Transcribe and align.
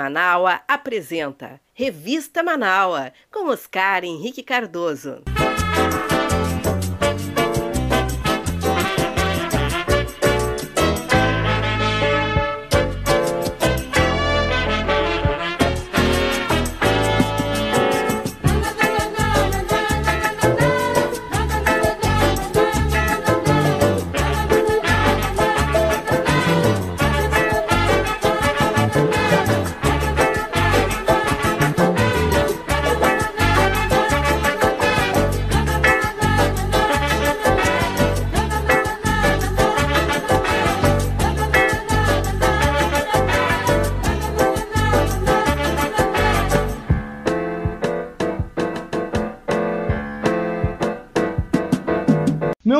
Manaua 0.00 0.62
apresenta 0.66 1.60
Revista 1.74 2.42
Manaua 2.42 3.12
com 3.30 3.50
Oscar 3.50 4.02
Henrique 4.02 4.42
Cardoso. 4.42 5.22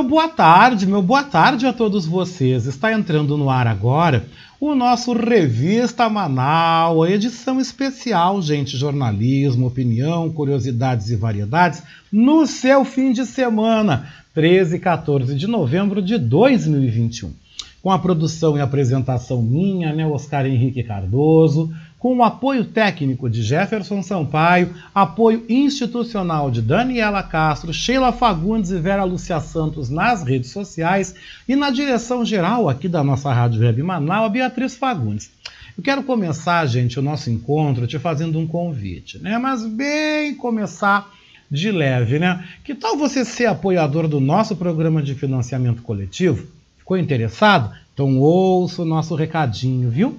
Meu 0.01 0.09
boa 0.09 0.29
tarde, 0.29 0.87
meu 0.87 1.03
boa 1.03 1.23
tarde 1.23 1.67
a 1.67 1.75
todos 1.75 2.07
vocês. 2.07 2.65
Está 2.65 2.91
entrando 2.91 3.37
no 3.37 3.51
ar 3.51 3.67
agora 3.67 4.25
o 4.59 4.75
nosso 4.75 5.13
Revista 5.13 6.09
Manaus, 6.09 7.11
edição 7.11 7.61
especial, 7.61 8.41
gente, 8.41 8.79
jornalismo, 8.79 9.67
opinião, 9.67 10.31
curiosidades 10.31 11.11
e 11.11 11.17
variedades, 11.17 11.83
no 12.11 12.47
seu 12.47 12.83
fim 12.83 13.13
de 13.13 13.27
semana, 13.27 14.11
13 14.33 14.77
e 14.77 14.79
14 14.79 15.35
de 15.35 15.47
novembro 15.47 16.01
de 16.01 16.17
2021. 16.17 17.35
Com 17.83 17.91
a 17.91 17.99
produção 17.99 18.57
e 18.57 18.61
apresentação 18.63 19.43
minha, 19.43 19.93
né, 19.93 20.07
Oscar 20.07 20.47
Henrique 20.47 20.83
Cardoso, 20.83 21.71
com 22.01 22.17
o 22.17 22.25
apoio 22.25 22.65
técnico 22.65 23.29
de 23.29 23.43
Jefferson 23.43 24.03
Sampaio, 24.03 24.75
apoio 24.95 25.45
institucional 25.51 26.51
de 26.51 26.63
Daniela 26.63 27.23
Castro, 27.23 27.75
Sheila 27.75 28.11
Fagundes 28.11 28.71
e 28.71 28.79
Vera 28.79 29.05
Lúcia 29.05 29.39
Santos 29.39 29.91
nas 29.91 30.23
redes 30.23 30.51
sociais 30.51 31.15
e 31.47 31.55
na 31.55 31.69
direção 31.69 32.25
geral 32.25 32.71
aqui 32.71 32.89
da 32.89 33.05
nossa 33.05 33.31
Rádio 33.31 33.61
Web 33.61 33.83
Manaus, 33.83 34.33
Beatriz 34.33 34.75
Fagundes. 34.75 35.31
Eu 35.77 35.85
quero 35.85 36.03
começar, 36.03 36.65
gente, 36.67 36.99
o 36.99 37.03
nosso 37.03 37.31
encontro 37.31 37.87
te 37.87 37.99
fazendo 37.99 38.39
um 38.39 38.47
convite, 38.47 39.19
né? 39.19 39.37
Mas 39.37 39.67
bem 39.67 40.35
começar 40.35 41.13
de 41.51 41.71
leve, 41.71 42.19
né? 42.19 42.49
Que 42.65 42.75
tal 42.75 42.97
você 42.97 43.27
ser 43.27 43.45
apoiador 43.45 44.09
do 44.09 44.21
nosso 44.21 44.57
programa 44.57 45.03
de 45.03 45.15
financiamento 45.15 45.83
coletivo? 45.83 46.47
Ficou 46.79 46.97
interessado? 46.97 47.75
Então 47.93 48.19
ouça 48.19 48.81
o 48.81 48.87
nosso 48.87 49.15
recadinho, 49.15 49.91
viu? 49.91 50.19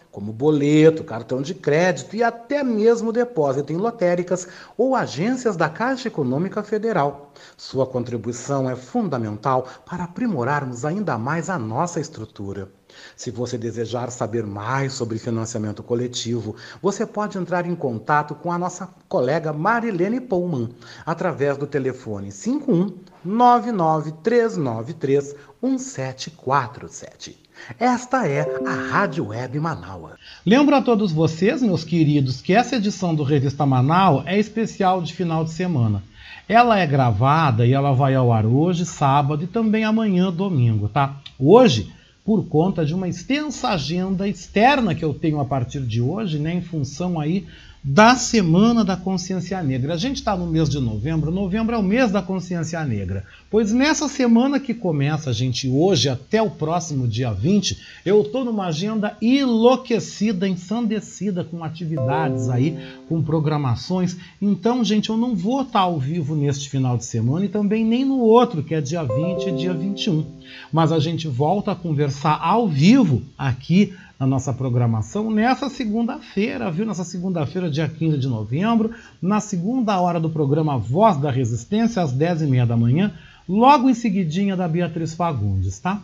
como 0.11 0.33
boleto, 0.33 1.03
cartão 1.03 1.41
de 1.41 1.53
crédito 1.53 2.15
e 2.15 2.21
até 2.23 2.63
mesmo 2.63 3.13
depósito 3.13 3.71
em 3.71 3.77
lotéricas 3.77 4.47
ou 4.77 4.95
agências 4.95 5.55
da 5.55 5.69
Caixa 5.69 6.09
Econômica 6.09 6.61
Federal. 6.61 7.31
Sua 7.55 7.87
contribuição 7.87 8.69
é 8.69 8.75
fundamental 8.75 9.67
para 9.85 10.03
aprimorarmos 10.03 10.83
ainda 10.83 11.17
mais 11.17 11.49
a 11.49 11.57
nossa 11.57 11.99
estrutura. 11.99 12.69
Se 13.15 13.31
você 13.31 13.57
desejar 13.57 14.11
saber 14.11 14.45
mais 14.45 14.91
sobre 14.93 15.17
financiamento 15.19 15.83
coletivo, 15.83 16.55
você 16.81 17.05
pode 17.05 17.37
entrar 17.37 17.65
em 17.65 17.75
contato 17.75 18.35
com 18.35 18.51
a 18.51 18.57
nossa 18.57 18.89
colega 19.07 19.53
Marilene 19.53 20.19
Pullman 20.19 20.69
através 21.05 21.57
do 21.57 21.67
telefone 21.67 22.31
51 22.31 22.97
99393 23.23 25.35
1747. 25.61 27.37
Esta 27.79 28.27
é 28.27 28.41
a 28.65 28.71
Rádio 28.71 29.27
Web 29.27 29.59
Manaus. 29.59 30.13
Lembro 30.45 30.75
a 30.75 30.81
todos 30.81 31.11
vocês, 31.11 31.61
meus 31.61 31.83
queridos, 31.83 32.41
que 32.41 32.53
essa 32.53 32.77
edição 32.77 33.13
do 33.13 33.23
Revista 33.23 33.65
Manaus 33.65 34.23
é 34.25 34.39
especial 34.39 35.01
de 35.01 35.13
final 35.13 35.43
de 35.43 35.51
semana. 35.51 36.01
Ela 36.49 36.79
é 36.79 36.87
gravada 36.87 37.65
e 37.65 37.73
ela 37.73 37.93
vai 37.93 38.15
ao 38.15 38.33
ar 38.33 38.45
hoje, 38.45 38.85
sábado 38.85 39.43
e 39.43 39.47
também 39.47 39.83
amanhã, 39.83 40.31
domingo, 40.31 40.87
tá? 40.89 41.17
Hoje, 41.39 41.93
por 42.23 42.47
conta 42.47 42.85
de 42.85 42.93
uma 42.93 43.07
extensa 43.07 43.69
agenda 43.69 44.27
externa 44.27 44.93
que 44.93 45.03
eu 45.03 45.13
tenho 45.13 45.39
a 45.39 45.45
partir 45.45 45.81
de 45.81 46.01
hoje, 46.01 46.37
né, 46.37 46.53
em 46.53 46.61
função 46.61 47.19
aí 47.19 47.47
da 47.83 48.15
Semana 48.15 48.85
da 48.85 48.95
Consciência 48.95 49.61
Negra. 49.63 49.95
A 49.95 49.97
gente 49.97 50.17
está 50.17 50.37
no 50.37 50.45
mês 50.45 50.69
de 50.69 50.79
novembro, 50.79 51.31
novembro 51.31 51.73
é 51.73 51.77
o 51.77 51.83
mês 51.83 52.11
da 52.11 52.21
Consciência 52.21 52.83
Negra. 52.85 53.25
Pois 53.49 53.71
nessa 53.71 54.07
semana 54.07 54.59
que 54.59 54.73
começa, 54.73 55.33
gente, 55.33 55.67
hoje 55.67 56.07
até 56.07 56.39
o 56.39 56.51
próximo 56.51 57.07
dia 57.07 57.33
20, 57.33 57.79
eu 58.05 58.21
estou 58.21 58.45
numa 58.45 58.67
agenda 58.67 59.17
enlouquecida, 59.19 60.47
ensandecida, 60.47 61.43
com 61.43 61.63
atividades 61.63 62.49
aí, 62.49 62.77
com 63.09 63.23
programações. 63.23 64.15
Então, 64.39 64.83
gente, 64.83 65.09
eu 65.09 65.17
não 65.17 65.35
vou 65.35 65.61
estar 65.61 65.73
tá 65.73 65.79
ao 65.79 65.99
vivo 65.99 66.35
neste 66.35 66.69
final 66.69 66.95
de 66.97 67.05
semana 67.05 67.45
e 67.45 67.49
também 67.49 67.83
nem 67.83 68.05
no 68.05 68.19
outro, 68.19 68.63
que 68.63 68.75
é 68.75 68.81
dia 68.81 69.03
20 69.03 69.47
e 69.47 69.51
dia 69.53 69.73
21. 69.73 70.23
Mas 70.71 70.91
a 70.91 70.99
gente 70.99 71.27
volta 71.27 71.71
a 71.71 71.75
conversar 71.75 72.39
ao 72.41 72.67
vivo 72.67 73.23
aqui 73.35 73.93
na 74.21 74.27
nossa 74.27 74.53
programação 74.53 75.31
nessa 75.31 75.67
segunda-feira, 75.67 76.69
viu? 76.69 76.85
Nessa 76.85 77.03
segunda-feira, 77.03 77.71
dia 77.71 77.89
15 77.89 78.19
de 78.19 78.27
novembro, 78.27 78.91
na 79.19 79.39
segunda 79.39 79.99
hora 79.99 80.19
do 80.19 80.29
programa 80.29 80.77
Voz 80.77 81.17
da 81.17 81.31
Resistência, 81.31 82.03
às 82.03 82.13
10h30 82.13 82.67
da 82.67 82.77
manhã, 82.77 83.15
logo 83.49 83.89
em 83.89 83.95
seguidinha 83.95 84.55
da 84.55 84.67
Beatriz 84.67 85.15
Fagundes, 85.15 85.79
tá? 85.79 86.03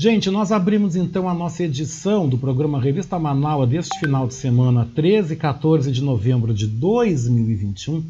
Gente, 0.00 0.30
nós 0.30 0.52
abrimos 0.52 0.94
então 0.94 1.28
a 1.28 1.34
nossa 1.34 1.64
edição 1.64 2.28
do 2.28 2.38
programa 2.38 2.80
Revista 2.80 3.18
Manaus 3.18 3.68
deste 3.68 3.98
final 3.98 4.28
de 4.28 4.34
semana, 4.34 4.88
13 4.94 5.34
e 5.34 5.36
14 5.36 5.90
de 5.90 6.00
novembro 6.04 6.54
de 6.54 6.68
2021, 6.68 8.04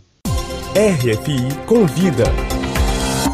RFI 0.75 1.65
Convida. 1.65 2.25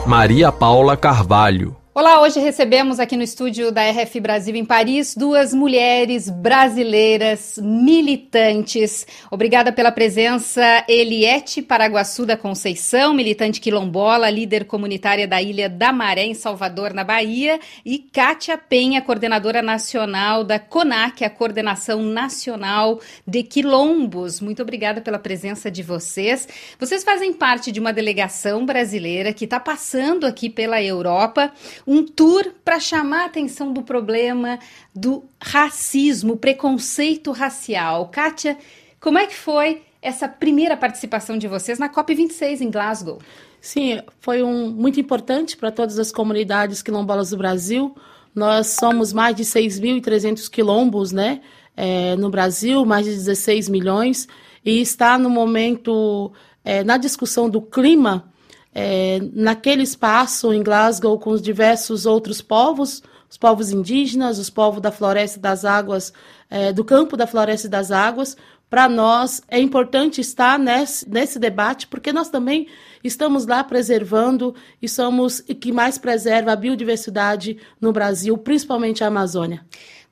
Maria 0.06 0.54
Paula 0.54 0.96
Carvalho. 0.96 1.76
Olá, 1.98 2.20
hoje 2.20 2.42
recebemos 2.42 3.00
aqui 3.00 3.16
no 3.16 3.24
estúdio 3.24 3.72
da 3.72 3.82
RF 3.90 4.20
Brasil 4.20 4.54
em 4.54 4.66
Paris 4.66 5.16
duas 5.16 5.54
mulheres 5.54 6.30
brasileiras 6.30 7.58
militantes. 7.58 9.08
Obrigada 9.32 9.72
pela 9.72 9.94
presença, 9.94 10.84
Eliette 10.90 11.62
Paraguaçu 11.62 12.26
da 12.26 12.36
Conceição, 12.36 13.14
militante 13.14 13.62
quilombola, 13.62 14.30
líder 14.30 14.66
comunitária 14.66 15.26
da 15.26 15.42
Ilha 15.42 15.70
da 15.70 15.94
Maré, 15.94 16.26
em 16.26 16.34
Salvador, 16.34 16.94
na 16.94 17.06
Bahia, 17.06 17.62
e 17.86 17.98
Kátia 17.98 18.58
Penha, 18.58 19.02
coordenadora 19.02 19.62
nacional 19.62 20.44
da 20.44 20.60
CONAC, 20.60 21.24
a 21.24 21.30
Coordenação 21.30 22.02
Nacional 22.02 23.00
de 23.26 23.42
Quilombos. 23.42 24.42
Muito 24.42 24.62
obrigada 24.62 25.00
pela 25.00 25.18
presença 25.18 25.72
de 25.72 25.82
vocês. 25.82 26.46
Vocês 26.78 27.06
fazem 27.06 27.32
parte 27.32 27.72
de 27.72 27.80
uma 27.80 27.94
delegação 27.94 28.66
brasileira 28.66 29.32
que 29.32 29.46
está 29.46 29.62
passando 29.62 30.26
aqui 30.26 30.50
pela 30.50 30.84
Europa 30.84 31.54
um 31.88 32.04
tour 32.06 32.52
para 32.64 32.80
chamar 32.80 33.24
a 33.24 33.26
atenção 33.26 33.72
do 33.72 33.84
problema 33.84 34.60
do 34.94 35.24
racismo, 35.42 36.38
preconceito 36.38 37.32
racial. 37.32 38.08
Kátia, 38.08 38.58
como 39.00 39.18
é 39.18 39.28
que 39.28 39.36
foi 39.36 39.84
essa 40.02 40.28
primeira 40.28 40.76
participação 40.78 41.38
de 41.38 41.48
vocês 41.48 41.80
na 41.80 41.90
COP26 41.90 42.62
em 42.62 42.70
Glasgow? 42.70 43.20
Sim, 43.60 44.00
foi 44.20 44.44
um, 44.44 44.70
muito 44.70 45.00
importante 45.00 45.58
para 45.58 45.72
todas 45.72 45.98
as 45.98 46.12
comunidades 46.12 46.82
quilombolas 46.82 47.32
do 47.32 47.38
Brasil. 47.38 47.96
Nós 48.34 48.68
somos 48.68 49.12
mais 49.12 49.36
de 49.36 49.44
6.300 49.44 50.50
quilombos 50.50 51.12
né, 51.12 51.42
é, 51.76 52.16
no 52.16 52.30
Brasil, 52.30 52.86
mais 52.86 53.06
de 53.06 53.12
16 53.12 53.70
milhões, 53.70 54.28
e 54.64 54.82
está 54.82 55.18
no 55.18 55.30
momento, 55.30 56.32
é, 56.64 56.84
na 56.84 56.98
discussão 56.98 57.50
do 57.50 57.62
clima, 57.62 58.32
é, 58.78 59.22
naquele 59.34 59.84
espaço 59.84 60.52
em 60.52 60.62
Glasgow 60.62 61.18
com 61.18 61.30
os 61.30 61.42
diversos 61.42 62.06
outros 62.06 62.42
povos, 62.42 63.02
os 63.30 63.38
povos 63.38 63.72
indígenas, 63.72 64.38
os 64.38 64.50
povos 64.50 64.82
da 64.82 64.92
Floresta 64.92 65.40
das 65.40 65.64
Águas, 65.64 66.12
é, 66.50 66.74
do 66.74 66.84
campo 66.84 67.16
da 67.16 67.26
Floresta 67.26 67.70
das 67.70 67.90
Águas. 67.90 68.36
Para 68.70 68.90
nós 68.90 69.42
é 69.48 69.60
importante 69.60 70.20
estar 70.22 70.58
nesse, 70.58 71.08
nesse 71.10 71.40
debate, 71.40 71.88
porque 71.88 72.12
nós 72.12 72.30
também 72.30 72.68
estamos 73.04 73.46
lá 73.46 73.64
preservando 73.64 74.56
e 74.82 74.90
somos 74.90 75.40
o 75.40 75.56
que 75.56 75.72
mais 75.72 75.98
preserva 75.98 76.52
a 76.52 76.56
biodiversidade 76.56 77.58
no 77.80 77.94
Brasil, 77.94 78.38
principalmente 78.38 79.04
a 79.04 79.08
Amazônia. 79.08 79.64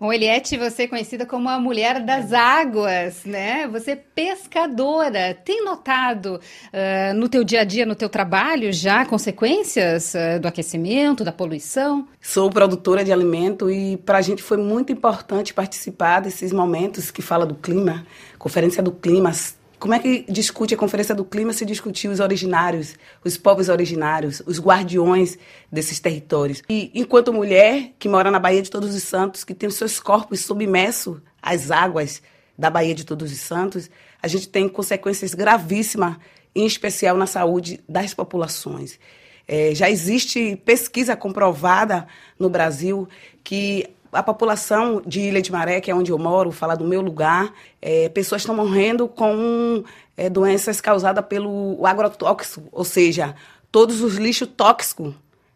Bom, 0.04 0.12
Eliette, 0.12 0.58
você 0.58 0.84
é 0.84 0.88
conhecida 0.88 1.26
como 1.26 1.48
a 1.48 1.58
mulher 1.58 2.04
das 2.04 2.34
águas, 2.34 3.24
né? 3.24 3.68
Você 3.70 3.92
é 3.92 3.96
pescadora. 3.96 5.34
Tem 5.34 5.64
notado 5.64 6.42
uh, 6.42 7.14
no 7.16 7.30
teu 7.30 7.42
dia 7.42 7.62
a 7.62 7.64
dia, 7.64 7.86
no 7.86 7.96
teu 7.96 8.10
trabalho, 8.10 8.74
já 8.74 9.06
consequências 9.06 10.14
uh, 10.14 10.42
do 10.42 10.48
aquecimento, 10.50 11.24
da 11.24 11.32
poluição? 11.32 12.06
Sou 12.20 12.50
produtora 12.50 13.02
de 13.02 13.14
alimento 13.14 13.72
e 13.72 13.96
para 13.96 14.18
a 14.18 14.22
gente 14.22 14.44
foi 14.44 14.58
muito 14.58 14.92
importante 14.92 15.54
participar 15.54 16.20
desses 16.20 16.52
momentos 16.52 17.10
que 17.10 17.22
fala 17.22 17.46
do 17.46 17.56
clima, 17.56 18.06
Conferência 18.44 18.84
do 18.84 18.92
Clima, 18.92 19.32
como 19.80 19.94
é 19.94 20.00
que 20.00 20.26
discute 20.28 20.74
a 20.74 20.78
Conferência 20.78 21.16
do 21.16 21.24
Clima 21.24 21.54
se 21.54 21.66
discutir 21.66 22.10
os 22.10 22.20
originários, 22.20 22.96
os 23.24 23.38
povos 23.38 23.70
originários, 23.70 24.44
os 24.46 24.60
guardiões 24.60 25.38
desses 25.72 25.98
territórios? 25.98 26.62
E 26.70 26.92
enquanto 26.94 27.32
mulher 27.32 27.94
que 27.98 28.10
mora 28.10 28.30
na 28.30 28.40
Baía 28.40 28.62
de 28.62 28.70
Todos 28.70 28.94
os 28.94 29.04
Santos, 29.04 29.46
que 29.46 29.54
tem 29.54 29.70
os 29.70 29.76
seus 29.76 29.98
corpos 29.98 30.42
submersos 30.42 31.22
às 31.42 31.72
águas 31.72 32.22
da 32.58 32.70
Baía 32.70 32.94
de 32.94 33.06
Todos 33.06 33.32
os 33.32 33.40
Santos, 33.40 33.90
a 34.22 34.28
gente 34.28 34.50
tem 34.50 34.68
consequências 34.68 35.34
gravíssimas, 35.34 36.18
em 36.54 36.66
especial 36.66 37.16
na 37.16 37.26
saúde 37.26 37.80
das 37.88 38.14
populações. 38.14 39.00
É, 39.48 39.74
já 39.74 39.90
existe 39.90 40.58
pesquisa 40.66 41.16
comprovada 41.16 42.08
no 42.38 42.50
Brasil 42.50 43.08
que 43.42 43.90
a 44.14 44.24
população 44.24 45.02
de 45.06 45.22
Ilha 45.22 45.42
de 45.42 45.52
Maré, 45.52 45.82
que 45.82 45.92
é 45.92 45.96
onde 45.96 46.12
eu 46.12 46.18
moro, 46.18 46.52
falar 46.52 46.76
do 46.76 46.86
meu 46.86 47.02
lugar, 47.02 47.52
é, 47.82 48.10
pessoas 48.10 48.42
estão 48.42 48.56
morrendo 48.56 49.08
com 49.08 49.84
é, 50.16 50.30
doenças 50.30 50.80
causadas 50.80 51.26
pelo 51.26 51.86
agrotóxico, 51.86 52.68
ou 52.72 52.84
seja, 52.84 53.36
todos 53.72 54.02
os 54.02 54.16
lixos 54.16 54.48
tóxicos 54.56 55.14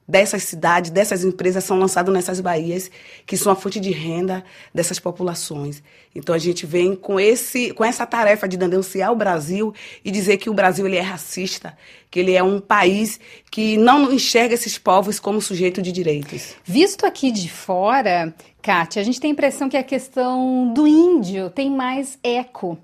dessas 0.07 0.43
cidades, 0.43 0.89
dessas 0.89 1.23
empresas 1.23 1.63
são 1.63 1.77
lançados 1.77 2.13
nessas 2.13 2.39
baías, 2.39 2.89
que 3.25 3.35
são 3.35 3.51
a 3.51 3.55
fonte 3.55 3.79
de 3.79 3.91
renda 3.91 4.43
dessas 4.73 4.99
populações. 4.99 5.83
Então 6.15 6.33
a 6.33 6.37
gente 6.37 6.65
vem 6.65 6.95
com 6.95 7.19
esse 7.19 7.71
com 7.73 7.83
essa 7.83 8.05
tarefa 8.05 8.47
de 8.47 8.57
denunciar 8.57 9.11
o 9.11 9.15
Brasil 9.15 9.73
e 10.03 10.09
dizer 10.09 10.37
que 10.37 10.49
o 10.49 10.53
Brasil 10.53 10.85
ele 10.87 10.95
é 10.95 11.01
racista, 11.01 11.77
que 12.09 12.19
ele 12.19 12.33
é 12.33 12.41
um 12.41 12.59
país 12.59 13.19
que 13.51 13.77
não 13.77 14.11
enxerga 14.11 14.53
esses 14.53 14.77
povos 14.77 15.19
como 15.19 15.41
sujeito 15.41 15.81
de 15.81 15.91
direitos. 15.91 16.55
Visto 16.63 17.05
aqui 17.05 17.31
de 17.31 17.49
fora, 17.49 18.33
Kátia, 18.61 19.01
a 19.01 19.05
gente 19.05 19.19
tem 19.19 19.31
a 19.31 19.33
impressão 19.33 19.69
que 19.69 19.77
a 19.77 19.83
questão 19.83 20.73
do 20.73 20.87
índio 20.87 21.49
tem 21.49 21.69
mais 21.69 22.17
eco 22.23 22.77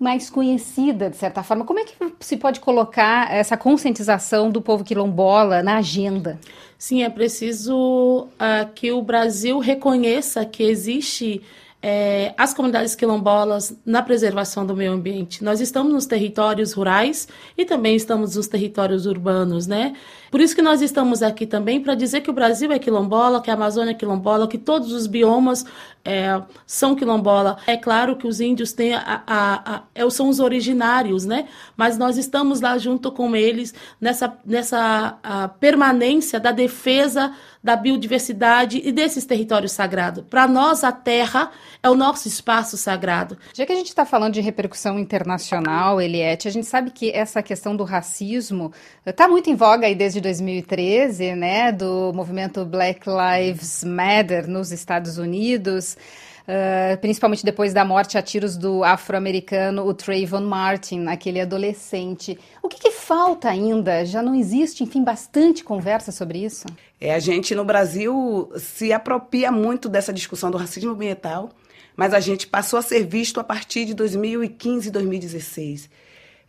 mais 0.00 0.30
conhecida, 0.30 1.10
de 1.10 1.16
certa 1.18 1.42
forma. 1.42 1.66
Como 1.66 1.78
é 1.78 1.84
que 1.84 1.94
se 2.20 2.38
pode 2.38 2.58
colocar 2.58 3.30
essa 3.30 3.54
conscientização 3.54 4.50
do 4.50 4.62
povo 4.62 4.82
quilombola 4.82 5.62
na 5.62 5.76
agenda? 5.76 6.40
Sim, 6.78 7.02
é 7.02 7.10
preciso 7.10 8.26
uh, 8.32 8.72
que 8.74 8.90
o 8.90 9.02
Brasil 9.02 9.58
reconheça 9.58 10.42
que 10.46 10.62
existe 10.62 11.42
é, 11.82 12.34
as 12.36 12.54
comunidades 12.54 12.94
quilombolas 12.94 13.76
na 13.84 14.02
preservação 14.02 14.66
do 14.66 14.74
meio 14.74 14.92
ambiente. 14.92 15.44
Nós 15.44 15.60
estamos 15.60 15.92
nos 15.92 16.06
territórios 16.06 16.72
rurais 16.72 17.28
e 17.56 17.66
também 17.66 17.94
estamos 17.94 18.36
nos 18.36 18.48
territórios 18.48 19.04
urbanos, 19.04 19.66
né? 19.66 19.94
Por 20.30 20.40
isso 20.40 20.54
que 20.54 20.62
nós 20.62 20.80
estamos 20.80 21.22
aqui 21.22 21.46
também 21.46 21.80
para 21.80 21.94
dizer 21.94 22.20
que 22.20 22.30
o 22.30 22.32
Brasil 22.32 22.70
é 22.70 22.78
quilombola, 22.78 23.42
que 23.42 23.50
a 23.50 23.54
Amazônia 23.54 23.90
é 23.90 23.94
quilombola, 23.94 24.46
que 24.46 24.58
todos 24.58 24.92
os 24.92 25.06
biomas 25.06 25.64
é, 26.04 26.40
são 26.66 26.94
quilombola. 26.94 27.58
É 27.66 27.76
claro 27.76 28.16
que 28.16 28.26
os 28.26 28.40
índios 28.40 28.72
têm 28.72 28.94
a, 28.94 29.22
a, 29.26 29.74
a, 29.74 29.82
é, 29.94 30.08
são 30.10 30.28
os 30.28 30.40
originários, 30.40 31.24
né? 31.24 31.48
Mas 31.76 31.98
nós 31.98 32.16
estamos 32.16 32.60
lá 32.60 32.78
junto 32.78 33.10
com 33.10 33.34
eles 33.34 33.74
nessa, 34.00 34.32
nessa 34.44 35.18
permanência 35.58 36.38
da 36.38 36.52
defesa 36.52 37.32
da 37.62 37.76
biodiversidade 37.76 38.80
e 38.82 38.90
desses 38.90 39.26
territórios 39.26 39.72
sagrados. 39.72 40.24
Para 40.28 40.48
nós, 40.48 40.82
a 40.82 40.90
terra 40.90 41.50
é 41.82 41.90
o 41.90 41.94
nosso 41.94 42.26
espaço 42.26 42.76
sagrado. 42.76 43.36
Já 43.54 43.66
que 43.66 43.72
a 43.72 43.76
gente 43.76 43.88
está 43.88 44.06
falando 44.06 44.34
de 44.34 44.40
repercussão 44.40 44.98
internacional, 44.98 46.00
Eliette, 46.00 46.48
a 46.48 46.50
gente 46.50 46.66
sabe 46.66 46.90
que 46.90 47.10
essa 47.10 47.42
questão 47.42 47.76
do 47.76 47.84
racismo 47.84 48.72
está 49.04 49.28
muito 49.28 49.50
em 49.50 49.54
voga 49.54 49.86
aí 49.86 49.94
desde 49.94 50.19
2013, 50.20 51.34
né, 51.34 51.72
do 51.72 52.12
movimento 52.12 52.64
Black 52.64 53.06
Lives 53.08 53.84
Matter 53.84 54.48
nos 54.48 54.72
Estados 54.72 55.18
Unidos. 55.18 55.96
Uh, 56.40 56.98
principalmente 56.98 57.44
depois 57.44 57.72
da 57.72 57.84
morte 57.84 58.18
a 58.18 58.22
tiros 58.22 58.56
do 58.56 58.82
afro-americano, 58.82 59.86
o 59.86 59.94
Trayvon 59.94 60.40
Martin, 60.40 61.06
aquele 61.06 61.40
adolescente. 61.40 62.36
O 62.60 62.68
que, 62.68 62.80
que, 62.80 62.90
falta 62.90 63.48
ainda? 63.48 64.04
Já 64.04 64.20
não 64.20 64.34
existe, 64.34 64.82
enfim, 64.82 65.04
bastante 65.04 65.62
conversa 65.62 66.10
sobre 66.10 66.44
isso? 66.44 66.66
É, 67.00 67.14
a 67.14 67.20
gente 67.20 67.54
no 67.54 67.64
Brasil 67.64 68.50
se 68.56 68.92
apropria 68.92 69.52
muito 69.52 69.88
dessa 69.88 70.12
discussão 70.12 70.50
do 70.50 70.58
racismo 70.58 70.90
ambiental, 70.90 71.50
mas 71.94 72.12
a 72.12 72.18
gente 72.18 72.48
passou 72.48 72.78
a 72.78 72.82
ser 72.82 73.06
visto 73.06 73.38
a 73.38 73.44
partir 73.44 73.84
de 73.84 73.94
2015 73.94 74.90
2016. 74.90 75.88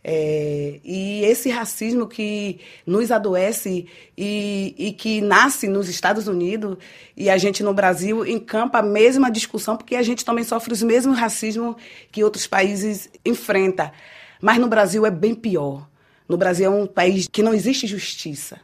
É, 0.04 0.80
e 0.84 1.24
esse 1.24 1.48
racismo 1.48 2.08
que 2.08 2.58
nos 2.84 3.12
adoece 3.12 3.86
e, 4.18 4.74
e, 4.76 4.92
que 4.92 5.20
nasce 5.20 5.68
nos 5.68 5.88
Estados 5.88 6.26
Unidos 6.26 6.76
e 7.16 7.30
a 7.30 7.38
gente 7.38 7.62
no 7.62 7.72
Brasil 7.72 8.26
encampa 8.26 8.78
a 8.78 8.82
mesma 8.82 9.30
discussão, 9.30 9.76
porque 9.76 9.94
a 9.94 10.02
gente 10.02 10.24
também 10.24 10.42
sofre 10.42 10.72
os 10.72 10.82
mesmos 10.82 11.16
racismos 11.16 11.76
que 12.10 12.24
outros 12.24 12.48
países 12.48 13.08
enfrentam. 13.24 13.92
Mas 14.40 14.58
no 14.58 14.66
Brasil 14.66 15.06
é 15.06 15.10
bem 15.10 15.36
pior. 15.36 15.88
No 16.28 16.36
Brasil 16.36 16.66
é 16.66 16.68
um 16.68 16.86
país 16.86 17.28
que 17.30 17.42
não 17.42 17.54
existe 17.54 17.86
justiça. 17.86 18.60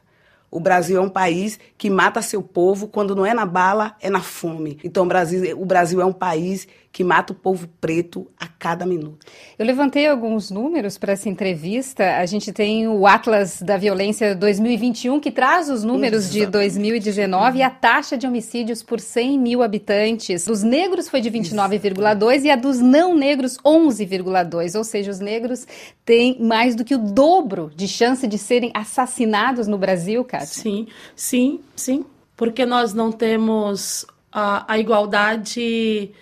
O 0.50 0.58
Brasil 0.58 0.96
é 0.96 1.00
um 1.00 1.10
país 1.10 1.60
que 1.76 1.90
mata 1.90 2.22
seu 2.22 2.42
povo 2.42 2.88
quando 2.88 3.14
não 3.14 3.24
é 3.24 3.34
na 3.34 3.44
bala, 3.44 3.94
é 4.00 4.08
na 4.08 4.20
fome. 4.20 4.78
Então 4.82 5.04
o 5.04 5.06
Brasil, 5.06 5.60
o 5.60 5.66
Brasil 5.66 6.00
é 6.00 6.04
um 6.04 6.12
país 6.12 6.66
que 6.98 7.04
mata 7.04 7.32
o 7.32 7.36
povo 7.36 7.68
preto 7.80 8.26
a 8.36 8.48
cada 8.48 8.84
minuto. 8.84 9.24
Eu 9.56 9.64
levantei 9.64 10.08
alguns 10.08 10.50
números 10.50 10.98
para 10.98 11.12
essa 11.12 11.28
entrevista. 11.28 12.16
A 12.16 12.26
gente 12.26 12.52
tem 12.52 12.88
o 12.88 13.06
Atlas 13.06 13.62
da 13.62 13.76
Violência 13.76 14.34
2021, 14.34 15.20
que 15.20 15.30
traz 15.30 15.70
os 15.70 15.84
números 15.84 16.24
Exatamente. 16.24 16.46
de 16.46 16.50
2019 16.50 17.58
e 17.58 17.62
a 17.62 17.70
taxa 17.70 18.18
de 18.18 18.26
homicídios 18.26 18.82
por 18.82 18.98
100 18.98 19.38
mil 19.38 19.62
habitantes. 19.62 20.44
Dos 20.44 20.64
negros 20.64 21.08
foi 21.08 21.20
de 21.20 21.30
29,2 21.30 22.42
e 22.42 22.50
a 22.50 22.56
dos 22.56 22.80
não 22.80 23.14
negros 23.14 23.58
11,2. 23.58 24.76
Ou 24.76 24.82
seja, 24.82 25.12
os 25.12 25.20
negros 25.20 25.68
têm 26.04 26.36
mais 26.40 26.74
do 26.74 26.84
que 26.84 26.96
o 26.96 26.98
dobro 26.98 27.70
de 27.76 27.86
chance 27.86 28.26
de 28.26 28.38
serem 28.38 28.72
assassinados 28.74 29.68
no 29.68 29.78
Brasil, 29.78 30.24
Kátia. 30.24 30.48
Sim, 30.48 30.88
sim, 31.14 31.60
sim. 31.76 32.04
Porque 32.36 32.66
nós 32.66 32.92
não 32.92 33.12
temos 33.12 34.04
a, 34.32 34.72
a 34.72 34.80
igualdade 34.80 36.12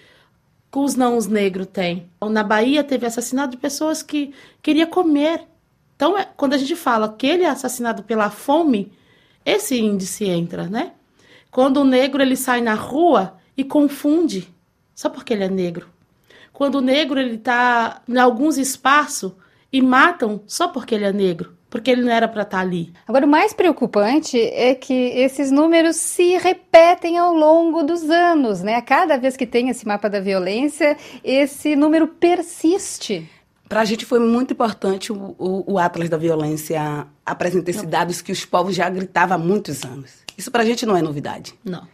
que 0.71 0.79
os 0.79 0.95
não 0.95 1.17
os 1.17 1.27
negros 1.27 1.67
têm. 1.67 2.11
Na 2.31 2.43
Bahia 2.43 2.85
teve 2.85 3.07
assassinato 3.07 3.53
de 3.53 3.57
pessoas 3.57 4.03
que 4.03 4.35
queria 4.63 4.87
comer. 4.87 5.45
Então, 5.95 6.17
é, 6.17 6.29
quando 6.37 6.55
a 6.55 6.59
gente 6.59 6.77
fala 6.77 7.13
que 7.13 7.27
ele 7.27 7.45
é 7.45 7.49
assassinado 7.49 8.03
pela 8.03 8.31
fome, 8.31 8.93
esse 9.45 9.79
índice 9.79 10.25
entra, 10.27 10.69
né? 10.69 10.93
Quando 11.51 11.79
o 11.79 11.85
negro 11.85 12.21
ele 12.21 12.37
sai 12.37 12.61
na 12.61 12.75
rua 12.75 13.39
e 13.57 13.65
confunde, 13.65 14.53
só 14.95 15.09
porque 15.09 15.33
ele 15.33 15.45
é 15.45 15.49
negro. 15.49 15.89
Quando 16.53 16.77
o 16.77 16.81
negro 16.83 17.19
ele 17.19 17.37
está 17.37 18.03
em 18.09 18.19
alguns 18.19 18.59
espaços 18.59 19.33
e 19.73 19.81
matam 19.81 20.43
só 20.47 20.69
porque 20.69 20.95
ele 20.95 21.05
é 21.05 21.13
negro 21.13 21.56
porque 21.69 21.91
ele 21.91 22.03
não 22.03 22.13
era 22.13 22.29
para 22.29 22.43
estar 22.43 22.59
tá 22.59 22.63
ali. 22.63 22.93
Agora, 23.07 23.27
o 23.27 23.29
mais 23.29 23.53
preocupante 23.53 24.41
é 24.41 24.75
que 24.75 24.93
esses 24.93 25.51
números 25.51 25.97
se 25.97 26.37
repetem 26.39 27.19
ao 27.19 27.35
longo 27.35 27.83
dos 27.83 28.09
anos, 28.09 28.63
né? 28.63 28.81
Cada 28.83 29.17
vez 29.17 29.37
que 29.37 29.47
tem 29.47 29.69
esse 29.69 29.87
mapa 29.87 30.09
da 30.09 30.21
violência, 30.21 30.97
esse 31.25 31.77
número 31.77 32.07
persiste. 32.07 33.29
Para 33.69 33.81
a 33.81 33.85
gente 33.85 34.05
foi 34.05 34.21
muito 34.21 34.53
importante 34.53 35.13
o, 35.13 35.35
o, 35.39 35.73
o 35.73 35.79
Atlas 35.79 36.09
da 36.09 36.17
Violência 36.17 37.07
apresentar 37.25 37.71
esses 37.71 37.83
dados 37.83 38.23
que 38.23 38.31
os 38.31 38.45
povos 38.45 38.77
já 38.77 38.89
gritavam 38.89 39.37
há 39.37 39.39
muitos 39.39 39.85
anos. 39.85 40.13
Isso 40.39 40.51
para 40.51 40.63
a 40.63 40.67
gente 40.67 40.87
não 40.87 40.97
é 40.97 41.03
novidade. 41.03 41.55
Não. 41.65 41.87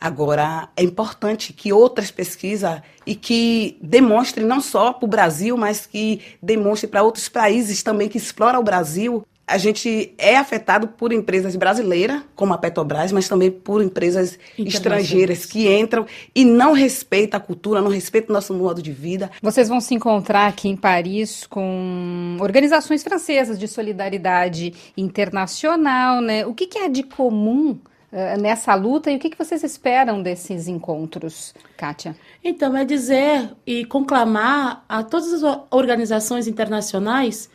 Agora, 0.00 0.70
é 0.74 0.82
importante 0.82 1.52
que 1.52 1.74
outras 1.74 2.10
pesquisas 2.10 2.80
e 3.06 3.14
que 3.14 3.76
demonstrem 3.82 4.46
não 4.46 4.58
só 4.58 4.94
para 4.94 5.04
o 5.04 5.08
Brasil, 5.08 5.58
mas 5.58 5.84
que 5.84 6.22
demonstrem 6.42 6.90
para 6.90 7.02
outros 7.02 7.28
países 7.28 7.82
também 7.82 8.08
que 8.08 8.16
exploram 8.16 8.60
o 8.60 8.62
Brasil. 8.62 9.22
A 9.46 9.58
gente 9.58 10.14
é 10.16 10.36
afetado 10.36 10.86
por 10.88 11.12
empresas 11.12 11.56
brasileiras, 11.56 12.22
como 12.36 12.54
a 12.54 12.58
Petrobras, 12.58 13.10
mas 13.10 13.28
também 13.28 13.50
por 13.50 13.82
empresas 13.82 14.38
estrangeiras 14.56 15.44
que 15.44 15.68
entram 15.68 16.06
e 16.34 16.44
não 16.44 16.72
respeitam 16.72 17.36
a 17.36 17.42
cultura, 17.42 17.82
não 17.82 17.90
respeitam 17.90 18.30
o 18.30 18.34
nosso 18.34 18.54
modo 18.54 18.80
de 18.80 18.92
vida. 18.92 19.28
Vocês 19.42 19.68
vão 19.68 19.80
se 19.80 19.92
encontrar 19.92 20.46
aqui 20.46 20.68
em 20.68 20.76
Paris 20.76 21.46
com 21.46 22.38
organizações 22.40 23.02
francesas 23.02 23.58
de 23.58 23.66
solidariedade 23.66 24.72
internacional, 24.96 26.22
né? 26.22 26.46
O 26.46 26.54
que, 26.54 26.68
que 26.68 26.78
é 26.78 26.88
de 26.88 27.02
comum 27.02 27.76
eh, 28.12 28.36
nessa 28.36 28.74
luta 28.74 29.10
e 29.10 29.16
o 29.16 29.18
que, 29.18 29.30
que 29.30 29.38
vocês 29.38 29.62
esperam 29.62 30.22
desses 30.22 30.66
encontros, 30.66 31.54
Kátia? 31.76 32.16
Então, 32.42 32.76
é 32.76 32.84
dizer 32.84 33.50
e 33.66 33.84
conclamar 33.84 34.84
a 34.88 35.02
todas 35.02 35.42
as 35.42 35.58
organizações 35.70 36.46
internacionais 36.46 37.48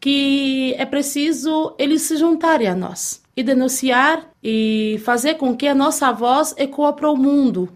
que 0.00 0.74
é 0.78 0.84
preciso 0.84 1.74
eles 1.78 2.02
se 2.02 2.16
juntarem 2.16 2.68
a 2.68 2.74
nós 2.74 3.22
e 3.36 3.42
denunciar 3.42 4.30
e 4.42 5.00
fazer 5.04 5.34
com 5.34 5.56
que 5.56 5.66
a 5.66 5.74
nossa 5.74 6.12
voz 6.12 6.54
ecoe 6.56 6.92
para 6.92 7.10
o 7.10 7.16
mundo, 7.16 7.68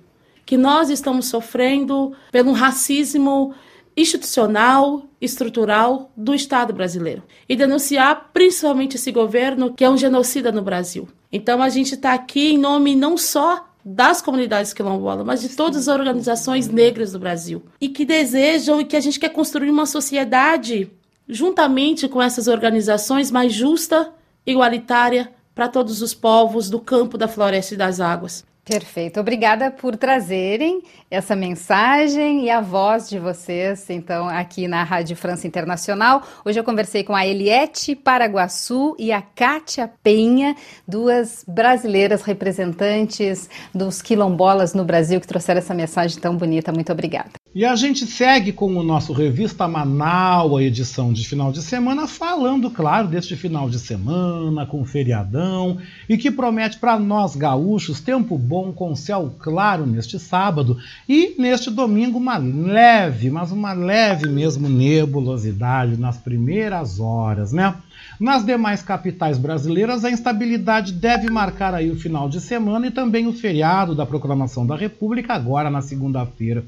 que 0.47 0.57
nós 0.57 0.91
estamos 0.91 1.27
sofrendo 1.27 2.13
pelo 2.31 2.53
racismo 2.53 3.55
institucional, 4.01 5.05
estrutural 5.21 6.11
do 6.17 6.35
Estado 6.35 6.73
brasileiro 6.73 7.23
e 7.49 7.55
denunciar 7.55 8.31
principalmente 8.33 8.97
esse 8.97 9.13
governo 9.13 9.75
que 9.75 9.85
é 9.85 9.91
um 9.91 9.97
genocida 9.97 10.51
no 10.51 10.63
Brasil. 10.63 11.09
Então 11.33 11.63
a 11.63 11.69
gente 11.69 11.95
está 11.95 12.15
aqui 12.15 12.53
em 12.53 12.59
nome 12.59 12.95
não 12.95 13.17
só 13.17 13.67
das 13.85 14.21
comunidades 14.21 14.73
quilombolas, 14.73 15.25
mas 15.25 15.41
de 15.41 15.51
todas 15.51 15.89
as 15.89 15.89
organizações 15.89 16.69
negras 16.69 17.13
do 17.13 17.19
Brasil 17.19 17.63
e 17.81 17.89
que 17.89 18.05
desejam 18.05 18.81
e 18.81 18.85
que 18.85 18.97
a 18.97 19.01
gente 19.01 19.19
quer 19.19 19.31
construir 19.31 19.71
uma 19.71 19.87
sociedade 19.87 20.91
juntamente 21.29 22.09
com 22.09 22.21
essas 22.21 22.49
organizações 22.49 23.31
mais 23.31 23.53
justa, 23.53 24.13
igualitária 24.45 25.33
para 25.55 25.69
todos 25.69 26.03
os 26.03 26.15
povos 26.15 26.69
do 26.69 26.81
campo, 26.81 27.17
da 27.17 27.29
floresta 27.29 27.75
e 27.75 27.77
das 27.77 28.01
águas. 28.01 28.45
Perfeito. 28.65 29.19
Obrigada 29.19 29.71
por 29.71 29.97
trazerem 29.97 30.83
essa 31.11 31.35
mensagem 31.35 32.45
e 32.45 32.51
a 32.51 32.61
voz 32.61 33.09
de 33.09 33.19
vocês, 33.19 33.89
então, 33.89 34.29
aqui 34.29 34.69
na 34.69 34.85
Rádio 34.85 35.17
França 35.17 35.47
Internacional. 35.47 36.23
Hoje 36.45 36.61
eu 36.61 36.65
conversei 36.65 37.03
com 37.03 37.15
a 37.15 37.27
Eliette 37.27 37.97
Paraguaçu 37.97 38.95
e 38.99 39.13
a 39.13 39.23
Kátia 39.23 39.91
Penha, 40.03 40.55
duas 40.87 41.45
brasileiras 41.49 42.23
representantes 42.23 43.49
dos 43.75 44.03
quilombolas 44.03 44.75
no 44.75 44.85
Brasil, 44.85 45.21
que 45.21 45.27
trouxeram 45.27 45.59
essa 45.59 45.75
mensagem 45.75 46.21
tão 46.21 46.37
bonita. 46.37 46.71
Muito 46.71 46.93
obrigada. 46.93 47.40
E 47.53 47.65
a 47.65 47.75
gente 47.75 48.07
segue 48.07 48.53
com 48.53 48.77
o 48.77 48.83
nosso 48.85 49.13
Revista 49.13 49.67
Manaus, 49.67 50.57
a 50.57 50.63
edição 50.63 51.13
de 51.13 51.27
final 51.27 51.51
de 51.51 51.61
semana, 51.61 52.07
falando, 52.07 52.71
claro, 52.71 53.09
deste 53.09 53.35
final 53.35 53.69
de 53.69 53.81
semana, 53.81 54.65
com 54.65 54.85
feriadão, 54.85 55.77
e 56.09 56.17
que 56.17 56.31
promete 56.31 56.79
para 56.79 56.97
nós 56.97 57.35
gaúchos 57.35 58.01
tempo 58.01 58.39
bom 58.39 58.71
com 58.71 58.95
céu 58.95 59.35
claro 59.37 59.85
neste 59.85 60.17
sábado 60.17 60.79
e 61.09 61.35
neste 61.41 61.73
domingo 61.73 62.19
uma 62.19 62.39
leve, 62.39 63.31
mas 63.31 63.51
uma 63.51 63.73
leve 63.73 64.29
mesmo 64.29 64.69
nebulosidade 64.69 65.97
nas 65.97 66.19
primeiras 66.19 67.01
horas, 67.01 67.53
né? 67.53 67.75
Nas 68.21 68.45
demais 68.45 68.81
capitais 68.81 69.39
brasileiras, 69.39 70.05
a 70.05 70.11
instabilidade 70.13 70.93
deve 70.93 71.29
marcar 71.29 71.75
aí 71.75 71.91
o 71.91 71.99
final 71.99 72.29
de 72.29 72.41
semana 72.41 72.87
e 72.87 72.91
também 72.93 73.27
o 73.27 73.33
feriado 73.33 73.93
da 73.93 74.07
Proclamação 74.07 74.65
da 74.65 74.77
República, 74.77 75.35
agora 75.35 75.69
na 75.69 75.83
segunda-feira. 75.83 76.65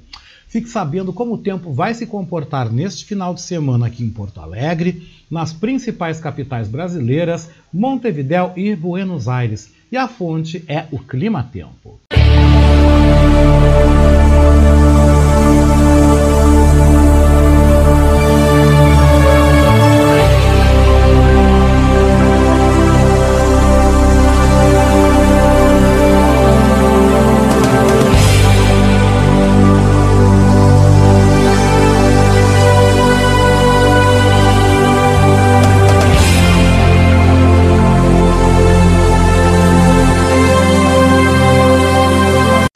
Fique 0.52 0.68
sabendo 0.68 1.14
como 1.14 1.32
o 1.32 1.38
tempo 1.38 1.72
vai 1.72 1.94
se 1.94 2.04
comportar 2.04 2.70
neste 2.70 3.06
final 3.06 3.32
de 3.32 3.40
semana 3.40 3.86
aqui 3.86 4.04
em 4.04 4.10
Porto 4.10 4.38
Alegre, 4.38 5.08
nas 5.30 5.50
principais 5.50 6.20
capitais 6.20 6.68
brasileiras, 6.68 7.48
Montevidéu 7.72 8.52
e 8.54 8.76
Buenos 8.76 9.28
Aires. 9.28 9.72
E 9.90 9.96
a 9.96 10.06
fonte 10.06 10.62
é 10.68 10.84
o 10.92 10.98
Clima 10.98 11.42
Tempo. 11.42 11.98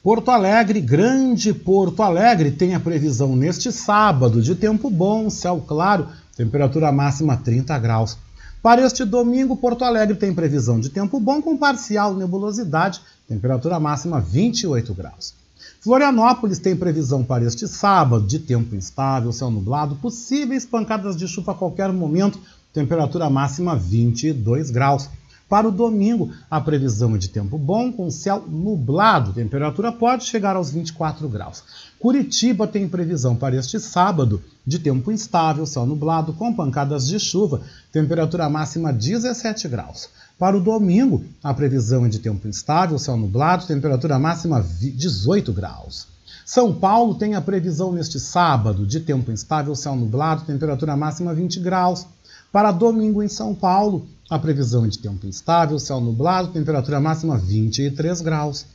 Porto 0.07 0.31
Alegre, 0.31 0.81
Grande 0.81 1.53
Porto 1.53 2.01
Alegre, 2.01 2.53
tem 2.53 2.77
a 2.77 2.79
previsão 2.79 3.35
neste 3.35 3.73
sábado 3.73 4.41
de 4.41 4.55
tempo 4.55 4.89
bom, 4.89 5.29
céu 5.29 5.61
claro, 5.67 6.07
temperatura 6.37 6.93
máxima 6.93 7.37
30 7.37 7.77
graus. 7.81 8.17
Para 8.63 8.83
este 8.83 9.05
domingo, 9.05 9.57
Porto 9.57 9.83
Alegre 9.83 10.15
tem 10.15 10.33
previsão 10.33 10.79
de 10.79 10.91
tempo 10.91 11.19
bom 11.19 11.43
com 11.43 11.57
parcial 11.57 12.15
nebulosidade, 12.15 13.01
temperatura 13.29 13.81
máxima 13.81 14.21
28 14.21 14.95
graus. 14.95 15.35
Florianópolis 15.81 16.61
tem 16.61 16.77
previsão 16.77 17.25
para 17.25 17.45
este 17.45 17.67
sábado 17.67 18.25
de 18.25 18.39
tempo 18.39 18.77
instável, 18.77 19.33
céu 19.33 19.51
nublado, 19.51 19.97
possíveis 19.97 20.65
pancadas 20.65 21.17
de 21.17 21.27
chuva 21.27 21.51
a 21.51 21.57
qualquer 21.57 21.93
momento, 21.93 22.39
temperatura 22.73 23.29
máxima 23.29 23.75
22 23.75 24.71
graus. 24.71 25.11
Para 25.49 25.69
o 25.69 25.71
domingo, 25.71 26.33
a 26.51 26.61
previsão 26.61 27.15
é 27.15 27.19
de 27.19 27.29
tempo 27.29 27.57
bom 27.57 27.93
com 27.93 28.11
céu 28.11 28.45
nublado, 28.49 29.33
temperatura 29.33 29.93
pode 29.93 30.25
chegar 30.25 30.57
aos 30.57 30.73
24 30.73 31.29
graus. 31.29 31.63
Curitiba 32.01 32.67
tem 32.67 32.89
previsão 32.89 33.37
para 33.37 33.55
este 33.55 33.79
sábado 33.79 34.43
de 34.67 34.81
tempo 34.81 35.13
instável, 35.13 35.65
céu 35.65 35.87
nublado 35.87 36.33
com 36.33 36.53
pancadas 36.53 37.07
de 37.07 37.21
chuva, 37.21 37.61
temperatura 37.93 38.49
máxima 38.49 38.93
17 38.93 39.69
graus. 39.69 40.09
Para 40.37 40.57
o 40.57 40.61
domingo, 40.61 41.25
a 41.45 41.55
previsão 41.55 42.05
é 42.05 42.09
de 42.09 42.19
tempo 42.19 42.49
instável, 42.49 42.99
céu 42.99 43.17
nublado, 43.17 43.67
temperatura 43.67 44.19
máxima 44.19 44.61
18 44.61 45.53
graus. 45.53 46.09
São 46.45 46.75
Paulo 46.75 47.15
tem 47.15 47.37
a 47.37 47.41
previsão 47.41 47.93
neste 47.93 48.19
sábado 48.19 48.85
de 48.85 48.99
tempo 48.99 49.31
instável, 49.31 49.77
céu 49.77 49.95
nublado, 49.95 50.45
temperatura 50.45 50.97
máxima 50.97 51.33
20 51.33 51.61
graus. 51.61 52.05
Para 52.51 52.73
domingo 52.73 53.23
em 53.23 53.29
São 53.29 53.55
Paulo, 53.55 54.07
a 54.29 54.39
previsão 54.39 54.85
é 54.85 54.89
de 54.89 54.99
tempo 54.99 55.27
instável, 55.27 55.79
céu 55.79 56.01
nublado, 56.01 56.49
temperatura 56.49 57.01
máxima 57.01 57.39
23 57.39 58.21
graus. 58.21 58.67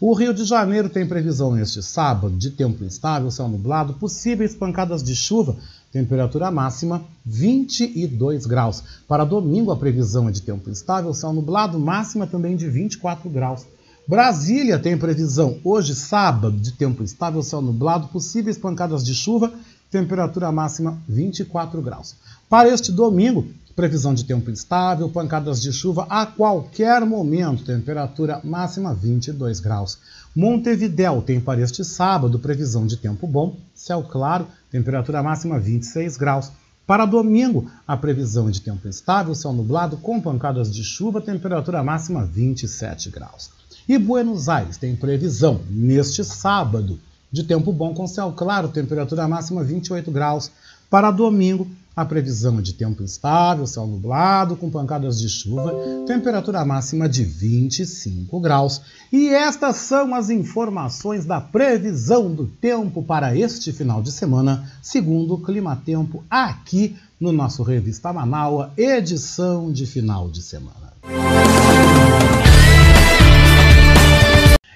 O 0.00 0.14
Rio 0.14 0.32
de 0.32 0.44
Janeiro 0.44 0.88
tem 0.88 1.06
previsão 1.06 1.52
neste 1.52 1.82
sábado 1.82 2.36
de 2.36 2.50
tempo 2.50 2.84
instável, 2.84 3.30
céu 3.30 3.48
nublado, 3.48 3.94
possíveis 3.94 4.54
pancadas 4.54 5.02
de 5.02 5.14
chuva, 5.14 5.56
temperatura 5.92 6.50
máxima 6.50 7.04
22 7.26 8.46
graus. 8.46 8.82
Para 9.08 9.24
domingo, 9.24 9.72
a 9.72 9.76
previsão 9.76 10.28
é 10.28 10.32
de 10.32 10.42
tempo 10.42 10.70
instável, 10.70 11.12
céu 11.12 11.32
nublado, 11.32 11.78
máxima 11.78 12.26
também 12.26 12.56
de 12.56 12.68
24 12.68 13.28
graus. 13.28 13.66
Brasília 14.06 14.78
tem 14.78 14.96
previsão 14.96 15.58
hoje, 15.62 15.94
sábado, 15.94 16.56
de 16.56 16.72
tempo 16.72 17.02
instável, 17.02 17.42
céu 17.42 17.60
nublado, 17.60 18.08
possíveis 18.08 18.56
pancadas 18.56 19.04
de 19.04 19.14
chuva, 19.14 19.52
temperatura 19.90 20.50
máxima 20.50 20.98
24 21.08 21.82
graus. 21.82 22.14
Para 22.48 22.68
este 22.68 22.90
domingo, 22.90 23.46
Previsão 23.80 24.12
de 24.12 24.26
tempo 24.26 24.50
instável, 24.50 25.08
pancadas 25.08 25.58
de 25.58 25.72
chuva 25.72 26.06
a 26.10 26.26
qualquer 26.26 27.00
momento, 27.06 27.64
temperatura 27.64 28.38
máxima 28.44 28.92
22 28.92 29.58
graus. 29.58 29.96
Montevidéu 30.36 31.22
tem 31.22 31.40
para 31.40 31.62
este 31.62 31.82
sábado 31.82 32.38
previsão 32.38 32.86
de 32.86 32.98
tempo 32.98 33.26
bom, 33.26 33.56
céu 33.74 34.02
claro, 34.02 34.46
temperatura 34.70 35.22
máxima 35.22 35.58
26 35.58 36.18
graus. 36.18 36.52
Para 36.86 37.06
domingo, 37.06 37.70
a 37.88 37.96
previsão 37.96 38.50
é 38.50 38.50
de 38.50 38.60
tempo 38.60 38.86
instável, 38.86 39.34
céu 39.34 39.50
nublado 39.50 39.96
com 39.96 40.20
pancadas 40.20 40.70
de 40.70 40.84
chuva, 40.84 41.22
temperatura 41.22 41.82
máxima 41.82 42.22
27 42.26 43.08
graus. 43.08 43.48
E 43.88 43.96
Buenos 43.96 44.50
Aires 44.50 44.76
tem 44.76 44.94
previsão 44.94 45.62
neste 45.70 46.22
sábado 46.22 47.00
de 47.32 47.44
tempo 47.44 47.72
bom 47.72 47.94
com 47.94 48.06
céu 48.06 48.30
claro, 48.32 48.68
temperatura 48.68 49.26
máxima 49.26 49.64
28 49.64 50.10
graus. 50.10 50.50
Para 50.90 51.12
domingo, 51.12 51.68
a 51.94 52.04
previsão 52.04 52.58
é 52.58 52.62
de 52.62 52.72
tempo 52.72 53.02
instável, 53.02 53.64
céu 53.64 53.86
nublado, 53.86 54.56
com 54.56 54.68
pancadas 54.68 55.20
de 55.20 55.28
chuva, 55.28 55.72
temperatura 56.04 56.64
máxima 56.64 57.08
de 57.08 57.22
25 57.22 58.40
graus. 58.40 58.80
E 59.12 59.28
estas 59.28 59.76
são 59.76 60.12
as 60.14 60.30
informações 60.30 61.24
da 61.24 61.40
previsão 61.40 62.34
do 62.34 62.46
tempo 62.46 63.04
para 63.04 63.36
este 63.36 63.72
final 63.72 64.02
de 64.02 64.10
semana, 64.10 64.68
segundo 64.82 65.34
o 65.34 65.40
Clima 65.40 65.76
Tempo, 65.76 66.24
aqui 66.28 66.96
no 67.20 67.30
nosso 67.30 67.62
Revista 67.62 68.12
Manaua, 68.12 68.72
edição 68.76 69.72
de 69.72 69.86
final 69.86 70.28
de 70.28 70.42
semana. 70.42 70.92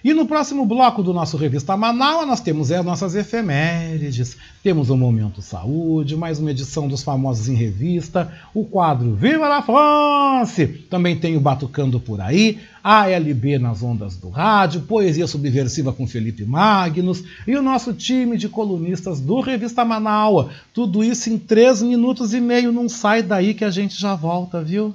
E 0.04 0.12
no 0.12 0.26
próximo 0.26 0.66
bloco 0.66 1.02
do 1.02 1.14
nosso 1.14 1.38
Revista 1.38 1.74
Manaus, 1.78 2.26
nós 2.26 2.38
temos 2.38 2.70
as 2.70 2.84
nossas 2.84 3.14
efemérides, 3.14 4.36
temos 4.62 4.90
o 4.90 4.98
Momento 4.98 5.40
Saúde, 5.40 6.14
mais 6.14 6.38
uma 6.38 6.50
edição 6.50 6.86
dos 6.86 7.02
Famosos 7.02 7.48
em 7.48 7.54
Revista, 7.54 8.30
o 8.52 8.66
quadro 8.66 9.14
Viva 9.14 9.48
la 9.48 9.62
France! 9.62 10.66
Também 10.90 11.16
tem 11.16 11.38
o 11.38 11.40
Batucando 11.40 11.98
Por 11.98 12.20
Aí, 12.20 12.58
a 12.82 13.08
LB 13.08 13.58
nas 13.58 13.82
ondas 13.82 14.14
do 14.14 14.28
rádio, 14.28 14.82
Poesia 14.82 15.26
Subversiva 15.26 15.90
com 15.90 16.06
Felipe 16.06 16.44
Magnus 16.44 17.24
e 17.46 17.56
o 17.56 17.62
nosso 17.62 17.94
time 17.94 18.36
de 18.36 18.46
colunistas 18.46 19.22
do 19.22 19.40
Revista 19.40 19.86
Manaus. 19.86 20.48
Tudo 20.74 21.02
isso 21.02 21.30
em 21.30 21.38
três 21.38 21.80
minutos 21.80 22.34
e 22.34 22.42
meio, 22.42 22.70
não 22.70 22.90
sai 22.90 23.22
daí 23.22 23.54
que 23.54 23.64
a 23.64 23.70
gente 23.70 23.98
já 23.98 24.14
volta, 24.14 24.62
viu? 24.62 24.94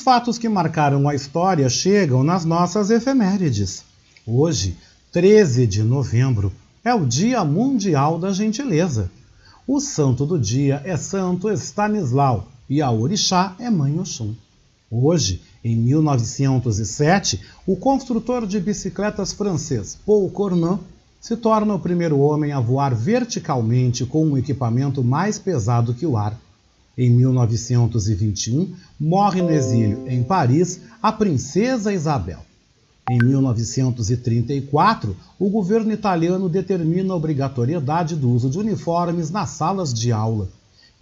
Os 0.00 0.02
fatos 0.02 0.38
que 0.38 0.48
marcaram 0.48 1.06
a 1.06 1.14
história 1.14 1.68
chegam 1.68 2.24
nas 2.24 2.42
nossas 2.42 2.88
efemérides. 2.88 3.84
Hoje, 4.26 4.74
13 5.12 5.66
de 5.66 5.82
novembro, 5.82 6.50
é 6.82 6.94
o 6.94 7.04
Dia 7.04 7.44
Mundial 7.44 8.18
da 8.18 8.32
Gentileza. 8.32 9.10
O 9.68 9.78
santo 9.78 10.24
do 10.24 10.38
dia 10.38 10.80
é 10.86 10.96
Santo 10.96 11.50
Stanislau 11.52 12.48
e 12.66 12.80
a 12.80 12.90
orixá 12.90 13.54
é 13.58 13.68
Mãe 13.68 14.00
Oxum. 14.00 14.34
Hoje, 14.90 15.42
em 15.62 15.76
1907, 15.76 17.38
o 17.66 17.76
construtor 17.76 18.46
de 18.46 18.58
bicicletas 18.58 19.34
francês 19.34 19.98
Paul 20.06 20.30
Cornan 20.30 20.78
se 21.20 21.36
torna 21.36 21.74
o 21.74 21.78
primeiro 21.78 22.20
homem 22.20 22.52
a 22.52 22.58
voar 22.58 22.94
verticalmente 22.94 24.06
com 24.06 24.24
um 24.24 24.38
equipamento 24.38 25.04
mais 25.04 25.38
pesado 25.38 25.92
que 25.92 26.06
o 26.06 26.16
ar. 26.16 26.40
Em 26.96 27.10
1921, 27.10 28.74
morre 28.98 29.40
no 29.40 29.50
exílio 29.50 30.08
em 30.08 30.22
Paris 30.22 30.80
a 31.02 31.12
princesa 31.12 31.92
Isabel. 31.92 32.40
Em 33.08 33.20
1934, 33.20 35.16
o 35.38 35.50
governo 35.50 35.92
italiano 35.92 36.48
determina 36.48 37.12
a 37.12 37.16
obrigatoriedade 37.16 38.14
do 38.14 38.30
uso 38.30 38.50
de 38.50 38.58
uniformes 38.58 39.30
nas 39.30 39.50
salas 39.50 39.92
de 39.92 40.12
aula. 40.12 40.48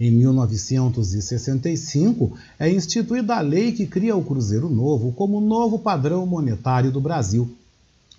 Em 0.01 0.11
1965, 0.13 2.33
é 2.59 2.71
instituída 2.71 3.37
a 3.37 3.41
lei 3.41 3.73
que 3.73 3.87
cria 3.87 4.17
o 4.17 4.25
Cruzeiro 4.25 4.71
Novo 4.71 5.13
como 5.13 5.41
novo 5.41 5.81
padrão 5.81 6.25
monetário 6.25 6.93
do 6.93 7.01
Brasil. 7.01 7.51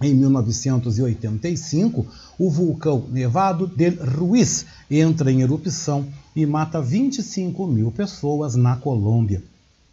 Em 0.01 0.15
1985, 0.15 2.07
o 2.37 2.49
vulcão 2.49 3.03
Nevado 3.11 3.67
del 3.67 3.95
Ruiz 4.01 4.65
entra 4.89 5.29
em 5.29 5.41
erupção 5.41 6.07
e 6.33 6.45
mata 6.45 6.81
25 6.81 7.67
mil 7.67 7.91
pessoas 7.91 8.55
na 8.55 8.77
Colômbia. 8.77 9.43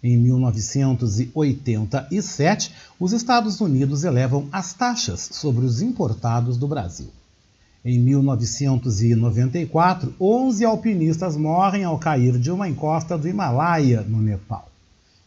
Em 0.01 0.17
1987, 0.17 2.73
os 3.01 3.13
Estados 3.13 3.61
Unidos 3.61 4.05
elevam 4.05 4.47
as 4.53 4.73
taxas 4.73 5.29
sobre 5.33 5.67
os 5.67 5.83
importados 5.83 6.57
do 6.57 6.69
Brasil. 6.69 7.09
Em 7.85 7.99
1994, 7.99 10.15
11 10.21 10.65
alpinistas 10.65 11.37
morrem 11.37 11.83
ao 11.83 11.99
cair 11.99 12.39
de 12.39 12.53
uma 12.53 12.69
encosta 12.69 13.19
do 13.19 13.29
Himalaia, 13.29 14.03
no 14.03 14.23
Nepal. 14.23 14.71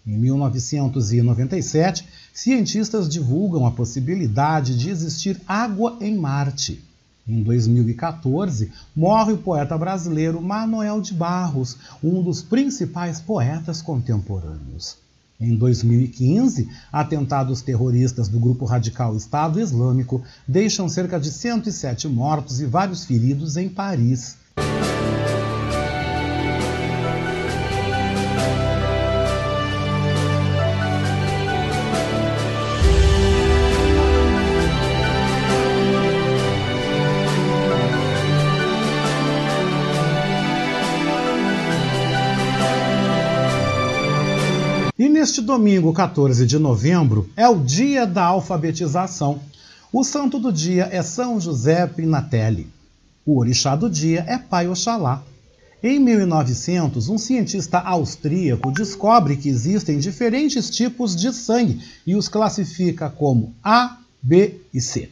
Em 0.09 0.17
1997, 0.17 2.03
cientistas 2.33 3.07
divulgam 3.07 3.67
a 3.67 3.69
possibilidade 3.69 4.75
de 4.75 4.89
existir 4.89 5.39
água 5.47 5.97
em 6.01 6.17
Marte. 6.17 6.83
Em 7.27 7.43
2014, 7.43 8.71
morre 8.95 9.33
o 9.33 9.37
poeta 9.37 9.77
brasileiro 9.77 10.41
Manuel 10.41 10.99
de 10.99 11.13
Barros, 11.13 11.77
um 12.03 12.23
dos 12.23 12.41
principais 12.41 13.21
poetas 13.21 13.83
contemporâneos. 13.83 14.97
Em 15.39 15.55
2015, 15.55 16.67
atentados 16.91 17.61
terroristas 17.61 18.27
do 18.27 18.39
grupo 18.39 18.65
radical 18.65 19.15
Estado 19.15 19.61
Islâmico 19.61 20.23
deixam 20.47 20.89
cerca 20.89 21.19
de 21.19 21.29
107 21.29 22.07
mortos 22.07 22.59
e 22.59 22.65
vários 22.65 23.05
feridos 23.05 23.57
em 23.57 23.69
Paris. 23.69 24.37
Neste 45.19 45.41
domingo, 45.41 45.91
14 45.91 46.45
de 46.45 46.57
novembro, 46.57 47.29
é 47.35 47.45
o 47.45 47.59
dia 47.59 48.07
da 48.07 48.23
alfabetização. 48.23 49.41
O 49.91 50.01
santo 50.01 50.39
do 50.39 50.49
dia 50.49 50.87
é 50.93 51.03
São 51.03 51.41
José 51.41 51.85
Pinatelli. 51.87 52.69
O 53.25 53.37
orixá 53.37 53.75
do 53.75 53.89
dia 53.89 54.23
é 54.25 54.37
Pai 54.37 54.69
Oxalá. 54.69 55.21
Em 55.83 55.99
1900, 55.99 57.09
um 57.09 57.17
cientista 57.17 57.79
austríaco 57.79 58.71
descobre 58.71 59.35
que 59.35 59.49
existem 59.49 59.99
diferentes 59.99 60.69
tipos 60.69 61.13
de 61.17 61.33
sangue 61.33 61.81
e 62.07 62.15
os 62.15 62.29
classifica 62.29 63.09
como 63.09 63.53
A, 63.61 63.97
B 64.21 64.61
e 64.73 64.79
C. 64.79 65.09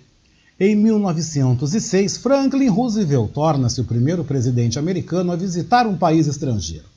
Em 0.58 0.74
1906, 0.74 2.16
Franklin 2.16 2.70
Roosevelt 2.70 3.34
torna-se 3.34 3.82
o 3.82 3.86
primeiro 3.86 4.24
presidente 4.24 4.80
americano 4.80 5.34
a 5.34 5.36
visitar 5.36 5.86
um 5.86 5.98
país 5.98 6.28
estrangeiro. 6.28 6.97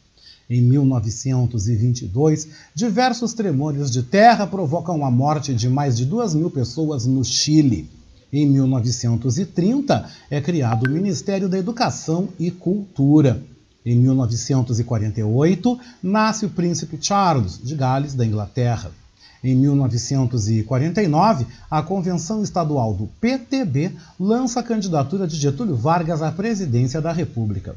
Em 0.50 0.60
1922, 0.60 2.48
diversos 2.74 3.32
tremores 3.32 3.88
de 3.88 4.02
terra 4.02 4.48
provocam 4.48 5.06
a 5.06 5.10
morte 5.10 5.54
de 5.54 5.68
mais 5.68 5.96
de 5.96 6.04
2 6.04 6.34
mil 6.34 6.50
pessoas 6.50 7.06
no 7.06 7.24
Chile. 7.24 7.88
Em 8.32 8.48
1930, 8.48 10.10
é 10.28 10.40
criado 10.40 10.88
o 10.88 10.90
Ministério 10.90 11.48
da 11.48 11.56
Educação 11.56 12.30
e 12.36 12.50
Cultura. 12.50 13.40
Em 13.86 13.94
1948, 13.94 15.78
nasce 16.02 16.46
o 16.46 16.50
Príncipe 16.50 16.98
Charles 17.00 17.60
de 17.62 17.76
Gales, 17.76 18.14
da 18.14 18.26
Inglaterra. 18.26 18.90
Em 19.44 19.54
1949, 19.54 21.46
a 21.70 21.80
Convenção 21.80 22.42
Estadual 22.42 22.92
do 22.92 23.06
PTB 23.20 23.92
lança 24.18 24.58
a 24.58 24.64
candidatura 24.64 25.28
de 25.28 25.36
Getúlio 25.36 25.76
Vargas 25.76 26.20
à 26.22 26.32
presidência 26.32 27.00
da 27.00 27.12
República. 27.12 27.76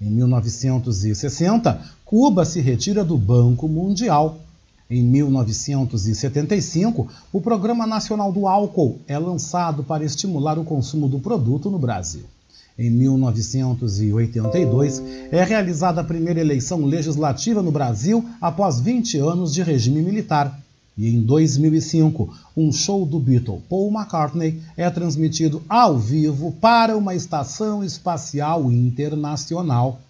Em 0.00 0.10
1960, 0.10 1.82
Cuba 2.04 2.44
se 2.44 2.60
retira 2.60 3.04
do 3.04 3.18
Banco 3.18 3.66
Mundial. 3.66 4.38
Em 4.88 5.02
1975, 5.02 7.08
o 7.32 7.40
Programa 7.40 7.84
Nacional 7.86 8.30
do 8.32 8.46
Álcool 8.46 9.00
é 9.06 9.18
lançado 9.18 9.82
para 9.82 10.04
estimular 10.04 10.56
o 10.58 10.64
consumo 10.64 11.08
do 11.08 11.18
produto 11.18 11.68
no 11.68 11.78
Brasil. 11.78 12.22
Em 12.78 12.88
1982, 12.90 15.02
é 15.32 15.42
realizada 15.42 16.00
a 16.00 16.04
primeira 16.04 16.40
eleição 16.40 16.84
legislativa 16.84 17.60
no 17.60 17.72
Brasil 17.72 18.24
após 18.40 18.78
20 18.78 19.18
anos 19.18 19.52
de 19.52 19.64
regime 19.64 20.00
militar. 20.00 20.56
E 20.98 21.08
em 21.14 21.22
2005, 21.22 22.28
um 22.56 22.72
show 22.72 23.06
do 23.06 23.20
Beatle 23.20 23.62
Paul 23.68 23.92
McCartney 23.92 24.60
é 24.76 24.90
transmitido 24.90 25.62
ao 25.68 25.96
vivo 25.96 26.50
para 26.60 26.96
uma 26.96 27.14
estação 27.14 27.84
espacial 27.84 28.72
internacional. 28.72 30.00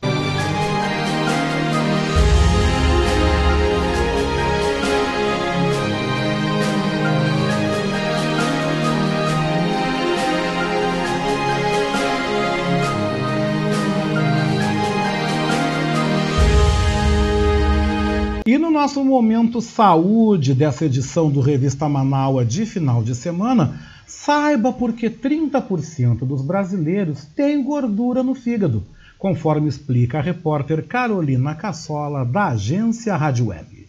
E 18.48 18.56
no 18.56 18.70
nosso 18.70 19.04
momento 19.04 19.60
saúde 19.60 20.54
dessa 20.54 20.86
edição 20.86 21.30
do 21.30 21.38
Revista 21.38 21.86
Manaua 21.86 22.46
de 22.46 22.64
final 22.64 23.02
de 23.02 23.14
semana, 23.14 23.78
saiba 24.06 24.72
porque 24.72 25.10
30% 25.10 26.20
dos 26.20 26.40
brasileiros 26.40 27.26
têm 27.36 27.62
gordura 27.62 28.22
no 28.22 28.34
fígado, 28.34 28.82
conforme 29.18 29.68
explica 29.68 30.16
a 30.16 30.22
repórter 30.22 30.86
Carolina 30.86 31.54
Cassola, 31.54 32.24
da 32.24 32.46
agência 32.46 33.14
Rádio 33.14 33.48
Web. 33.48 33.86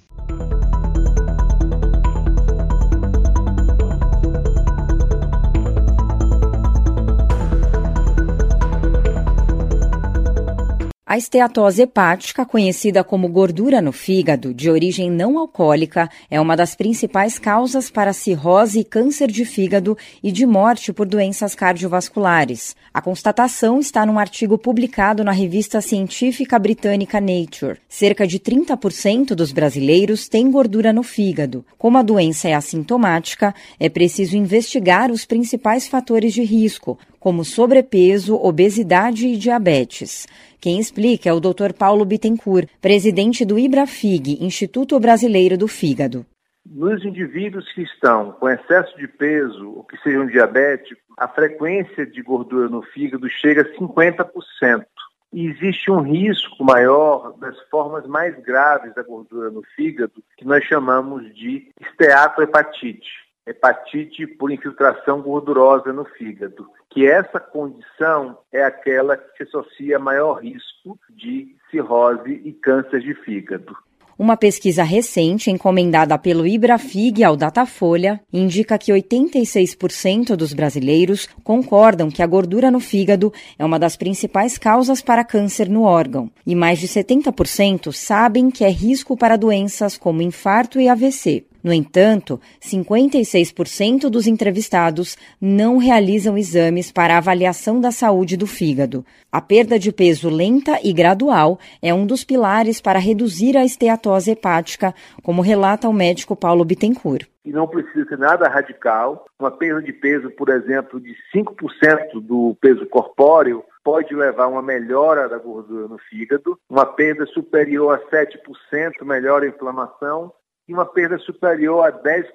A 11.12 11.18
esteatose 11.18 11.82
hepática, 11.82 12.46
conhecida 12.46 13.04
como 13.04 13.28
gordura 13.28 13.82
no 13.82 13.92
fígado, 13.92 14.54
de 14.54 14.70
origem 14.70 15.10
não 15.10 15.40
alcoólica, 15.40 16.08
é 16.30 16.40
uma 16.40 16.56
das 16.56 16.76
principais 16.76 17.40
causas 17.40 17.90
para 17.90 18.14
cirrose 18.14 18.82
e 18.82 18.84
câncer 18.84 19.32
de 19.32 19.44
fígado 19.44 19.98
e 20.22 20.32
de 20.32 20.46
morte 20.46 20.94
por 20.94 21.08
doenças 21.08 21.56
cardiovasculares. 21.56 22.76
A 22.94 23.02
constatação 23.02 23.80
está 23.80 24.06
num 24.06 24.20
artigo 24.20 24.56
publicado 24.56 25.24
na 25.24 25.32
revista 25.32 25.82
científica 25.82 26.60
britânica 26.60 27.20
Nature. 27.20 27.80
Cerca 27.90 28.28
de 28.28 28.40
30% 28.40 29.34
dos 29.34 29.52
brasileiros 29.52 30.28
têm 30.28 30.52
gordura 30.52 30.94
no 30.94 31.02
fígado. 31.02 31.66
Como 31.76 31.98
a 31.98 32.04
doença 32.04 32.50
é 32.50 32.54
assintomática, 32.54 33.56
é 33.80 33.90
preciso 33.90 34.38
investigar 34.38 35.10
os 35.10 35.26
principais 35.26 35.88
fatores 35.88 36.36
de 36.36 36.44
risco, 36.44 37.00
como 37.20 37.44
sobrepeso, 37.44 38.36
obesidade 38.36 39.28
e 39.28 39.38
diabetes. 39.38 40.28
Quem 40.60 40.80
explica 40.80 41.30
é 41.30 41.34
o 41.34 41.40
Dr. 41.40 41.74
Paulo 41.78 42.06
Bittencourt, 42.06 42.68
presidente 42.82 43.46
do 43.46 43.58
IBRAFIG, 43.58 44.44
Instituto 44.44 45.00
Brasileiro 45.00 45.58
do 45.58 45.68
Fígado. 45.68 46.26
Nos 46.66 47.04
indivíduos 47.04 47.72
que 47.74 47.82
estão 47.82 48.34
com 48.34 48.48
excesso 48.50 48.96
de 48.98 49.08
peso 49.08 49.72
ou 49.76 49.84
que 49.84 49.98
sejam 49.98 50.28
diabéticos, 50.28 51.04
a 51.18 51.28
frequência 51.28 52.06
de 52.06 52.22
gordura 52.22 52.70
no 52.70 52.82
fígado 52.82 53.28
chega 53.30 53.62
a 53.62 53.78
50%. 53.78 54.86
E 55.32 55.46
existe 55.48 55.92
um 55.92 56.02
risco 56.02 56.64
maior 56.64 57.38
das 57.40 57.60
formas 57.70 58.06
mais 58.08 58.36
graves 58.42 58.94
da 58.96 59.04
gordura 59.04 59.52
no 59.52 59.62
fígado, 59.76 60.24
que 60.38 60.46
nós 60.46 60.64
chamamos 60.64 61.24
de 61.36 61.72
esteatohepatite, 61.80 63.29
hepatite 63.50 64.28
por 64.28 64.52
infiltração 64.52 65.22
gordurosa 65.22 65.92
no 65.92 66.06
fígado 66.06 66.70
que 66.90 67.06
essa 67.06 67.40
condição 67.40 68.38
é 68.52 68.64
aquela 68.64 69.16
que 69.16 69.38
se 69.38 69.44
associa 69.44 69.98
a 69.98 70.00
maior 70.00 70.42
risco 70.42 71.00
de 71.10 71.56
cirrose 71.70 72.42
e 72.44 72.52
câncer 72.52 73.00
de 73.00 73.14
fígado. 73.14 73.76
Uma 74.18 74.36
pesquisa 74.36 74.84
recente, 74.84 75.50
encomendada 75.50 76.18
pelo 76.18 76.46
Ibrafig 76.46 77.24
ao 77.24 77.38
Datafolha, 77.38 78.20
indica 78.34 78.78
que 78.78 78.92
86% 78.92 80.36
dos 80.36 80.52
brasileiros 80.52 81.26
concordam 81.42 82.10
que 82.10 82.22
a 82.22 82.28
gordura 82.28 82.70
no 82.70 82.82
fígado 82.82 83.32
é 83.58 83.64
uma 83.64 83.80
das 83.80 83.96
principais 83.96 84.58
causas 84.58 85.02
para 85.02 85.24
câncer 85.24 85.70
no 85.70 85.84
órgão, 85.84 86.30
e 86.46 86.54
mais 86.54 86.80
de 86.80 86.88
70% 86.90 87.94
sabem 87.94 88.52
que 88.52 88.66
é 88.66 88.70
risco 88.70 89.16
para 89.16 89.38
doenças 89.38 89.98
como 89.98 90.22
infarto 90.22 90.82
e 90.82 90.90
AVC. 90.90 91.46
No 91.62 91.74
entanto, 91.74 92.40
56% 92.62 94.10
dos 94.10 94.28
entrevistados 94.28 95.18
não 95.42 95.78
realizam 95.78 96.38
exames 96.38 96.92
para 96.92 97.18
avaliação 97.18 97.82
da 97.82 97.92
saúde 97.92 98.38
do 98.38 98.48
fígado. 98.48 99.06
A 99.30 99.42
perda 99.42 99.78
de 99.78 99.92
peso 99.92 100.30
lenta 100.30 100.80
e 100.84 100.94
gradual 100.94 101.60
é 101.82 101.94
um 101.94 102.06
dos 102.06 102.24
pilares 102.24 102.80
para 102.80 102.98
reduzir 102.98 103.58
a 103.58 103.66
esteatose 103.66 104.32
hepática, 104.32 104.94
como 105.22 105.42
relata 105.42 105.90
o 105.90 105.94
médico 105.94 106.36
Paulo 106.36 106.64
Bittencourt. 106.64 107.28
E 107.44 107.52
não 107.52 107.68
precisa 107.68 108.06
ser 108.08 108.18
nada 108.18 108.48
radical. 108.48 109.26
Uma 109.38 109.52
perda 109.52 109.82
de 109.82 109.92
peso, 109.92 110.30
por 110.32 110.50
exemplo, 110.50 111.00
de 111.00 111.14
5% 111.36 112.22
do 112.22 112.56
peso 112.62 112.86
corpóreo 112.88 113.64
pode 113.84 114.14
levar 114.16 114.46
a 114.46 114.48
uma 114.48 114.62
melhora 114.62 115.28
da 115.28 115.38
gordura 115.38 115.88
no 115.88 115.98
fígado. 115.98 116.58
Uma 116.70 116.86
perda 116.86 117.26
superior 117.26 117.96
a 117.96 118.16
7% 118.16 119.04
melhora 119.04 119.46
a 119.46 119.50
inflamação 119.50 120.32
e 120.70 120.74
uma 120.74 120.86
perda 120.86 121.18
superior 121.18 121.84
a 121.84 121.92
10% 121.92 122.26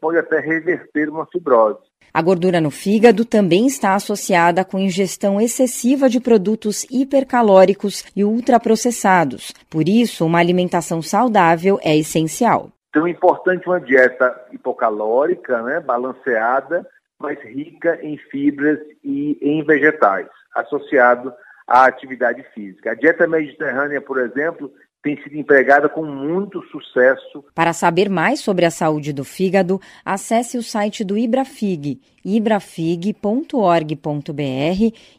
pode 0.00 0.16
até 0.16 0.40
reverter 0.40 1.10
uma 1.10 1.26
fibrose. 1.26 1.80
A 2.14 2.22
gordura 2.22 2.58
no 2.58 2.70
fígado 2.70 3.26
também 3.26 3.66
está 3.66 3.94
associada 3.94 4.64
com 4.64 4.78
ingestão 4.78 5.38
excessiva 5.38 6.08
de 6.08 6.18
produtos 6.18 6.86
hipercalóricos 6.90 8.02
e 8.16 8.24
ultraprocessados. 8.24 9.52
Por 9.68 9.86
isso, 9.86 10.24
uma 10.24 10.38
alimentação 10.38 11.02
saudável 11.02 11.78
é 11.82 11.94
essencial. 11.94 12.70
Então 12.88 13.06
é 13.06 13.10
importante 13.10 13.66
uma 13.66 13.80
dieta 13.80 14.34
hipocalórica, 14.50 15.60
né, 15.62 15.80
balanceada, 15.80 16.86
mas 17.20 17.38
rica 17.42 17.98
em 18.02 18.16
fibras 18.16 18.78
e 19.02 19.36
em 19.42 19.62
vegetais, 19.62 20.28
associado 20.54 21.34
à 21.66 21.84
atividade 21.84 22.42
física. 22.54 22.92
A 22.92 22.94
dieta 22.94 23.26
mediterrânea, 23.26 24.00
por 24.00 24.18
exemplo, 24.18 24.72
tem 25.04 25.22
sido 25.22 25.36
empregada 25.36 25.86
com 25.86 26.02
muito 26.02 26.64
sucesso. 26.68 27.44
Para 27.54 27.74
saber 27.74 28.08
mais 28.08 28.40
sobre 28.40 28.64
a 28.64 28.70
saúde 28.70 29.12
do 29.12 29.22
fígado, 29.22 29.78
acesse 30.02 30.56
o 30.56 30.62
site 30.62 31.04
do 31.04 31.18
Ibrafig, 31.18 32.00
ibrafig.org.br 32.24 33.12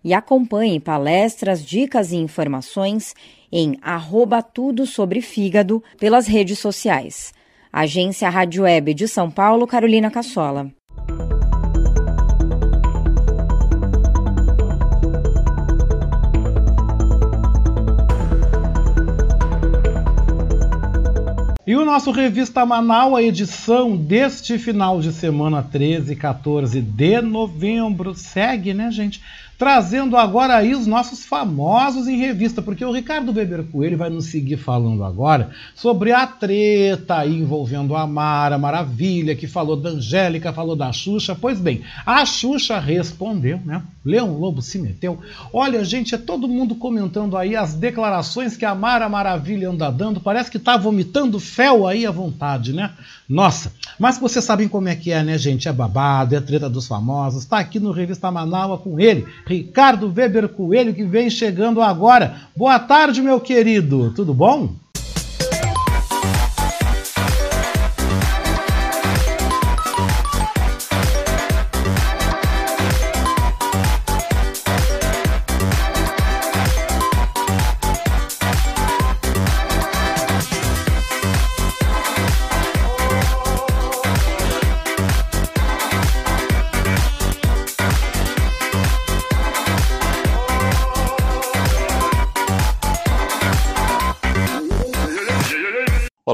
e 0.03 0.13
acompanhe 0.13 0.79
palestras, 0.79 1.63
dicas 1.63 2.11
e 2.11 2.15
informações 2.15 3.13
em 3.51 3.77
arroba 3.79 4.41
tudo 4.41 4.87
sobre 4.87 5.21
fígado 5.21 5.83
pelas 5.99 6.25
redes 6.25 6.57
sociais. 6.57 7.31
Agência 7.71 8.27
Rádio 8.27 8.63
Web 8.63 8.95
de 8.95 9.07
São 9.07 9.29
Paulo, 9.29 9.67
Carolina 9.67 10.09
Cassola. 10.09 10.71
E 21.67 21.75
o 21.75 21.83
nosso 21.83 22.11
Revista 22.11 22.63
Manaus, 22.63 23.17
a 23.17 23.23
edição 23.23 23.97
deste 23.97 24.59
final 24.59 25.01
de 25.01 25.11
semana 25.11 25.63
13 25.63 26.13
e 26.13 26.15
14 26.15 26.79
de 26.79 27.21
novembro, 27.21 28.13
segue, 28.13 28.71
né, 28.71 28.91
gente? 28.91 29.19
Trazendo 29.57 30.17
agora 30.17 30.55
aí 30.55 30.73
os 30.73 30.85
nossos 30.85 31.25
famosos 31.25 32.07
em 32.07 32.17
revista, 32.17 32.61
porque 32.61 32.83
o 32.83 32.91
Ricardo 32.91 33.31
Weber 33.31 33.63
Coelho 33.65 33.97
vai 33.97 34.09
nos 34.09 34.25
seguir 34.25 34.57
falando 34.57 35.03
agora 35.03 35.51
sobre 35.75 36.11
a 36.11 36.27
treta 36.27 37.17
aí 37.17 37.35
envolvendo 37.35 37.95
a 37.95 38.05
Mara 38.05 38.57
Maravilha, 38.57 39.35
que 39.35 39.47
falou 39.47 39.75
da 39.75 39.89
Angélica, 39.89 40.53
falou 40.53 40.75
da 40.75 40.91
Xuxa. 40.91 41.35
Pois 41.35 41.59
bem, 41.59 41.81
a 42.05 42.25
Xuxa 42.25 42.79
respondeu, 42.79 43.59
né? 43.65 43.81
Leão 44.03 44.37
Lobo 44.37 44.61
se 44.61 44.77
meteu. 44.77 45.19
Olha, 45.51 45.83
gente, 45.83 46.13
é 46.13 46.17
todo 46.17 46.47
mundo 46.47 46.75
comentando 46.75 47.35
aí 47.35 47.55
as 47.55 47.73
declarações 47.73 48.55
que 48.55 48.63
a 48.63 48.75
Mara 48.75 49.09
Maravilha 49.09 49.69
anda 49.69 49.89
dando. 49.89 50.19
Parece 50.19 50.51
que 50.51 50.59
tá 50.59 50.77
vomitando 50.77 51.39
fel 51.39 51.87
aí 51.87 52.05
à 52.05 52.11
vontade, 52.11 52.71
né? 52.71 52.91
Nossa, 53.27 53.73
mas 53.97 54.19
vocês 54.19 54.45
sabem 54.45 54.67
como 54.67 54.87
é 54.87 54.95
que 54.95 55.11
é, 55.11 55.23
né, 55.23 55.37
gente? 55.37 55.67
É 55.67 55.73
babado, 55.73 56.35
é 56.35 56.39
treta 56.39 56.69
dos 56.69 56.87
famosos. 56.87 57.45
Tá 57.45 57.57
aqui 57.57 57.79
no 57.79 57.91
Revista 57.91 58.29
Manaus 58.29 58.81
com 58.81 58.99
ele, 58.99 59.25
Ricardo 59.45 60.11
Weber 60.15 60.49
Coelho, 60.49 60.93
que 60.93 61.03
vem 61.03 61.29
chegando 61.29 61.81
agora. 61.81 62.35
Boa 62.55 62.79
tarde, 62.79 63.21
meu 63.21 63.39
querido. 63.39 64.11
Tudo 64.15 64.33
bom? 64.33 64.84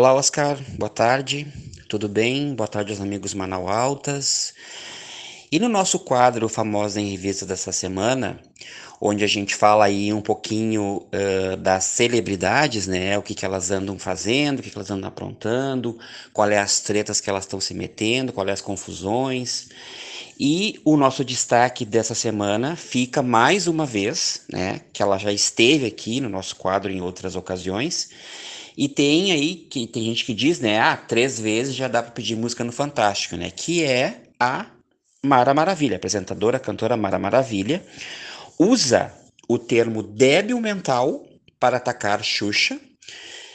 Olá, 0.02 0.16
Oscar. 0.16 0.58
Boa 0.80 0.90
tarde. 0.90 1.46
Tudo 1.88 2.10
bem? 2.10 2.56
Boa 2.56 2.68
tarde 2.68 2.90
aos 2.90 3.00
amigos 3.00 3.36
Manaualtas. 3.36 4.52
E 5.52 5.60
no 5.60 5.70
nosso 5.70 6.00
quadro 6.00 6.50
Famosa 6.50 7.00
em 7.00 7.12
Revista 7.12 7.46
dessa 7.46 7.72
semana, 7.72 8.40
onde 9.00 9.24
a 9.24 9.28
gente 9.28 9.54
fala 9.54 9.86
aí 9.86 10.12
um 10.12 10.20
pouquinho 10.20 11.06
uh, 11.14 11.56
das 11.58 11.84
celebridades, 11.84 12.88
né? 12.88 13.16
O 13.16 13.22
que, 13.22 13.36
que 13.36 13.46
elas 13.46 13.70
andam 13.70 14.00
fazendo, 14.00 14.58
o 14.58 14.64
que, 14.64 14.72
que 14.72 14.76
elas 14.76 14.90
andam 14.90 15.08
aprontando, 15.08 16.00
qual 16.34 16.50
é 16.50 16.58
as 16.58 16.80
tretas 16.80 17.22
que 17.22 17.30
elas 17.30 17.44
estão 17.44 17.62
se 17.62 17.76
metendo, 17.76 18.34
qual 18.34 18.48
é 18.48 18.52
as 18.52 18.60
confusões. 18.60 19.70
E 20.40 20.82
o 20.84 20.98
nosso 20.98 21.24
destaque 21.24 21.86
dessa 21.86 22.16
semana 22.16 22.76
fica 22.76 23.22
mais 23.22 23.68
uma 23.68 23.86
vez, 23.86 24.46
né? 24.52 24.82
Que 24.92 25.04
ela 25.04 25.20
já 25.20 25.32
esteve 25.32 25.86
aqui 25.86 26.20
no 26.20 26.28
nosso 26.28 26.56
quadro 26.56 26.92
em 26.92 27.02
outras 27.02 27.36
ocasiões 27.36 28.10
e 28.82 28.90
tem 28.90 29.32
aí, 29.32 29.54
que 29.58 29.86
tem 29.86 30.06
gente 30.06 30.26
que 30.26 30.34
diz, 30.34 30.60
né? 30.60 30.80
Ah, 30.80 30.98
três 30.98 31.40
vezes 31.40 31.76
já 31.76 31.88
dá 31.88 32.02
para 32.02 32.14
pedir 32.14 32.36
música 32.36 32.64
no 32.64 32.72
Fantástico, 32.72 33.38
né? 33.38 33.52
Que 33.52 33.84
é 33.84 34.24
a 34.40 34.72
Mara 35.24 35.54
Maravilha, 35.54 35.98
apresentadora, 35.98 36.60
cantora 36.60 36.98
Mara 36.98 37.20
Maravilha, 37.20 37.86
usa 38.58 39.14
o 39.48 39.60
termo 39.60 40.02
débil 40.02 40.60
mental 40.60 41.24
para 41.60 41.78
atacar 41.78 42.24
Xuxa, 42.24 42.82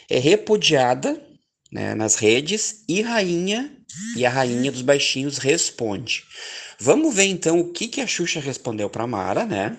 é 0.09 0.17
repudiada 0.21 1.21
né, 1.73 1.93
nas 1.97 2.15
redes 2.15 2.85
e 2.89 3.03
rainha 3.03 3.77
e 4.17 4.25
a 4.25 4.31
rainha 4.31 4.71
dos 4.71 4.83
baixinhos 4.83 5.39
responde. 5.39 6.23
Vamos 6.79 7.13
ver 7.13 7.25
então 7.25 7.59
o 7.59 7.73
que, 7.73 7.89
que 7.89 8.01
a 8.01 8.07
Xuxa 8.07 8.39
respondeu 8.39 8.89
para 8.89 9.09
Mara, 9.09 9.45
né? 9.45 9.77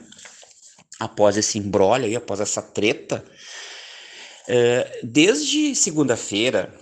Após 0.99 1.37
esse 1.37 1.57
embrolho 1.57 2.03
aí, 2.03 2.17
após 2.17 2.41
essa 2.41 2.61
treta 2.61 3.23
é, 4.47 4.99
desde 5.03 5.75
segunda-feira, 5.75 6.73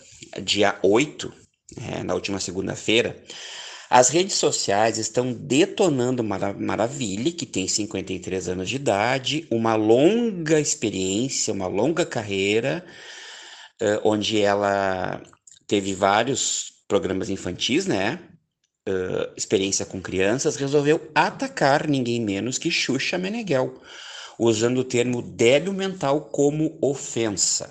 dia 0.41 0.77
8, 0.83 1.33
é, 1.77 2.03
na 2.03 2.13
última 2.13 2.39
segunda-feira, 2.39 3.23
as 3.89 4.09
redes 4.09 4.35
sociais 4.35 4.97
estão 4.97 5.31
detonando 5.31 6.23
Mara 6.23 6.53
Maravilha, 6.53 7.31
que 7.31 7.45
tem 7.45 7.67
53 7.67 8.49
anos 8.49 8.69
de 8.69 8.77
idade, 8.77 9.47
uma 9.49 9.75
longa 9.75 10.59
experiência, 10.59 11.53
uma 11.53 11.67
longa 11.67 12.05
carreira, 12.05 12.83
uh, 13.81 14.01
onde 14.03 14.41
ela 14.41 15.21
teve 15.67 15.93
vários 15.93 16.73
programas 16.87 17.29
infantis, 17.29 17.85
né? 17.85 18.19
Uh, 18.87 19.31
experiência 19.35 19.85
com 19.85 20.01
crianças, 20.01 20.55
resolveu 20.55 21.09
atacar 21.13 21.87
ninguém 21.87 22.21
menos 22.21 22.57
que 22.57 22.69
Xuxa 22.69 23.17
Meneghel, 23.17 23.81
usando 24.39 24.79
o 24.79 24.83
termo 24.83 25.21
débil 25.21 25.73
mental 25.73 26.21
como 26.21 26.77
ofensa. 26.81 27.69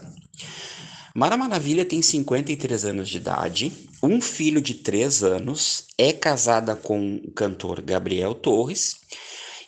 Mara 1.14 1.36
Maravilha 1.36 1.84
tem 1.84 2.02
53 2.02 2.84
anos 2.86 3.08
de 3.08 3.18
idade, 3.18 3.72
um 4.02 4.20
filho 4.20 4.60
de 4.60 4.74
3 4.74 5.22
anos, 5.22 5.86
é 5.96 6.12
casada 6.12 6.74
com 6.74 7.16
o 7.24 7.30
cantor 7.30 7.80
Gabriel 7.80 8.34
Torres, 8.34 8.96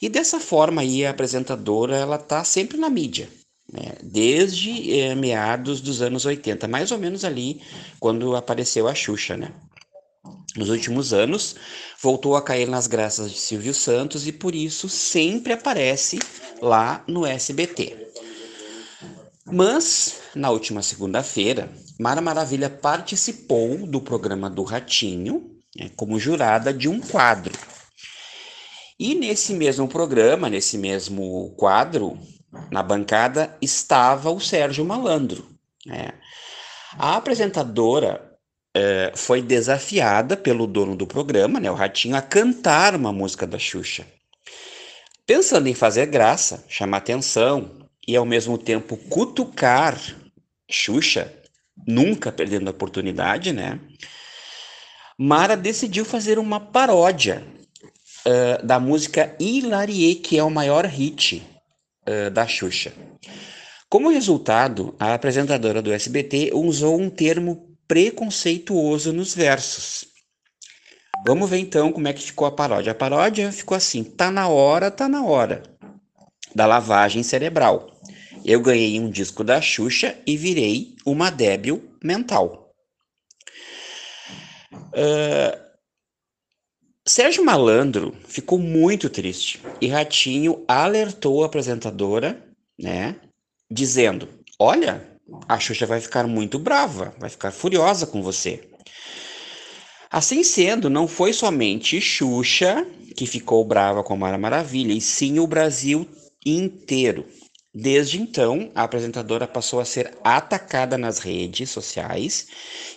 e 0.02 0.08
dessa 0.08 0.40
forma 0.40 0.82
aí 0.82 1.06
a 1.06 1.10
apresentadora 1.10 1.96
ela 1.96 2.18
tá 2.18 2.42
sempre 2.42 2.76
na 2.76 2.90
mídia, 2.90 3.28
né? 3.72 3.92
desde 4.02 4.98
é, 4.98 5.14
meados 5.14 5.80
dos 5.80 6.02
anos 6.02 6.24
80, 6.24 6.66
mais 6.68 6.90
ou 6.90 6.98
menos 6.98 7.24
ali 7.24 7.62
quando 8.00 8.34
apareceu 8.34 8.88
a 8.88 8.94
Xuxa, 8.94 9.36
né? 9.36 9.52
Nos 10.56 10.70
últimos 10.70 11.12
anos, 11.12 11.54
voltou 12.00 12.34
a 12.34 12.42
cair 12.42 12.66
nas 12.66 12.86
graças 12.86 13.30
de 13.30 13.38
Silvio 13.38 13.74
Santos 13.74 14.26
e 14.26 14.32
por 14.32 14.54
isso 14.54 14.88
sempre 14.88 15.52
aparece 15.52 16.18
lá 16.62 17.04
no 17.06 17.26
SBT. 17.26 18.06
Mas, 19.44 20.20
na 20.34 20.50
última 20.50 20.82
segunda-feira, 20.82 21.70
Mara 22.00 22.20
Maravilha 22.20 22.70
participou 22.70 23.86
do 23.86 24.00
programa 24.00 24.50
do 24.50 24.64
Ratinho 24.64 25.56
né, 25.76 25.90
como 25.94 26.18
jurada 26.18 26.72
de 26.72 26.88
um 26.88 27.00
quadro. 27.00 27.52
E 28.98 29.14
nesse 29.14 29.52
mesmo 29.52 29.86
programa, 29.86 30.48
nesse 30.48 30.78
mesmo 30.78 31.54
quadro, 31.56 32.18
na 32.70 32.82
bancada, 32.82 33.56
estava 33.60 34.30
o 34.30 34.40
Sérgio 34.40 34.84
Malandro. 34.84 35.46
Né? 35.84 36.14
A 36.98 37.16
apresentadora 37.16 38.35
eh, 38.78 39.10
foi 39.14 39.40
desafiada 39.40 40.36
pelo 40.36 40.66
dono 40.66 40.94
do 40.94 41.06
programa, 41.06 41.58
né, 41.58 41.70
o 41.70 41.74
Ratinho, 41.74 42.14
a 42.14 42.20
cantar 42.20 42.94
uma 42.94 43.10
música 43.10 43.46
da 43.46 43.58
Xuxa. 43.58 44.06
Pensando 45.26 45.66
em 45.66 45.72
fazer 45.72 46.04
graça, 46.04 46.62
chamar 46.68 46.98
atenção 46.98 47.70
e 48.06 48.14
ao 48.14 48.26
mesmo 48.26 48.58
tempo 48.58 48.98
cutucar 49.08 49.98
Xuxa, 50.70 51.32
nunca 51.88 52.30
perdendo 52.30 52.68
a 52.68 52.70
oportunidade, 52.70 53.50
né? 53.50 53.80
Mara 55.18 55.56
decidiu 55.56 56.04
fazer 56.04 56.38
uma 56.38 56.60
paródia 56.60 57.42
uh, 58.26 58.66
da 58.66 58.78
música 58.78 59.34
Hilarie, 59.40 60.16
que 60.16 60.36
é 60.36 60.44
o 60.44 60.50
maior 60.50 60.84
hit 60.84 61.42
uh, 62.06 62.30
da 62.30 62.46
Xuxa. 62.46 62.92
Como 63.88 64.10
resultado, 64.10 64.94
a 65.00 65.14
apresentadora 65.14 65.80
do 65.80 65.92
SBT 65.94 66.50
usou 66.52 67.00
um 67.00 67.08
termo 67.08 67.65
preconceituoso 67.86 69.12
nos 69.12 69.34
versos. 69.34 70.06
Vamos 71.26 71.48
ver 71.48 71.58
então 71.58 71.92
como 71.92 72.08
é 72.08 72.12
que 72.12 72.22
ficou 72.22 72.46
a 72.46 72.52
paródia. 72.52 72.92
A 72.92 72.94
paródia 72.94 73.50
ficou 73.50 73.76
assim: 73.76 74.04
tá 74.04 74.30
na 74.30 74.48
hora, 74.48 74.90
tá 74.90 75.08
na 75.08 75.24
hora 75.24 75.62
da 76.54 76.66
lavagem 76.66 77.22
cerebral. 77.22 77.90
Eu 78.44 78.60
ganhei 78.60 79.00
um 79.00 79.10
disco 79.10 79.42
da 79.42 79.60
Xuxa 79.60 80.16
e 80.26 80.36
virei 80.36 80.94
uma 81.04 81.30
débil 81.30 81.92
mental. 82.02 82.72
Uh, 84.72 85.66
Sérgio 87.04 87.44
Malandro 87.44 88.16
ficou 88.26 88.58
muito 88.58 89.10
triste 89.10 89.60
e 89.80 89.86
Ratinho 89.86 90.64
alertou 90.66 91.42
a 91.42 91.46
apresentadora, 91.46 92.42
né, 92.78 93.16
dizendo: 93.70 94.28
Olha, 94.58 95.15
a 95.48 95.58
Xuxa 95.58 95.86
vai 95.86 96.00
ficar 96.00 96.26
muito 96.26 96.58
brava, 96.58 97.14
vai 97.18 97.30
ficar 97.30 97.50
furiosa 97.50 98.06
com 98.06 98.22
você. 98.22 98.68
Assim 100.10 100.44
sendo, 100.44 100.88
não 100.88 101.08
foi 101.08 101.32
somente 101.32 102.00
Xuxa 102.00 102.86
que 103.16 103.26
ficou 103.26 103.64
brava 103.64 104.02
com 104.02 104.14
a 104.14 104.16
Mara 104.16 104.38
Maravilha, 104.38 104.92
e 104.92 105.00
sim 105.00 105.38
o 105.38 105.46
Brasil 105.46 106.06
inteiro. 106.44 107.26
Desde 107.74 108.20
então, 108.20 108.70
a 108.74 108.84
apresentadora 108.84 109.46
passou 109.46 109.80
a 109.80 109.84
ser 109.84 110.16
atacada 110.22 110.96
nas 110.96 111.18
redes 111.18 111.70
sociais 111.70 112.46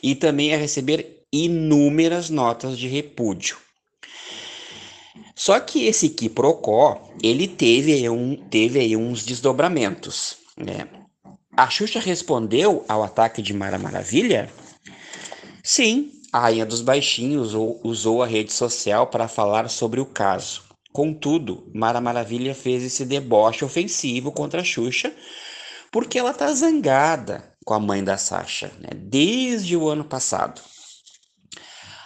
e 0.04 0.16
também 0.16 0.54
a 0.54 0.58
receber 0.58 1.26
inúmeras 1.32 2.30
notas 2.30 2.78
de 2.78 2.88
repúdio. 2.88 3.58
Só 5.36 5.60
que 5.60 5.86
esse 5.86 6.10
quiprocó, 6.10 7.02
ele 7.24 7.48
teve, 7.48 8.10
um, 8.10 8.36
teve 8.50 8.80
aí 8.80 8.96
uns 8.96 9.26
desdobramentos, 9.26 10.38
né? 10.58 10.99
A 11.60 11.70
Xuxa 11.70 12.00
respondeu 12.00 12.86
ao 12.88 13.04
ataque 13.04 13.42
de 13.42 13.54
Mara 13.54 13.78
Maravilha? 13.78 14.50
Sim, 15.62 16.10
a 16.32 16.40
Rainha 16.40 16.66
dos 16.66 16.80
Baixinhos 16.80 17.54
usou 17.84 18.24
a 18.24 18.26
rede 18.26 18.54
social 18.54 19.08
para 19.08 19.28
falar 19.28 19.70
sobre 19.70 20.00
o 20.00 20.06
caso. 20.06 20.64
Contudo, 20.94 21.70
Mara 21.76 22.00
Maravilha 22.00 22.56
fez 22.56 22.82
esse 22.82 23.04
deboche 23.04 23.66
ofensivo 23.66 24.32
contra 24.32 24.62
a 24.62 24.64
Xuxa 24.64 25.14
porque 25.92 26.18
ela 26.18 26.34
tá 26.34 26.50
zangada 26.54 27.52
com 27.66 27.74
a 27.74 27.80
mãe 27.80 28.02
da 28.02 28.16
Sasha, 28.16 28.72
né? 28.80 28.92
desde 28.96 29.76
o 29.76 29.90
ano 29.90 30.06
passado. 30.06 30.62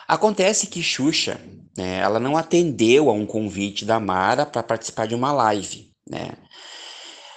Acontece 0.07 0.65
que 0.65 0.81
Xuxa, 0.81 1.39
né, 1.77 1.99
ela 1.99 2.19
não 2.19 2.35
atendeu 2.35 3.07
a 3.07 3.13
um 3.13 3.27
convite 3.27 3.85
da 3.85 3.99
Mara 3.99 4.47
para 4.47 4.63
participar 4.63 5.05
de 5.05 5.13
uma 5.13 5.31
live, 5.31 5.93
né? 6.09 6.31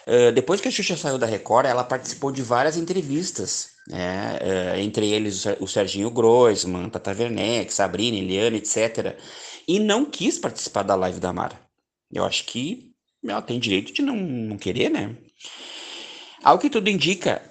Uh, 0.06 0.32
depois 0.32 0.60
que 0.60 0.68
a 0.68 0.70
Xuxa 0.70 0.96
saiu 0.96 1.18
da 1.18 1.26
Record, 1.26 1.66
ela 1.66 1.82
participou 1.82 2.30
de 2.30 2.42
várias 2.42 2.76
entrevistas 2.76 3.76
né? 3.88 4.38
Uh, 4.42 4.80
entre 4.80 5.08
eles 5.10 5.44
o 5.60 5.66
Serginho 5.66 6.10
Groisman, 6.10 6.88
Tata 6.88 7.12
Werneck, 7.12 7.72
Sabrina, 7.72 8.16
Eliane, 8.18 8.58
etc. 8.58 9.16
E 9.66 9.78
não 9.78 10.04
quis 10.04 10.38
participar 10.38 10.82
da 10.82 10.94
live 10.94 11.20
da 11.20 11.32
Mara. 11.32 11.58
Eu 12.12 12.24
acho 12.24 12.44
que 12.44 12.92
ela 13.24 13.42
tem 13.42 13.58
direito 13.58 13.92
de 13.92 14.02
não, 14.02 14.16
não 14.16 14.58
querer, 14.58 14.90
né? 14.90 15.16
Ao 16.42 16.58
que 16.58 16.70
tudo 16.70 16.88
indica, 16.88 17.42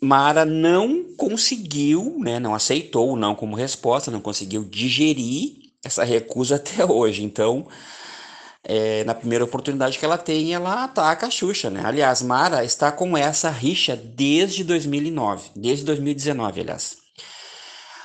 Mara 0.00 0.44
não 0.44 1.14
conseguiu, 1.16 2.16
né, 2.18 2.38
não 2.38 2.54
aceitou 2.54 3.14
não 3.16 3.34
como 3.34 3.54
resposta, 3.54 4.10
não 4.10 4.20
conseguiu 4.20 4.64
digerir 4.64 5.56
essa 5.84 6.04
recusa 6.04 6.56
até 6.56 6.84
hoje. 6.84 7.22
Então, 7.22 7.68
é, 8.62 9.04
na 9.04 9.14
primeira 9.14 9.44
oportunidade 9.44 9.98
que 9.98 10.04
ela 10.04 10.18
tem, 10.18 10.52
ela 10.52 10.84
ataca 10.84 11.26
a 11.26 11.30
Xuxa, 11.30 11.70
né? 11.70 11.82
Aliás, 11.84 12.22
Mara 12.22 12.64
está 12.64 12.92
com 12.92 13.16
essa 13.16 13.50
rixa 13.50 13.96
desde 13.96 14.62
2009, 14.64 15.50
desde 15.56 15.84
2019, 15.84 16.60
aliás. 16.60 16.98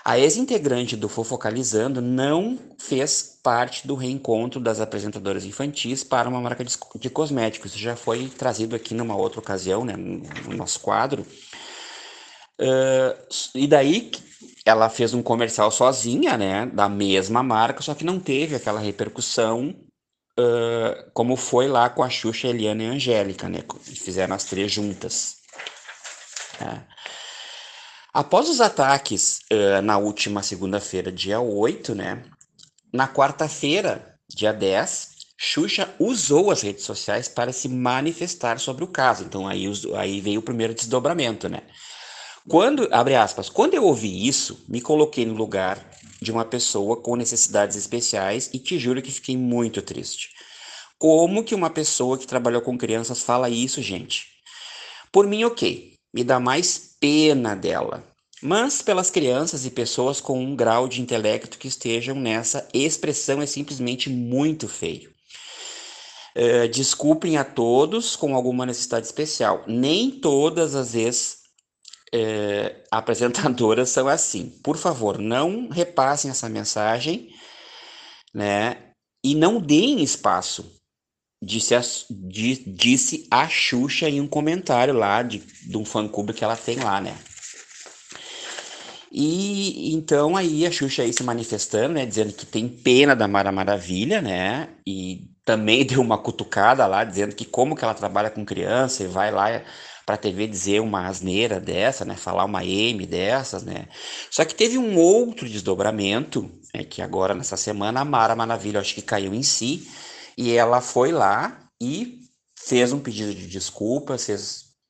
A 0.03 0.19
ex-integrante 0.19 0.95
do 0.95 1.09
Fofocalizando 1.09 1.99
não 1.99 2.59
fez 2.77 3.39
parte 3.41 3.87
do 3.87 3.95
reencontro 3.95 4.59
das 4.59 4.79
apresentadoras 4.79 5.45
infantis 5.45 6.03
para 6.03 6.29
uma 6.29 6.39
marca 6.39 6.63
de, 6.63 7.09
cosméticos. 7.09 7.71
Isso 7.71 7.79
já 7.79 7.95
foi 7.95 8.27
trazido 8.27 8.75
aqui 8.75 8.93
numa 8.93 9.15
outra 9.15 9.39
ocasião, 9.39 9.83
né, 9.83 9.95
no 9.97 10.55
nosso 10.55 10.79
quadro. 10.79 11.25
Uh, 12.61 13.17
e 13.55 13.65
daí 13.65 14.11
ela 14.63 14.89
fez 14.89 15.13
um 15.13 15.23
comercial 15.23 15.71
sozinha, 15.71 16.37
né, 16.37 16.67
da 16.67 16.87
mesma 16.87 17.41
marca, 17.41 17.81
só 17.81 17.95
que 17.95 18.05
não 18.05 18.19
teve 18.19 18.55
aquela 18.55 18.79
repercussão 18.79 19.75
uh, 20.39 21.09
como 21.13 21.35
foi 21.35 21.67
lá 21.67 21.89
com 21.89 22.03
a 22.03 22.09
Xuxa, 22.09 22.47
Eliana 22.47 22.83
e 22.83 22.87
Angélica, 22.87 23.49
né, 23.49 23.59
fizeram 23.81 24.35
as 24.35 24.45
três 24.45 24.71
juntas. 24.71 25.37
É. 26.61 26.81
Após 28.13 28.49
os 28.49 28.61
ataques 28.61 29.39
uh, 29.51 29.81
na 29.81 29.97
última 29.97 30.41
segunda-feira, 30.41 31.11
dia 31.11 31.39
8, 31.39 31.95
né, 31.95 32.23
na 32.93 33.07
quarta-feira, 33.07 34.17
dia 34.29 34.53
10, 34.53 35.15
Xuxa 35.37 35.93
usou 35.99 36.49
as 36.49 36.61
redes 36.61 36.85
sociais 36.85 37.27
para 37.27 37.51
se 37.51 37.67
manifestar 37.67 38.59
sobre 38.59 38.83
o 38.83 38.87
caso. 38.87 39.23
Então 39.23 39.47
aí, 39.47 39.65
aí 39.97 40.21
veio 40.21 40.39
o 40.39 40.43
primeiro 40.43 40.73
desdobramento, 40.73 41.49
né? 41.49 41.61
Quando, 42.47 42.87
abre 42.91 43.15
aspas, 43.15 43.49
quando 43.49 43.73
eu 43.73 43.83
ouvi 43.83 44.27
isso, 44.27 44.63
me 44.69 44.79
coloquei 44.79 45.25
no 45.25 45.33
lugar 45.33 45.77
de 46.21 46.31
uma 46.31 46.45
pessoa 46.45 46.97
com 46.97 47.15
necessidades 47.15 47.75
especiais 47.75 48.49
e 48.53 48.59
te 48.59 48.79
juro 48.79 49.01
que 49.01 49.11
fiquei 49.11 49.37
muito 49.37 49.81
triste. 49.81 50.29
Como 50.97 51.43
que 51.43 51.53
uma 51.53 51.69
pessoa 51.69 52.17
que 52.17 52.27
trabalhou 52.27 52.61
com 52.61 52.77
crianças 52.77 53.21
fala 53.21 53.49
isso, 53.49 53.81
gente? 53.81 54.27
Por 55.11 55.27
mim, 55.27 55.43
ok, 55.43 55.93
me 56.13 56.23
dá 56.23 56.39
mais 56.39 56.95
pena 56.99 57.55
dela, 57.55 58.03
mas 58.41 58.81
pelas 58.81 59.09
crianças 59.09 59.65
e 59.65 59.71
pessoas 59.71 60.21
com 60.21 60.39
um 60.39 60.55
grau 60.55 60.87
de 60.87 61.01
intelecto 61.01 61.57
que 61.57 61.67
estejam 61.67 62.15
nessa 62.15 62.67
expressão 62.73 63.41
é 63.41 63.45
simplesmente 63.45 64.09
muito 64.09 64.67
feio. 64.67 65.13
Uh, 66.37 66.67
desculpem 66.67 67.37
a 67.37 67.45
todos 67.45 68.15
com 68.15 68.35
alguma 68.35 68.65
necessidade 68.65 69.05
especial. 69.05 69.63
Nem 69.67 70.11
todas 70.11 70.75
as 70.75 70.91
vezes 70.91 71.44
é, 72.15 72.83
apresentadoras 72.89 73.89
são 73.89 74.07
assim. 74.07 74.49
Por 74.63 74.77
favor, 74.77 75.17
não 75.17 75.67
repassem 75.67 76.31
essa 76.31 76.47
mensagem, 76.47 77.29
né? 78.33 78.77
E 79.23 79.35
não 79.35 79.59
deem 79.59 80.01
espaço. 80.01 80.73
Disse 81.43 81.75
a, 81.75 81.81
disse 82.67 83.27
a 83.29 83.47
Xuxa 83.49 84.09
em 84.09 84.21
um 84.21 84.27
comentário 84.27 84.93
lá 84.93 85.21
de, 85.21 85.39
de 85.39 85.77
um 85.77 85.83
fã-clube 85.83 86.33
que 86.33 86.43
ela 86.43 86.55
tem 86.55 86.79
lá, 86.79 87.01
né? 87.01 87.15
E 89.11 89.93
então 89.93 90.35
aí 90.35 90.65
a 90.65 90.71
Xuxa 90.71 91.03
aí 91.03 91.13
se 91.13 91.23
manifestando, 91.23 91.93
né, 91.93 92.05
dizendo 92.05 92.33
que 92.33 92.45
tem 92.45 92.67
pena 92.67 93.15
da 93.15 93.27
Mara 93.27 93.51
Maravilha, 93.51 94.21
né? 94.21 94.69
E 94.87 95.29
também 95.43 95.83
deu 95.87 96.01
uma 96.01 96.17
cutucada 96.17 96.85
lá, 96.87 97.03
dizendo 97.03 97.35
que 97.35 97.45
como 97.45 97.75
que 97.75 97.83
ela 97.83 97.93
trabalha 97.93 98.29
com 98.29 98.45
criança 98.45 99.03
e 99.03 99.07
vai 99.07 99.31
lá 99.31 99.61
para 100.05 100.15
a 100.15 100.17
TV 100.17 100.47
dizer 100.47 100.81
uma 100.81 101.07
asneira 101.07 101.59
dessa, 101.59 102.05
né? 102.05 102.15
Falar 102.15 102.45
uma 102.45 102.63
M 102.63 103.05
dessas, 103.05 103.63
né? 103.63 103.87
Só 104.29 104.45
que 104.45 104.53
teve 104.53 104.77
um 104.77 104.97
outro 104.97 105.49
desdobramento, 105.49 106.49
né? 106.73 106.83
que 106.83 107.01
agora 107.01 107.33
nessa 107.33 107.57
semana 107.57 108.01
a 108.01 108.05
Mara 108.05 108.35
Maravilha 108.35 108.79
acho 108.79 108.93
que 108.93 109.01
caiu 109.01 109.33
em 109.33 109.41
si 109.41 109.89
e 110.37 110.53
ela 110.53 110.79
foi 110.79 111.11
lá 111.11 111.69
e 111.81 112.21
fez 112.57 112.93
um 112.93 112.99
pedido 112.99 113.33
de 113.33 113.47
desculpas, 113.47 114.29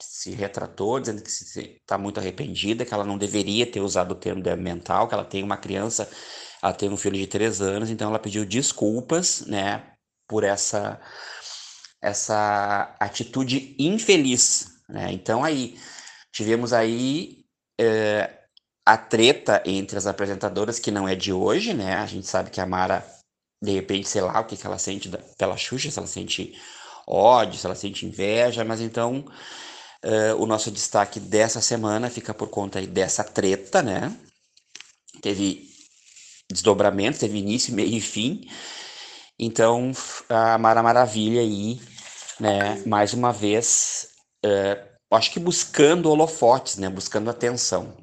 se 0.01 0.31
retratou, 0.31 0.99
dizendo 0.99 1.21
que 1.21 1.29
está 1.29 1.97
muito 1.97 2.19
arrependida, 2.19 2.85
que 2.85 2.93
ela 2.93 3.05
não 3.05 3.17
deveria 3.17 3.65
ter 3.65 3.79
usado 3.79 4.11
o 4.11 4.15
termo 4.15 4.43
mental, 4.57 5.07
que 5.07 5.13
ela 5.13 5.23
tem 5.23 5.43
uma 5.43 5.57
criança, 5.57 6.09
ela 6.61 6.73
tem 6.73 6.89
um 6.89 6.97
filho 6.97 7.17
de 7.17 7.27
três 7.27 7.61
anos, 7.61 7.89
então 7.89 8.09
ela 8.09 8.19
pediu 8.19 8.45
desculpas, 8.45 9.41
né, 9.41 9.83
por 10.27 10.43
essa 10.43 10.99
essa 12.01 12.95
atitude 12.99 13.75
infeliz 13.79 14.74
né? 14.89 15.11
Então 15.11 15.43
aí 15.43 15.77
tivemos 16.31 16.73
aí 16.73 17.45
é, 17.79 18.31
a 18.85 18.97
treta 18.97 19.61
entre 19.65 19.97
as 19.97 20.07
apresentadoras 20.07 20.79
que 20.79 20.91
não 20.91 21.07
é 21.07 21.15
de 21.15 21.33
hoje, 21.33 21.73
né? 21.73 21.95
A 21.95 22.05
gente 22.05 22.27
sabe 22.27 22.49
que 22.49 22.61
a 22.61 22.65
Mara 22.65 23.05
de 23.61 23.71
repente, 23.71 24.07
sei 24.07 24.21
lá 24.21 24.39
o 24.39 24.45
que, 24.45 24.57
que 24.57 24.67
ela 24.67 24.77
sente 24.77 25.09
da, 25.09 25.17
pela 25.37 25.57
Xuxa, 25.57 25.89
se 25.89 25.97
ela 25.97 26.07
sente 26.07 26.53
ódio, 27.07 27.59
se 27.59 27.65
ela 27.65 27.75
sente 27.75 28.05
inveja, 28.05 28.63
mas 28.63 28.81
então 28.81 29.25
uh, 30.03 30.41
o 30.41 30.45
nosso 30.45 30.71
destaque 30.71 31.19
dessa 31.19 31.61
semana 31.61 32.09
fica 32.09 32.33
por 32.33 32.49
conta 32.49 32.79
aí 32.79 32.87
dessa 32.87 33.23
treta, 33.23 33.81
né? 33.81 34.15
Teve 35.21 35.69
desdobramento, 36.51 37.19
teve 37.19 37.37
início, 37.39 37.73
meio 37.73 37.95
e 37.95 38.01
fim. 38.01 38.41
Então, 39.39 39.91
a 40.29 40.57
Mara 40.57 40.83
Maravilha 40.83 41.41
aí, 41.41 41.81
né, 42.39 42.81
mais 42.85 43.13
uma 43.13 43.33
vez, 43.33 44.07
é, 44.45 44.83
acho 45.11 45.31
que 45.31 45.39
buscando 45.39 46.11
holofotes, 46.11 46.77
né? 46.77 46.87
Buscando 46.87 47.31
atenção. 47.31 47.97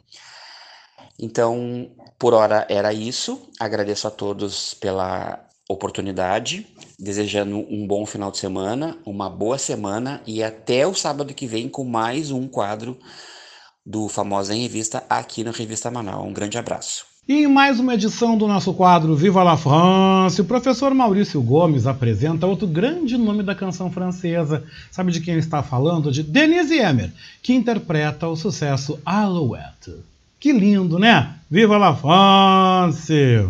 Então, 1.18 1.94
por 2.18 2.34
hora 2.34 2.66
era 2.68 2.92
isso. 2.92 3.48
Agradeço 3.60 4.08
a 4.08 4.10
todos 4.10 4.74
pela 4.74 5.48
oportunidade, 5.68 6.66
desejando 6.98 7.58
um 7.58 7.86
bom 7.86 8.04
final 8.04 8.30
de 8.32 8.38
semana, 8.38 8.98
uma 9.06 9.30
boa 9.30 9.56
semana 9.56 10.20
e 10.26 10.42
até 10.42 10.86
o 10.86 10.94
sábado 10.94 11.32
que 11.32 11.46
vem 11.46 11.68
com 11.68 11.84
mais 11.84 12.32
um 12.32 12.48
quadro 12.48 12.98
do 13.86 14.08
Famosa 14.08 14.54
em 14.54 14.62
Revista 14.62 15.04
aqui 15.08 15.44
na 15.44 15.52
Revista 15.52 15.90
Manaus. 15.90 16.26
Um 16.26 16.32
grande 16.32 16.58
abraço. 16.58 17.11
E 17.28 17.44
em 17.44 17.46
mais 17.46 17.78
uma 17.78 17.94
edição 17.94 18.36
do 18.36 18.48
nosso 18.48 18.74
quadro 18.74 19.14
Viva 19.14 19.44
la 19.44 19.56
France, 19.56 20.40
o 20.40 20.44
professor 20.44 20.92
Maurício 20.92 21.40
Gomes 21.40 21.86
apresenta 21.86 22.48
outro 22.48 22.66
grande 22.66 23.16
nome 23.16 23.44
da 23.44 23.54
canção 23.54 23.88
francesa. 23.88 24.64
Sabe 24.90 25.12
de 25.12 25.20
quem 25.20 25.36
está 25.36 25.62
falando? 25.62 26.10
De 26.10 26.20
Denise 26.20 26.80
Emmer, 26.80 27.12
que 27.40 27.54
interpreta 27.54 28.26
o 28.26 28.34
sucesso 28.34 28.98
Alouette. 29.06 29.94
Que 30.40 30.52
lindo, 30.52 30.98
né? 30.98 31.36
Viva 31.48 31.78
la 31.78 31.94
France! 31.94 33.48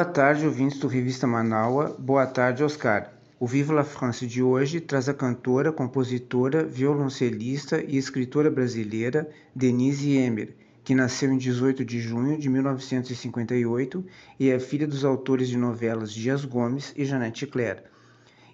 Boa 0.00 0.12
tarde, 0.12 0.46
ouvintes 0.46 0.78
do 0.78 0.88
Revista 0.88 1.26
Manaua. 1.26 1.94
Boa 1.98 2.26
tarde, 2.26 2.64
Oscar. 2.64 3.12
O 3.38 3.46
Viva 3.46 3.74
la 3.74 3.84
France 3.84 4.26
de 4.26 4.42
hoje 4.42 4.80
traz 4.80 5.10
a 5.10 5.14
cantora, 5.14 5.70
compositora, 5.70 6.64
violoncelista 6.64 7.84
e 7.86 7.98
escritora 7.98 8.50
brasileira 8.50 9.28
Denise 9.54 10.16
Emmer, 10.16 10.56
que 10.82 10.94
nasceu 10.94 11.30
em 11.30 11.36
18 11.36 11.84
de 11.84 12.00
junho 12.00 12.38
de 12.38 12.48
1958 12.48 14.02
e 14.38 14.48
é 14.48 14.58
filha 14.58 14.86
dos 14.86 15.04
autores 15.04 15.48
de 15.48 15.58
novelas 15.58 16.10
Dias 16.10 16.46
Gomes 16.46 16.94
e 16.96 17.04
Janete 17.04 17.46
Claire. 17.46 17.82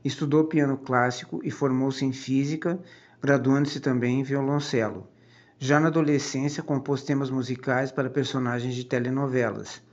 Estudou 0.04 0.48
piano 0.48 0.76
clássico 0.76 1.40
e 1.44 1.50
formou-se 1.52 2.04
em 2.04 2.12
física, 2.12 2.76
graduando-se 3.22 3.78
também 3.78 4.18
em 4.18 4.24
violoncelo. 4.24 5.06
Já 5.60 5.78
na 5.78 5.86
adolescência, 5.86 6.60
compôs 6.60 7.04
temas 7.04 7.30
musicais 7.30 7.92
para 7.92 8.10
personagens 8.10 8.74
de 8.74 8.84
telenovelas. 8.84 9.85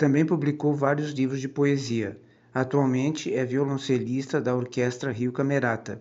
Também 0.00 0.24
publicou 0.24 0.74
vários 0.74 1.10
livros 1.10 1.42
de 1.42 1.46
poesia. 1.46 2.18
Atualmente 2.54 3.34
é 3.34 3.44
violoncelista 3.44 4.40
da 4.40 4.56
Orquestra 4.56 5.12
Rio 5.12 5.30
Camerata. 5.30 6.00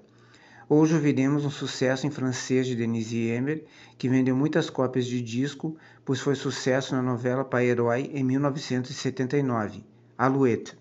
Hoje 0.70 0.96
ouviremos 0.96 1.44
um 1.44 1.50
sucesso 1.50 2.08
em 2.08 2.10
francês 2.10 2.66
de 2.66 2.78
Denise 2.78 3.30
Emmer, 3.30 3.66
que 3.98 4.08
vendeu 4.08 4.34
muitas 4.38 4.70
cópias 4.70 5.06
de 5.06 5.22
disco, 5.22 5.76
pois 6.06 6.22
foi 6.22 6.36
sucesso 6.36 6.96
na 6.96 7.02
novela 7.02 7.44
Pai 7.44 7.66
Herói 7.66 8.10
em 8.14 8.24
1979, 8.24 9.84
Alouette. 10.18 10.78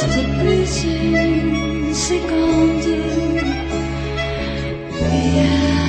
C'était 0.00 0.26
plus 0.38 0.84
une 0.84 1.94
seconde. 1.94 2.86
Mais 4.98 5.79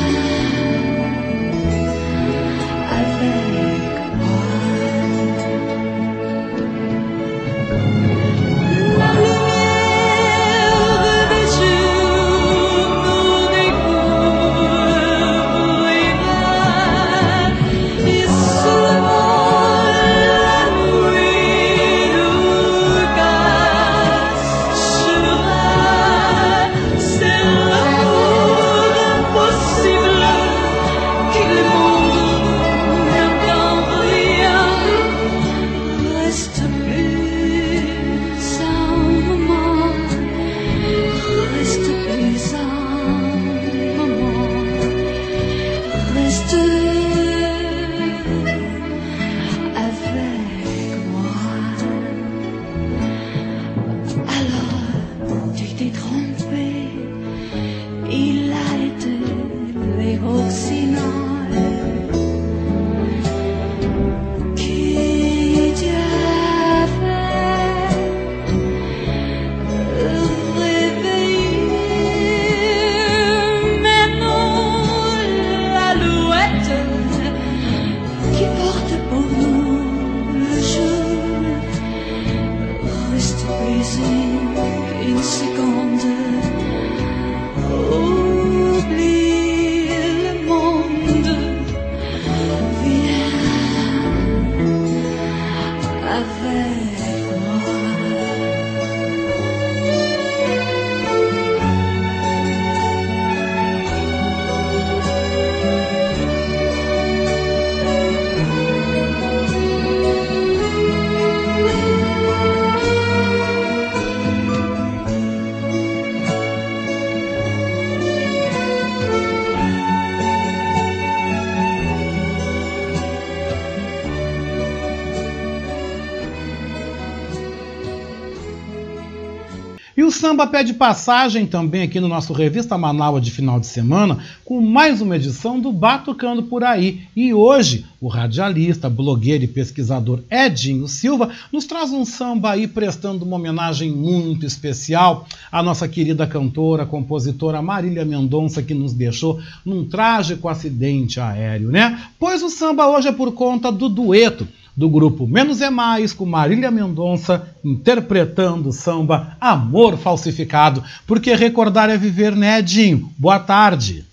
samba 130.41 130.47
pede 130.47 130.73
passagem 130.73 131.45
também 131.45 131.83
aqui 131.83 131.99
no 131.99 132.07
nosso 132.07 132.33
Revista 132.33 132.75
Manaus 132.75 133.21
de 133.21 133.29
final 133.29 133.59
de 133.59 133.67
semana, 133.67 134.17
com 134.43 134.59
mais 134.59 134.99
uma 134.99 135.15
edição 135.15 135.59
do 135.59 135.71
Batucando 135.71 136.43
por 136.43 136.63
Aí. 136.63 137.01
E 137.15 137.31
hoje, 137.31 137.85
o 137.99 138.07
radialista, 138.07 138.89
blogueiro 138.89 139.43
e 139.43 139.47
pesquisador 139.47 140.21
Edinho 140.31 140.87
Silva 140.87 141.29
nos 141.51 141.65
traz 141.65 141.91
um 141.91 142.03
samba 142.03 142.51
aí 142.51 142.67
prestando 142.67 143.23
uma 143.23 143.35
homenagem 143.35 143.91
muito 143.91 144.43
especial 144.43 145.27
à 145.51 145.61
nossa 145.61 145.87
querida 145.87 146.25
cantora, 146.25 146.87
compositora 146.87 147.61
Marília 147.61 148.03
Mendonça, 148.03 148.63
que 148.63 148.73
nos 148.73 148.93
deixou 148.93 149.39
num 149.63 149.85
trágico 149.85 150.47
acidente 150.47 151.19
aéreo, 151.19 151.69
né? 151.69 152.01
Pois 152.17 152.41
o 152.41 152.49
samba 152.49 152.87
hoje 152.87 153.09
é 153.09 153.11
por 153.11 153.33
conta 153.33 153.71
do 153.71 153.87
dueto 153.87 154.47
do 154.75 154.89
grupo 154.89 155.27
Menos 155.27 155.61
é 155.61 155.69
Mais, 155.69 156.13
com 156.13 156.25
Marília 156.25 156.71
Mendonça 156.71 157.47
interpretando 157.63 158.69
o 158.69 158.73
samba 158.73 159.35
Amor 159.39 159.97
Falsificado, 159.97 160.83
porque 161.05 161.33
recordar 161.35 161.89
é 161.89 161.97
viver, 161.97 162.35
né, 162.35 162.59
Edinho? 162.59 163.11
Boa 163.17 163.39
tarde. 163.39 164.05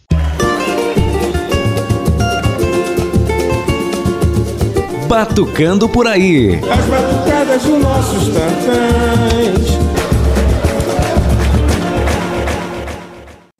Batucando 5.09 5.89
por 5.89 6.07
aí. 6.07 6.57
As 6.57 6.85
batucadas 6.85 7.63
dos 7.63 7.83
nossos 7.83 8.25
tantãs. 8.29 9.28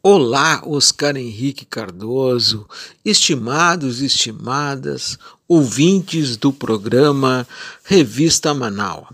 Olá, 0.01 0.63
Oscar 0.65 1.17
Henrique 1.17 1.65
Cardoso, 1.65 2.69
estimados 3.05 4.01
e 4.01 4.07
estimadas, 4.07 5.19
ouvintes 5.49 6.37
do 6.37 6.53
programa 6.53 7.45
Revista 7.83 8.55
Manaus. 8.55 9.09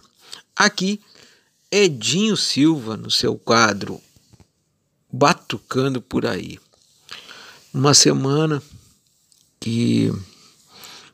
Aqui, 0.55 1.01
Edinho 1.71 2.37
Silva, 2.37 2.99
no 2.99 3.11
seu 3.11 3.35
quadro 3.35 3.99
Batucando 5.11 6.03
por 6.03 6.27
aí. 6.27 6.61
Uma 7.73 7.95
semana 7.95 8.63
que 9.59 10.13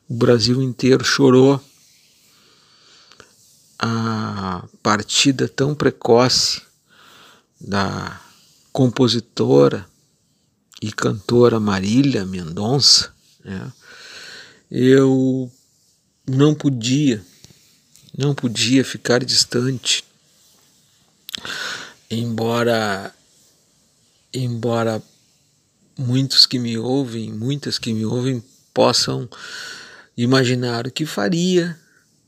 o 0.09 0.15
Brasil 0.15 0.61
inteiro 0.61 1.05
chorou 1.05 1.65
a 3.79 4.65
partida 4.83 5.47
tão 5.49 5.77
precoce 5.77 6.61
da 7.61 8.21
compositora 8.73 9.87
e 10.81 10.93
cantora 10.93 11.61
Marília 11.61 12.25
Mendonça, 12.25 13.13
né? 13.45 13.73
eu 14.71 15.51
não 16.27 16.55
podia, 16.55 17.25
não 18.17 18.35
podia 18.35 18.85
ficar 18.85 19.25
distante, 19.25 20.05
embora, 22.11 23.15
embora 24.33 25.03
muitos 25.99 26.47
que 26.47 26.59
me 26.59 26.79
ouvem, 26.79 27.33
muitas 27.33 27.79
que 27.79 27.93
me 27.93 28.05
ouvem 28.05 28.43
possam 28.73 29.29
imaginar 30.17 30.87
o 30.87 30.91
que 30.91 31.05
faria, 31.05 31.79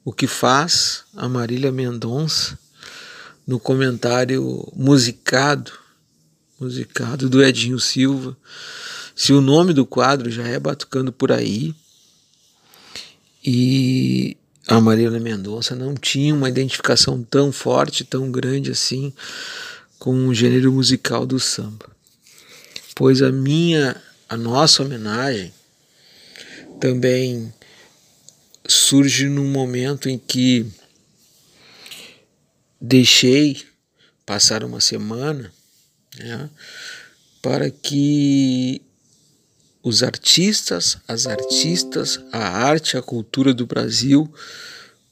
o 0.05 0.13
que 0.13 0.27
faz 0.27 1.05
a 1.17 1.29
Marília 1.29 1.71
Mendonça 1.71 2.59
no 3.47 3.59
comentário 3.59 4.71
musicado, 4.75 5.73
musicado 6.63 7.29
do 7.29 7.43
Edinho 7.43 7.79
Silva. 7.81 8.37
Se 9.15 9.33
o 9.33 9.41
nome 9.41 9.73
do 9.73 9.85
quadro 9.85 10.31
já 10.31 10.47
é 10.47 10.59
Batucando 10.59 11.13
por 11.13 11.33
aí, 11.33 11.75
e 13.45 14.37
a 14.69 14.81
Marília 14.81 15.19
Mendonça 15.19 15.75
não 15.75 15.95
tinha 15.95 16.35
uma 16.35 16.49
identificação 16.49 17.23
tão 17.23 17.51
forte, 17.51 18.05
tão 18.05 18.31
grande 18.31 18.71
assim 18.71 19.13
com 19.99 20.29
o 20.29 20.35
gênero 20.35 20.73
musical 20.73 21.27
do 21.27 21.41
samba. 21.41 21.91
Pois 22.95 23.21
a 23.21 23.33
minha, 23.33 24.01
a 24.29 24.37
nossa 24.37 24.83
homenagem 24.83 25.53
também 26.81 27.53
surge 28.67 29.29
num 29.29 29.51
momento 29.51 30.09
em 30.09 30.19
que 30.19 30.67
deixei 32.81 33.63
passar 34.25 34.65
uma 34.65 34.81
semana 34.81 35.53
né, 36.19 36.49
para 37.41 37.71
que 37.71 38.83
os 39.83 40.03
artistas, 40.03 40.99
as 41.09 41.27
artistas, 41.27 42.21
a 42.31 42.39
arte, 42.39 42.97
a 42.97 43.03
cultura 43.03 43.53
do 43.53 43.67
Brasil 43.67 44.33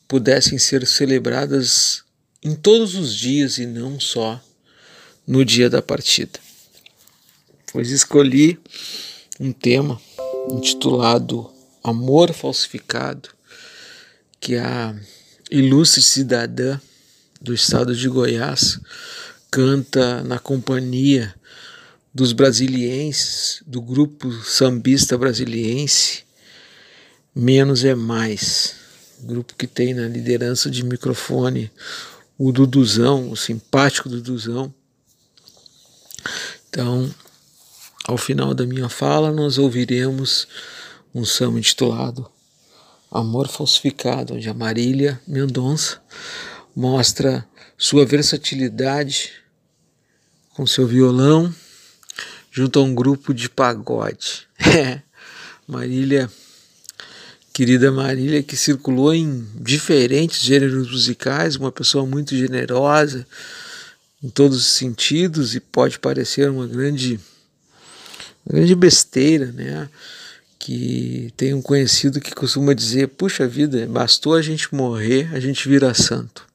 pudessem 0.06 0.58
ser 0.58 0.86
celebradas 0.86 2.04
em 2.42 2.54
todos 2.54 2.94
os 2.94 3.14
dias 3.14 3.58
e 3.58 3.66
não 3.66 3.98
só 3.98 4.40
no 5.26 5.44
dia 5.44 5.68
da 5.68 5.82
partida. 5.82 6.38
Pois 7.72 7.90
escolhi 7.90 8.58
um 9.38 9.52
tema 9.52 10.00
intitulado 10.50 11.50
Amor 11.82 12.32
Falsificado, 12.32 13.28
que 14.40 14.56
a 14.56 14.94
ilustre 15.50 16.02
cidadã 16.02 16.80
do 17.40 17.54
estado 17.54 17.94
de 17.94 18.08
Goiás, 18.08 18.78
canta 19.50 20.22
na 20.22 20.38
companhia 20.38 21.34
dos 22.12 22.32
brasilienses, 22.32 23.62
do 23.66 23.80
grupo 23.80 24.30
sambista 24.44 25.16
brasiliense, 25.16 26.24
Menos 27.32 27.84
é 27.84 27.94
Mais, 27.94 28.74
grupo 29.20 29.54
que 29.54 29.66
tem 29.66 29.94
na 29.94 30.08
liderança 30.08 30.68
de 30.68 30.84
microfone 30.84 31.70
o 32.36 32.50
Duduzão, 32.50 33.30
o 33.30 33.36
simpático 33.36 34.08
Duduzão. 34.08 34.74
Então, 36.68 37.08
ao 38.04 38.18
final 38.18 38.52
da 38.52 38.66
minha 38.66 38.88
fala, 38.88 39.30
nós 39.30 39.58
ouviremos 39.58 40.48
um 41.14 41.24
samba 41.24 41.60
intitulado 41.60 42.28
Amor 43.10 43.46
Falsificado, 43.46 44.34
onde 44.34 44.48
a 44.48 44.54
Marília 44.54 45.20
Mendonça 45.26 46.02
mostra 46.74 47.46
sua 47.78 48.04
versatilidade 48.04 49.39
com 50.60 50.66
seu 50.66 50.86
violão 50.86 51.50
junto 52.52 52.78
a 52.78 52.82
um 52.82 52.94
grupo 52.94 53.32
de 53.32 53.48
pagode. 53.48 54.46
Marília, 55.66 56.30
querida 57.50 57.90
Marília, 57.90 58.42
que 58.42 58.58
circulou 58.58 59.14
em 59.14 59.48
diferentes 59.54 60.42
gêneros 60.42 60.90
musicais, 60.90 61.56
uma 61.56 61.72
pessoa 61.72 62.04
muito 62.04 62.36
generosa 62.36 63.26
em 64.22 64.28
todos 64.28 64.58
os 64.58 64.66
sentidos 64.66 65.54
e 65.54 65.60
pode 65.60 65.98
parecer 65.98 66.50
uma 66.50 66.66
grande, 66.66 67.18
uma 68.44 68.58
grande 68.58 68.74
besteira, 68.74 69.46
né? 69.52 69.88
Que 70.58 71.32
tem 71.38 71.54
um 71.54 71.62
conhecido 71.62 72.20
que 72.20 72.34
costuma 72.34 72.74
dizer: 72.74 73.08
puxa 73.08 73.48
vida, 73.48 73.86
bastou 73.86 74.34
a 74.34 74.42
gente 74.42 74.74
morrer, 74.74 75.30
a 75.32 75.40
gente 75.40 75.66
vira 75.66 75.94
santo. 75.94 76.46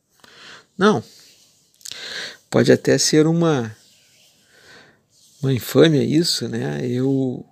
Não. 0.78 1.04
Pode 2.52 2.72
até 2.72 3.00
ser 3.00 3.26
uma 3.26 3.76
uma 5.46 5.54
infâmia 5.54 6.04
isso, 6.04 6.48
né? 6.48 6.86
Eu 6.86 7.46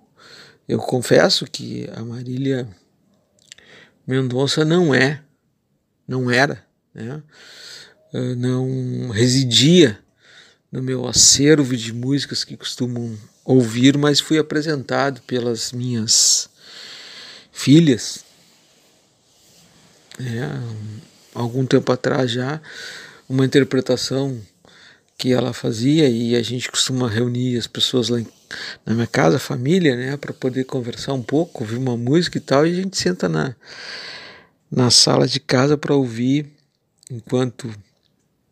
eu 0.66 0.78
confesso 0.78 1.44
que 1.44 1.88
a 1.94 2.02
Marília 2.02 2.66
Mendonça 4.06 4.64
não 4.64 4.94
é, 4.94 5.22
não 6.08 6.30
era, 6.30 6.64
né? 6.92 7.22
Ah, 8.12 8.34
não 8.36 9.10
residia 9.10 9.98
no 10.72 10.82
meu 10.82 11.06
acervo 11.06 11.76
de 11.76 11.92
músicas 11.92 12.42
que 12.42 12.56
costumam 12.56 13.16
ouvir, 13.44 13.96
mas 13.96 14.20
fui 14.20 14.38
apresentado 14.38 15.20
pelas 15.22 15.70
minhas 15.70 16.48
filhas, 17.52 18.24
né? 20.18 20.50
algum 21.34 21.64
tempo 21.64 21.92
atrás 21.92 22.30
já, 22.30 22.60
uma 23.28 23.44
interpretação 23.44 24.40
que 25.16 25.32
ela 25.32 25.52
fazia 25.52 26.08
e 26.08 26.34
a 26.34 26.42
gente 26.42 26.70
costuma 26.70 27.08
reunir 27.08 27.56
as 27.56 27.66
pessoas 27.66 28.08
lá 28.08 28.20
em, 28.20 28.26
na 28.84 28.94
minha 28.94 29.06
casa, 29.06 29.36
a 29.36 29.40
família, 29.40 29.96
né, 29.96 30.16
para 30.16 30.32
poder 30.32 30.64
conversar 30.64 31.12
um 31.12 31.22
pouco, 31.22 31.62
ouvir 31.62 31.76
uma 31.76 31.96
música 31.96 32.38
e 32.38 32.40
tal, 32.40 32.66
e 32.66 32.72
a 32.72 32.74
gente 32.74 32.96
senta 32.96 33.28
na, 33.28 33.54
na 34.70 34.90
sala 34.90 35.26
de 35.26 35.40
casa 35.40 35.76
para 35.76 35.94
ouvir 35.94 36.46
enquanto 37.10 37.70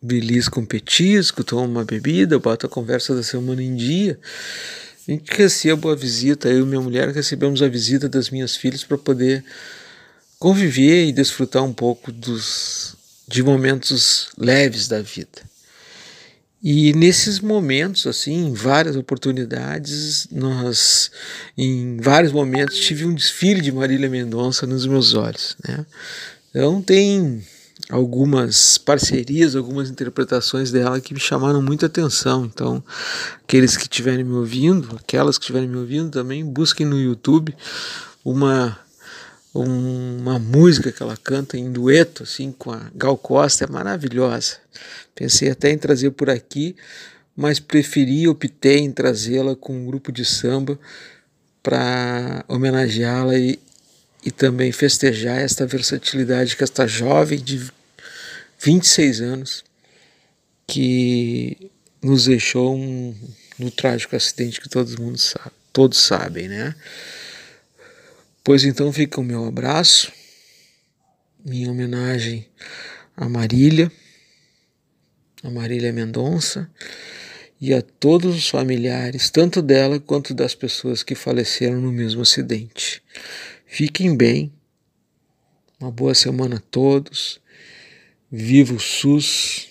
belisca 0.00 0.58
um 0.58 0.64
petisco, 0.64 1.44
toma 1.44 1.66
uma 1.66 1.84
bebida, 1.84 2.38
bota 2.38 2.66
a 2.66 2.70
conversa 2.70 3.14
da 3.14 3.22
semana 3.22 3.62
em 3.62 3.76
dia. 3.76 4.18
A 5.06 5.10
gente 5.10 5.32
recebe 5.32 5.88
a 5.88 5.94
visita, 5.94 6.48
eu 6.48 6.60
e 6.60 6.66
minha 6.66 6.80
mulher 6.80 7.08
recebemos 7.10 7.62
a 7.62 7.68
visita 7.68 8.08
das 8.08 8.30
minhas 8.30 8.56
filhas 8.56 8.84
para 8.84 8.98
poder 8.98 9.44
conviver 10.38 11.06
e 11.06 11.12
desfrutar 11.12 11.62
um 11.62 11.72
pouco 11.72 12.10
dos 12.10 12.96
de 13.28 13.42
momentos 13.42 14.28
leves 14.36 14.88
da 14.88 15.00
vida. 15.00 15.51
E 16.62 16.92
nesses 16.92 17.40
momentos, 17.40 18.06
assim, 18.06 18.46
em 18.46 18.52
várias 18.52 18.94
oportunidades, 18.94 20.28
nós, 20.30 21.10
em 21.58 21.96
vários 21.96 22.30
momentos, 22.30 22.78
tive 22.78 23.04
um 23.04 23.12
desfile 23.12 23.60
de 23.60 23.72
Marília 23.72 24.08
Mendonça 24.08 24.64
nos 24.64 24.86
meus 24.86 25.14
olhos, 25.14 25.56
né? 25.66 25.84
Então 26.50 26.80
tem 26.80 27.42
algumas 27.90 28.78
parcerias, 28.78 29.56
algumas 29.56 29.90
interpretações 29.90 30.70
dela 30.70 31.00
que 31.00 31.12
me 31.12 31.18
chamaram 31.18 31.60
muita 31.60 31.86
atenção. 31.86 32.44
Então, 32.44 32.82
aqueles 33.42 33.76
que 33.76 33.84
estiverem 33.84 34.24
me 34.24 34.34
ouvindo, 34.34 34.96
aquelas 34.96 35.36
que 35.36 35.42
estiverem 35.42 35.68
me 35.68 35.78
ouvindo 35.78 36.10
também, 36.10 36.44
busquem 36.44 36.86
no 36.86 37.00
YouTube 37.00 37.54
uma 38.24 38.78
uma 39.54 40.38
música 40.38 40.90
que 40.90 41.02
ela 41.02 41.16
canta 41.16 41.58
em 41.58 41.70
dueto 41.70 42.22
assim 42.22 42.50
com 42.52 42.70
a 42.70 42.90
Gal 42.94 43.18
Costa 43.18 43.64
é 43.64 43.66
maravilhosa. 43.66 44.56
Pensei 45.14 45.50
até 45.50 45.70
em 45.70 45.78
trazer 45.78 46.10
por 46.12 46.30
aqui, 46.30 46.74
mas 47.36 47.60
preferi, 47.60 48.26
optei 48.26 48.78
em 48.78 48.90
trazê-la 48.90 49.54
com 49.54 49.74
um 49.74 49.86
grupo 49.86 50.10
de 50.10 50.24
samba 50.24 50.78
para 51.62 52.44
homenageá-la 52.48 53.38
e, 53.38 53.58
e 54.24 54.30
também 54.30 54.72
festejar 54.72 55.38
esta 55.38 55.66
versatilidade 55.66 56.56
que 56.56 56.64
esta 56.64 56.86
jovem 56.86 57.38
de 57.38 57.70
26 58.58 59.20
anos 59.20 59.64
que 60.66 61.70
nos 62.02 62.24
deixou 62.24 62.74
um, 62.74 63.14
no 63.58 63.70
trágico 63.70 64.16
acidente 64.16 64.60
que 64.60 64.68
todo 64.68 65.00
mundo 65.00 65.18
sabe, 65.18 65.50
todos 65.72 65.98
sabem, 65.98 66.48
né? 66.48 66.74
Pois 68.44 68.64
então 68.64 68.92
fica 68.92 69.20
o 69.20 69.24
meu 69.24 69.44
abraço, 69.44 70.12
minha 71.44 71.70
homenagem 71.70 72.48
a 73.16 73.28
Marília, 73.28 73.90
a 75.42 75.50
Marília 75.50 75.92
Mendonça 75.92 76.70
e 77.60 77.72
a 77.72 77.80
todos 77.80 78.34
os 78.34 78.48
familiares, 78.48 79.30
tanto 79.30 79.62
dela 79.62 80.00
quanto 80.00 80.34
das 80.34 80.54
pessoas 80.54 81.02
que 81.02 81.14
faleceram 81.14 81.80
no 81.80 81.92
mesmo 81.92 82.22
acidente. 82.22 83.02
Fiquem 83.64 84.16
bem, 84.16 84.52
uma 85.78 85.90
boa 85.90 86.14
semana 86.14 86.56
a 86.56 86.60
todos, 86.60 87.40
viva 88.30 88.74
o 88.74 88.80
SUS 88.80 89.68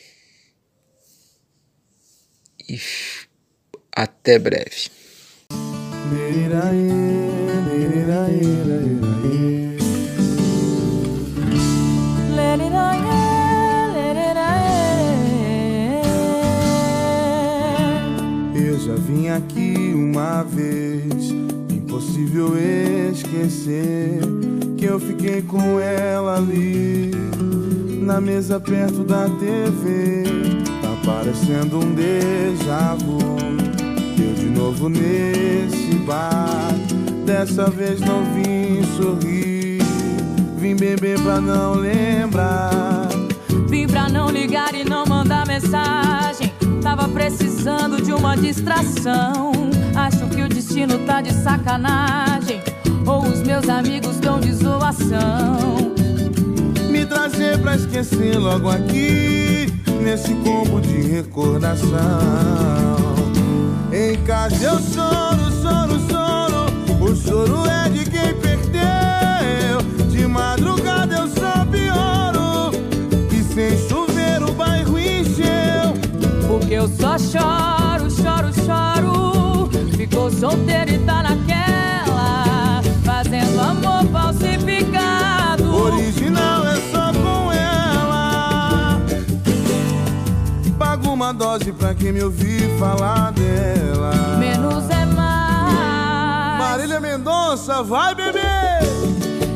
e 2.69 2.79
até 3.91 4.39
breve. 4.39 4.89
Eu 18.53 18.79
já 18.79 18.93
vim 18.95 19.29
aqui 19.29 19.93
uma 19.95 20.43
vez, 20.43 21.31
impossível 21.71 22.53
esquecer 23.11 24.19
que 24.77 24.85
eu 24.85 24.99
fiquei 24.99 25.41
com 25.41 25.79
ela 25.79 26.37
ali 26.37 27.11
na 28.01 28.21
mesa 28.21 28.59
perto 28.59 29.03
da 29.03 29.27
TV. 29.27 30.23
Tá 30.81 31.01
parecendo 31.03 31.79
um 31.79 31.95
déjà. 31.95 32.95
Eu 34.19 34.33
de 34.35 34.49
novo 34.49 34.87
nesse 34.87 35.95
bar. 36.05 36.75
Dessa 37.25 37.69
vez 37.69 37.99
não 37.99 38.23
vim 38.33 38.81
sorrir. 38.97 39.81
Vim 40.57 40.75
beber 40.75 41.19
pra 41.21 41.39
não 41.39 41.75
lembrar. 41.75 43.09
Vim 43.67 43.87
pra 43.87 44.09
não 44.09 44.29
ligar 44.29 44.73
e 44.75 44.83
não 44.83 45.05
mandar 45.05 45.45
mensagem. 45.47 46.51
Tava 46.81 47.07
precisando 47.07 48.01
de 48.01 48.11
uma 48.11 48.35
distração. 48.35 49.51
Acho 49.95 50.27
que 50.27 50.41
o 50.41 50.49
destino 50.49 50.99
tá 50.99 51.21
de 51.21 51.33
sacanagem. 51.33 52.61
Ou 53.05 53.23
os 53.23 53.41
meus 53.41 53.69
amigos 53.69 54.15
estão 54.15 54.39
de 54.39 54.53
zoação. 54.53 55.93
Me 56.89 57.05
trazer 57.05 57.59
pra 57.59 57.75
esquecer 57.75 58.37
logo 58.37 58.69
aqui. 58.69 59.67
Nesse 60.01 60.33
combo 60.35 60.81
de 60.81 61.01
recordação. 61.01 61.91
Em 63.93 64.17
casa 64.23 64.63
eu 64.63 64.79
choro, 64.79 65.51
choro, 65.61 65.99
choro. 65.99 66.10
O 67.11 67.15
choro 67.15 67.65
é 67.65 67.89
de 67.89 68.09
quem 68.09 68.33
perdeu. 68.35 69.81
De 70.09 70.25
madrugada 70.25 71.13
eu 71.13 71.27
só 71.27 71.65
pioro. 71.65 72.71
E 73.29 73.43
sem 73.53 73.77
chover 73.89 74.41
o 74.41 74.53
bairro 74.53 74.97
encheu. 74.97 75.91
Porque 76.47 76.75
eu 76.75 76.87
só 76.87 77.17
choro, 77.17 78.09
choro, 78.09 78.53
choro. 78.65 79.69
Ficou 79.97 80.31
solteiro 80.31 80.91
e 80.91 80.99
tá 80.99 81.21
naquela. 81.23 82.81
Fazendo 83.03 83.59
amor 83.59 84.05
falsificado. 84.05 85.75
Original 85.75 86.65
é 86.65 86.75
só 86.93 87.11
com 87.11 87.51
ela. 87.51 89.01
Pago 90.79 91.09
uma 91.09 91.33
dose 91.33 91.73
pra 91.73 91.93
quem 91.93 92.13
me 92.13 92.23
ouvir 92.23 92.69
falar 92.79 93.33
dela. 93.33 94.37
Menos 94.39 94.89
é 94.89 95.05
mais. 95.07 95.30
Mendonça, 97.01 97.81
vai 97.81 98.13
beber! 98.13 98.43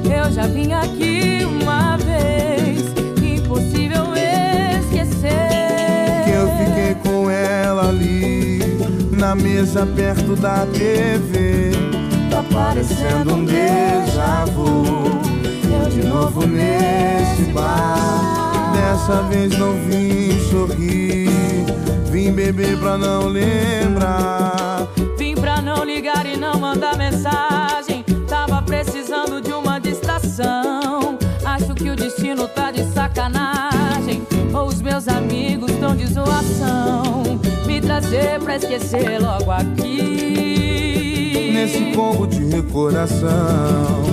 Eu 0.04 0.32
já 0.32 0.48
vim 0.48 0.74
aqui 0.74 1.46
uma 1.46 1.96
vez, 1.96 2.82
impossível 3.22 4.06
esquecer. 4.16 5.30
Que 6.26 6.32
eu 6.32 6.48
fiquei 6.58 6.96
com 7.04 7.30
ela 7.30 7.90
ali, 7.90 8.60
na 9.12 9.36
mesa 9.36 9.86
perto 9.86 10.36
da 10.36 10.66
TV. 10.66 11.70
Tá 12.32 12.44
parecendo 12.52 13.36
um 13.36 13.46
déjà 13.46 14.46
vu, 14.46 15.22
eu 15.72 15.88
de 15.90 16.04
novo 16.08 16.48
nesse 16.48 17.44
bar. 17.54 18.74
Dessa 18.74 19.22
vez 19.30 19.56
não 19.60 19.74
vim 19.88 20.40
sorrir, 20.50 21.30
vim 22.12 22.32
beber 22.32 22.76
pra 22.80 22.98
não 22.98 23.28
lembrar 23.28 24.88
não 26.46 26.60
mandar 26.60 26.96
mensagem. 26.98 28.04
Tava 28.28 28.62
precisando 28.62 29.42
de 29.42 29.52
uma 29.52 29.80
distração. 29.80 31.18
Acho 31.44 31.74
que 31.74 31.90
o 31.90 31.96
destino 31.96 32.48
tá 32.48 32.70
de 32.72 32.84
sacanagem. 32.94 34.22
Ou 34.54 34.68
os 34.68 34.80
meus 34.82 35.08
amigos 35.08 35.72
tão 35.80 35.96
de 35.96 36.06
zoação. 36.06 37.24
Me 37.66 37.82
trazer 37.82 38.40
pra 38.40 38.58
esquecer 38.58 39.20
logo 39.20 39.50
aqui. 39.52 39.96
Nesse 41.54 41.92
combo 41.96 42.28
de 42.28 42.46
recordação. 42.46 44.04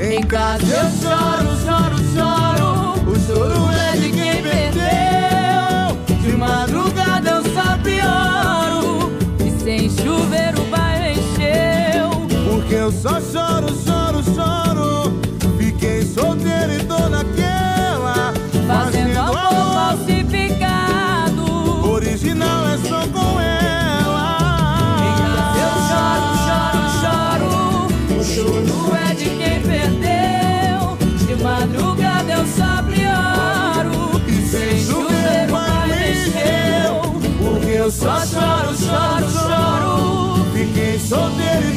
Em 0.00 0.22
casa 0.22 0.66
eu 0.66 0.90
choro, 1.00 1.56
choro, 1.64 1.98
choro. 2.14 2.94
O 3.10 3.14
choro 3.26 3.70
é 3.70 3.96
de 3.96 4.10
quem 4.10 4.42
perdeu. 4.42 5.96
De 6.20 6.36
madrugada 6.36 7.30
eu 7.30 7.42
só 7.54 7.78
pioro. 7.78 8.25
Eu 12.86 12.92
só 12.92 13.20
choro, 13.20 13.66
choro, 13.84 14.22
choro. 14.32 15.20
Fiquei 15.58 16.02
solteiro 16.02 16.72
e 16.72 16.84
tô 16.84 17.08
naquela. 17.08 18.32
Fazendo 18.68 19.18
amor 19.18 19.74
falsificado. 19.74 21.44
Original 21.90 22.68
é 22.68 22.78
só 22.78 23.00
com 23.08 23.40
ela. 23.40 24.36
Eu 25.64 25.72
choro, 25.88 26.26
choro, 26.46 26.80
choro. 27.00 27.50
O 28.20 28.22
choro 28.24 28.96
é 29.10 29.14
de 29.14 29.30
quem 29.30 29.60
perdeu. 29.62 30.96
De 31.26 31.34
madrugada 31.42 32.32
eu 32.34 32.46
só 32.46 32.84
pioro. 32.84 34.22
E 34.28 34.46
sem 34.46 34.78
chuveiro 34.78 35.50
vai 35.50 36.12
encheu. 36.12 36.94
Porque 37.38 37.70
eu 37.70 37.90
só 37.90 38.20
choro, 38.24 38.76
choro, 38.76 39.28
choro. 39.32 40.46
Fiquei 40.52 41.00
solteiro 41.00 41.72
e. 41.72 41.75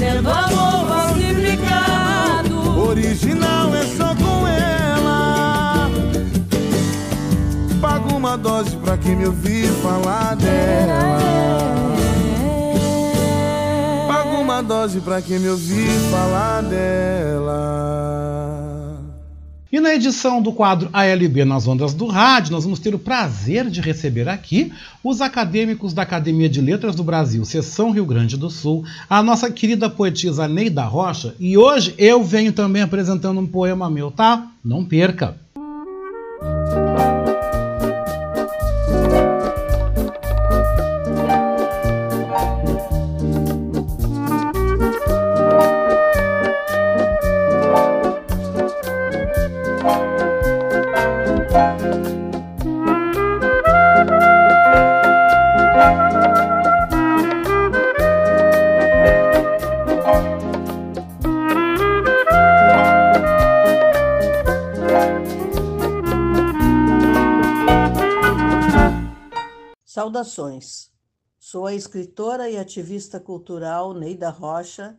Fazendo 0.00 0.30
amor 0.30 0.88
falsificado. 0.88 2.80
Original 2.88 3.74
é 3.74 3.84
só 3.84 4.14
com 4.14 4.48
ela. 4.48 5.90
Pago 7.82 8.16
uma 8.16 8.38
dose 8.38 8.78
pra 8.78 8.96
quem 8.96 9.14
me 9.14 9.26
ouvir 9.26 9.66
falar 9.82 10.36
dela. 10.36 11.18
Pago 14.08 14.40
uma 14.40 14.62
dose 14.62 15.00
pra 15.00 15.20
quem 15.20 15.38
me 15.38 15.50
ouvir 15.50 15.90
falar 16.10 16.62
dela. 16.62 18.39
E 19.72 19.78
na 19.78 19.94
edição 19.94 20.42
do 20.42 20.52
quadro 20.52 20.90
ALB 20.92 21.44
nas 21.44 21.68
ondas 21.68 21.94
do 21.94 22.06
rádio, 22.06 22.50
nós 22.50 22.64
vamos 22.64 22.80
ter 22.80 22.92
o 22.92 22.98
prazer 22.98 23.70
de 23.70 23.80
receber 23.80 24.28
aqui 24.28 24.72
os 25.02 25.20
acadêmicos 25.20 25.92
da 25.92 26.02
Academia 26.02 26.48
de 26.48 26.60
Letras 26.60 26.96
do 26.96 27.04
Brasil, 27.04 27.44
Seção 27.44 27.92
Rio 27.92 28.04
Grande 28.04 28.36
do 28.36 28.50
Sul, 28.50 28.84
a 29.08 29.22
nossa 29.22 29.48
querida 29.48 29.88
poetisa 29.88 30.48
Neida 30.48 30.82
Rocha, 30.82 31.36
e 31.38 31.56
hoje 31.56 31.94
eu 31.96 32.24
venho 32.24 32.52
também 32.52 32.82
apresentando 32.82 33.40
um 33.40 33.46
poema 33.46 33.88
meu, 33.88 34.10
tá? 34.10 34.50
Não 34.64 34.84
perca! 34.84 35.39
Saudações. 70.20 70.92
Sou 71.38 71.66
a 71.66 71.74
escritora 71.74 72.50
e 72.50 72.58
ativista 72.58 73.18
cultural 73.18 73.94
Neida 73.94 74.28
Rocha. 74.28 74.98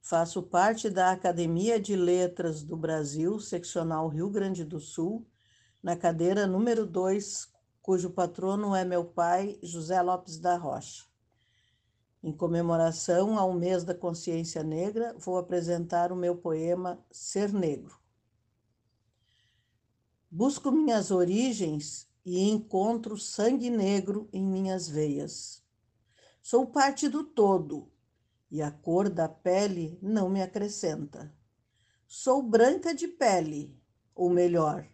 Faço 0.00 0.42
parte 0.42 0.88
da 0.88 1.10
Academia 1.10 1.80
de 1.80 1.96
Letras 1.96 2.62
do 2.62 2.76
Brasil, 2.76 3.40
seccional 3.40 4.06
Rio 4.08 4.30
Grande 4.30 4.64
do 4.64 4.78
Sul, 4.78 5.26
na 5.82 5.96
cadeira 5.96 6.46
número 6.46 6.86
2, 6.86 7.48
cujo 7.82 8.10
patrono 8.10 8.74
é 8.74 8.84
meu 8.84 9.04
pai, 9.04 9.58
José 9.60 10.00
Lopes 10.00 10.38
da 10.38 10.56
Rocha. 10.56 11.04
Em 12.22 12.32
comemoração 12.32 13.38
ao 13.38 13.52
mês 13.52 13.82
da 13.82 13.94
consciência 13.94 14.62
negra, 14.62 15.16
vou 15.18 15.36
apresentar 15.36 16.12
o 16.12 16.16
meu 16.16 16.36
poema 16.36 17.04
Ser 17.10 17.52
Negro. 17.52 17.98
Busco 20.30 20.70
minhas 20.70 21.10
origens 21.10 22.09
e 22.30 22.48
encontro 22.48 23.18
sangue 23.18 23.68
negro 23.68 24.28
em 24.32 24.46
minhas 24.46 24.88
veias. 24.88 25.64
Sou 26.40 26.64
parte 26.64 27.08
do 27.08 27.24
todo 27.24 27.90
e 28.48 28.62
a 28.62 28.70
cor 28.70 29.10
da 29.10 29.28
pele 29.28 29.98
não 30.00 30.28
me 30.28 30.40
acrescenta. 30.40 31.34
Sou 32.06 32.40
branca 32.40 32.94
de 32.94 33.08
pele, 33.08 33.76
ou 34.14 34.30
melhor, 34.30 34.88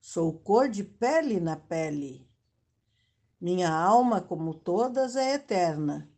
sou 0.00 0.32
cor 0.38 0.66
de 0.66 0.82
pele 0.82 1.38
na 1.38 1.56
pele. 1.56 2.26
Minha 3.38 3.70
alma, 3.70 4.22
como 4.22 4.54
todas, 4.54 5.14
é 5.14 5.34
eterna 5.34 6.10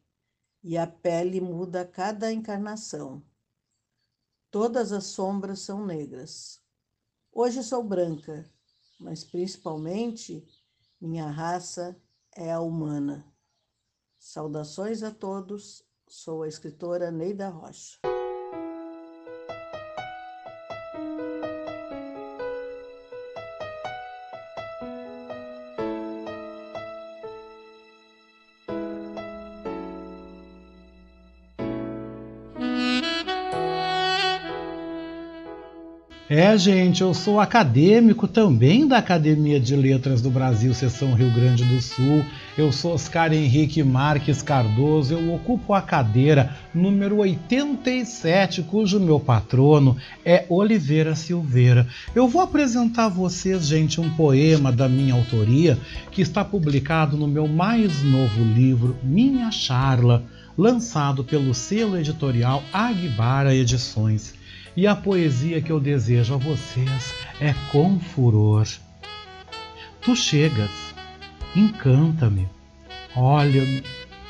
e 0.62 0.78
a 0.78 0.86
pele 0.86 1.40
muda 1.40 1.80
a 1.80 1.86
cada 1.86 2.32
encarnação. 2.32 3.24
Todas 4.52 4.92
as 4.92 5.06
sombras 5.06 5.58
são 5.58 5.84
negras. 5.84 6.62
Hoje 7.32 7.64
sou 7.64 7.82
branca 7.82 8.48
mas 9.00 9.24
principalmente 9.24 10.46
minha 11.00 11.30
raça 11.30 11.96
é 12.36 12.52
a 12.52 12.60
humana. 12.60 13.24
Saudações 14.18 15.02
a 15.02 15.10
todos, 15.10 15.82
sou 16.06 16.42
a 16.42 16.48
escritora 16.48 17.10
Neida 17.10 17.48
Rocha. 17.48 17.98
É, 36.32 36.56
gente, 36.56 37.00
eu 37.00 37.12
sou 37.12 37.40
acadêmico 37.40 38.28
também 38.28 38.86
da 38.86 38.98
Academia 38.98 39.58
de 39.58 39.74
Letras 39.74 40.22
do 40.22 40.30
Brasil, 40.30 40.72
seção 40.72 41.12
Rio 41.12 41.28
Grande 41.32 41.64
do 41.64 41.82
Sul. 41.82 42.24
Eu 42.56 42.70
sou 42.70 42.94
Oscar 42.94 43.32
Henrique 43.32 43.82
Marques 43.82 44.40
Cardoso, 44.40 45.14
eu 45.14 45.34
ocupo 45.34 45.74
a 45.74 45.82
cadeira 45.82 46.56
número 46.72 47.16
87, 47.16 48.62
cujo 48.62 49.00
meu 49.00 49.18
patrono 49.18 49.96
é 50.24 50.46
Oliveira 50.48 51.16
Silveira. 51.16 51.88
Eu 52.14 52.28
vou 52.28 52.42
apresentar 52.42 53.06
a 53.06 53.08
vocês, 53.08 53.66
gente, 53.66 54.00
um 54.00 54.10
poema 54.10 54.70
da 54.70 54.88
minha 54.88 55.14
autoria 55.14 55.76
que 56.12 56.22
está 56.22 56.44
publicado 56.44 57.16
no 57.16 57.26
meu 57.26 57.48
mais 57.48 58.04
novo 58.04 58.44
livro, 58.44 58.96
Minha 59.02 59.50
Charla, 59.50 60.22
lançado 60.56 61.24
pelo 61.24 61.52
selo 61.52 61.98
editorial 61.98 62.62
Aguibara 62.72 63.52
Edições 63.52 64.38
e 64.76 64.86
a 64.86 64.94
poesia 64.94 65.60
que 65.60 65.70
eu 65.70 65.80
desejo 65.80 66.34
a 66.34 66.36
vocês 66.36 67.14
é 67.40 67.54
com 67.70 67.98
furor. 67.98 68.66
Tu 70.00 70.16
chegas, 70.16 70.70
encanta-me, 71.54 72.48
olha-me 73.14 73.82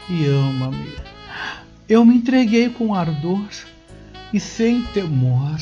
e 0.09 0.27
ama-me. 0.27 0.95
Eu 1.89 2.05
me 2.05 2.17
entreguei 2.17 2.69
com 2.69 2.95
ardor 2.95 3.49
e 4.33 4.41
sem 4.41 4.83
temor, 4.87 5.59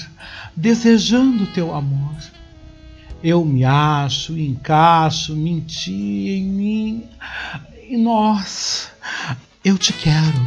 desejando 0.55 1.47
teu 1.47 1.75
amor. 1.75 2.17
Eu 3.23 3.45
me 3.45 3.65
acho, 3.65 4.39
encaixo, 4.39 5.35
menti 5.35 6.29
em 6.31 6.45
mim 6.45 7.05
e 7.89 7.97
nós. 7.97 8.91
Eu 9.65 9.77
te 9.77 9.93
quero, 9.93 10.47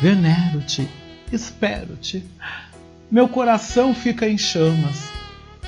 venero-te, 0.00 0.88
espero-te. 1.30 2.24
Meu 3.08 3.28
coração 3.28 3.94
fica 3.94 4.28
em 4.28 4.36
chamas, 4.36 5.08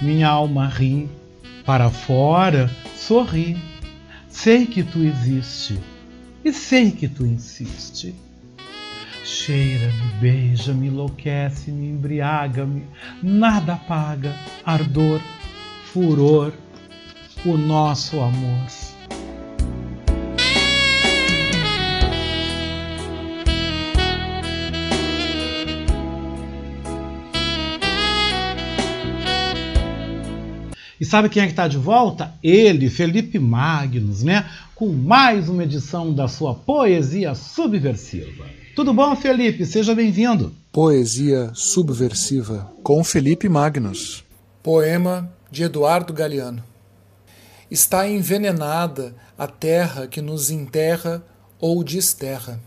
minha 0.02 0.28
alma 0.28 0.66
ri, 0.66 1.08
para 1.64 1.88
fora 1.88 2.68
sorri. 2.96 3.56
Sei 4.28 4.66
que 4.66 4.82
tu 4.82 5.04
existe, 5.04 5.78
e 6.44 6.52
sei 6.52 6.90
que 6.90 7.06
tu 7.06 7.24
insiste. 7.24 8.14
Cheira-me, 9.24 10.20
beija-me, 10.20 10.88
enlouquece-me, 10.88 11.88
embriaga-me, 11.88 12.84
nada 13.22 13.74
apaga 13.74 14.34
ardor, 14.64 15.20
furor, 15.92 16.52
o 17.44 17.56
nosso 17.56 18.20
amor. 18.20 18.87
E 31.00 31.04
sabe 31.04 31.28
quem 31.28 31.42
é 31.42 31.46
que 31.46 31.52
está 31.52 31.68
de 31.68 31.78
volta? 31.78 32.34
Ele, 32.42 32.90
Felipe 32.90 33.38
Magnus, 33.38 34.24
né? 34.24 34.50
Com 34.74 34.88
mais 34.88 35.48
uma 35.48 35.62
edição 35.62 36.12
da 36.12 36.26
sua 36.26 36.54
poesia 36.54 37.36
subversiva. 37.36 38.46
Tudo 38.74 38.92
bom, 38.92 39.14
Felipe? 39.14 39.64
Seja 39.64 39.94
bem-vindo. 39.94 40.52
Poesia 40.72 41.52
subversiva 41.54 42.72
com 42.82 43.02
Felipe 43.04 43.48
Magnus. 43.48 44.24
Poema 44.60 45.32
de 45.50 45.62
Eduardo 45.62 46.12
Galeano. 46.12 46.64
Está 47.70 48.08
envenenada 48.08 49.14
a 49.36 49.46
terra 49.46 50.08
que 50.08 50.20
nos 50.20 50.50
enterra 50.50 51.22
ou 51.60 51.84
desterra. 51.84 52.60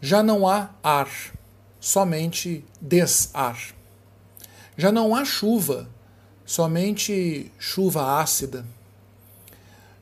Já 0.00 0.24
não 0.24 0.46
há 0.46 0.70
ar, 0.82 1.08
somente 1.78 2.64
desar. 2.80 3.58
Já 4.76 4.90
não 4.90 5.14
há 5.14 5.24
chuva, 5.24 5.88
somente 6.46 7.50
chuva 7.58 8.20
ácida. 8.20 8.64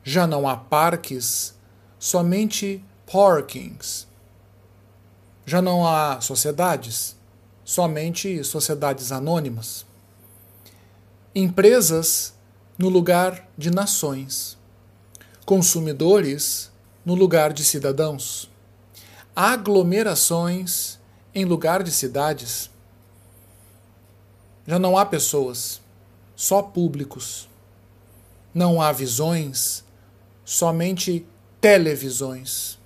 Já 0.03 0.27
não 0.27 0.47
há 0.47 0.55
parques, 0.55 1.55
somente 1.97 2.85
parkings. 3.11 4.07
Já 5.43 5.61
não 5.61 5.87
há 5.87 6.21
sociedades, 6.21 7.15
somente 7.63 8.43
sociedades 8.43 9.11
anônimas. 9.11 9.85
Empresas 11.33 12.35
no 12.77 12.89
lugar 12.89 13.49
de 13.57 13.71
nações. 13.71 14.55
Consumidores 15.45 16.71
no 17.03 17.15
lugar 17.15 17.51
de 17.51 17.63
cidadãos. 17.63 18.49
Aglomerações 19.35 20.99
em 21.33 21.43
lugar 21.43 21.81
de 21.81 21.91
cidades. 21.91 22.69
Já 24.67 24.79
não 24.79 24.97
há 24.97 25.05
pessoas 25.05 25.81
só 26.35 26.61
públicos. 26.61 27.49
Não 28.53 28.81
há 28.81 28.91
visões, 28.91 29.83
somente 30.43 31.25
televisões. 31.61 32.77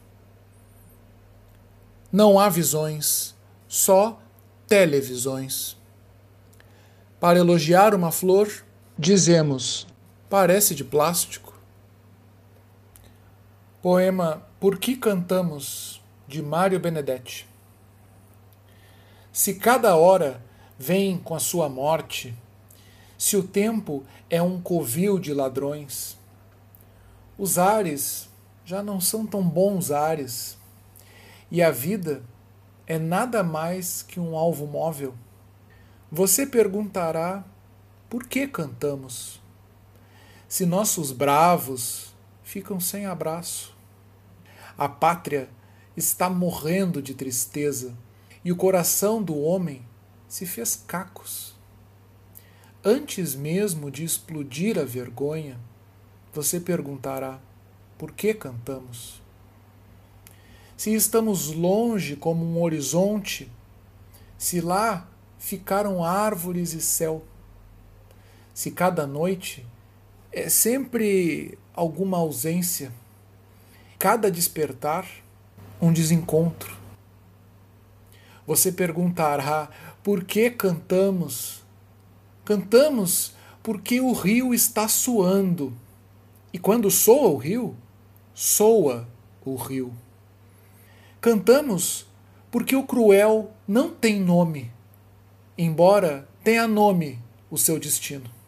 Não 2.12 2.40
há 2.40 2.50
visões, 2.50 3.36
só 3.68 4.20
televisões. 4.68 5.78
Para 7.20 7.40
elogiar 7.40 7.94
uma 7.94 8.12
flor, 8.12 8.66
dizemos: 8.98 9.88
parece 10.30 10.74
de 10.74 10.84
plástico. 10.84 11.54
Poema 13.82 14.48
Por 14.60 14.78
que 14.78 14.96
Cantamos, 14.96 16.02
de 16.28 16.42
Mário 16.42 16.80
Benedetti. 16.80 17.48
Se 19.32 19.56
cada 19.56 19.96
hora 19.96 20.42
vem 20.78 21.18
com 21.18 21.34
a 21.34 21.40
sua 21.40 21.70
morte, 21.70 22.36
se 23.20 23.36
o 23.36 23.44
tempo 23.44 24.06
é 24.30 24.42
um 24.42 24.62
covil 24.62 25.20
de 25.20 25.34
ladrões. 25.34 26.18
Os 27.38 27.58
ares 27.58 28.30
já 28.64 28.82
não 28.82 29.02
são 29.02 29.28
tão 29.28 29.44
bons 29.44 29.92
ares, 29.92 30.58
e 31.52 31.62
a 31.62 31.70
vida 31.70 32.24
é 32.88 32.98
nada 32.98 33.44
mais 33.44 34.02
que 34.02 34.22
um 34.22 34.38
alvo 34.38 34.66
móvel. 34.66 35.14
Você 36.10 36.48
perguntará 36.48 37.44
por 38.10 38.26
que 38.26 38.48
cantamos? 38.48 39.42
Se 40.48 40.66
nossos 40.66 41.12
bravos 41.12 42.16
ficam 42.42 42.80
sem 42.80 43.06
abraço. 43.06 43.76
A 44.78 44.88
pátria 44.88 45.50
está 45.96 46.30
morrendo 46.30 47.02
de 47.02 47.14
tristeza 47.14 47.94
e 48.46 48.52
o 48.52 48.56
coração 48.56 49.22
do 49.22 49.38
homem 49.38 49.86
se 50.26 50.46
fez 50.46 50.82
cacos. 50.88 51.49
Antes 52.92 53.36
mesmo 53.36 53.92
de 53.92 54.04
explodir 54.04 54.80
a 54.80 54.84
vergonha, 54.84 55.60
você 56.34 56.60
perguntará: 56.60 57.40
por 58.00 58.12
que 58.12 58.34
cantamos? 58.34 59.22
Se 60.76 60.96
estamos 60.96 61.54
longe 61.54 62.16
como 62.16 62.44
um 62.44 62.60
horizonte, 62.60 63.48
se 64.40 64.60
lá 64.60 65.08
ficaram 65.38 66.04
árvores 66.04 66.74
e 66.74 66.82
céu, 66.82 67.24
se 68.56 68.72
cada 68.72 69.06
noite 69.06 69.64
é 70.32 70.50
sempre 70.50 71.60
alguma 71.76 72.18
ausência, 72.18 72.92
cada 74.00 74.32
despertar 74.32 75.06
um 75.80 75.94
desencontro. 75.94 76.76
Você 78.48 78.72
perguntará 78.72 79.70
por 80.04 80.24
que 80.24 80.50
cantamos 80.50 81.69
Cantamos 82.50 83.36
porque 83.62 84.02
o 84.02 84.12
rio 84.12 84.56
está 84.56 84.88
suando. 84.88 85.72
E 86.52 86.58
quando 86.58 86.90
soa 86.90 87.30
o 87.30 87.38
rio, 87.38 87.76
soa 88.34 89.08
o 89.46 89.54
rio. 89.54 89.94
Cantamos 91.22 92.08
porque 92.50 92.76
o 92.76 92.82
cruel 92.82 93.52
não 93.68 93.92
tem 93.92 94.20
nome, 94.20 94.72
embora 95.56 96.28
tenha 96.44 96.68
nome 96.68 97.20
o 97.52 97.58
seu 97.58 97.78
destino. 97.78 98.39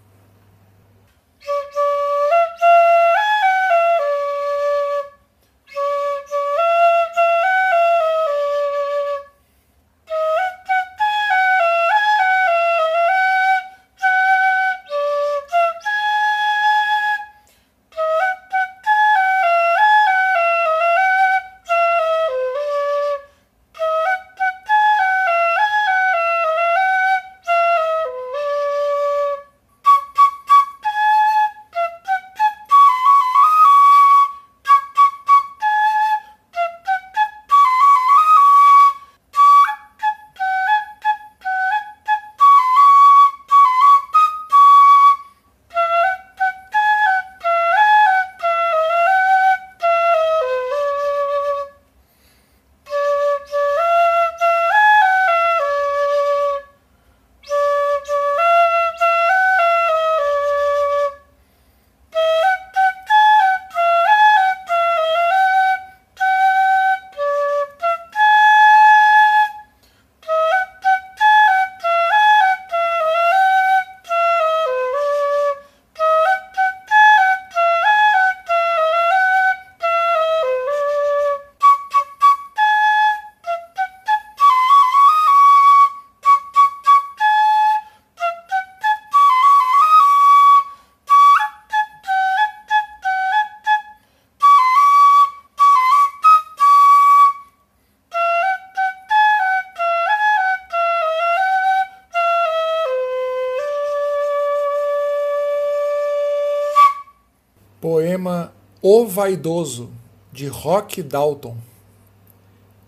O 108.82 109.08
Vaidoso, 109.08 109.90
de 110.32 110.48
Rock 110.48 111.02
Dalton. 111.02 111.58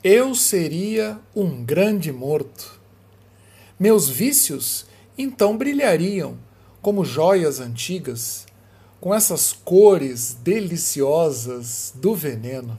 Eu 0.04 0.36
seria 0.36 1.20
um 1.36 1.64
grande 1.64 2.12
morto. 2.12 2.80
Meus 3.80 4.08
vícios 4.10 4.86
então 5.18 5.58
brilhariam 5.58 6.38
como 6.82 7.06
joias 7.06 7.60
antigas, 7.60 8.46
com 9.00 9.14
essas 9.14 9.54
cores 9.54 10.38
deliciosas 10.44 11.94
do 11.96 12.14
veneno. 12.14 12.78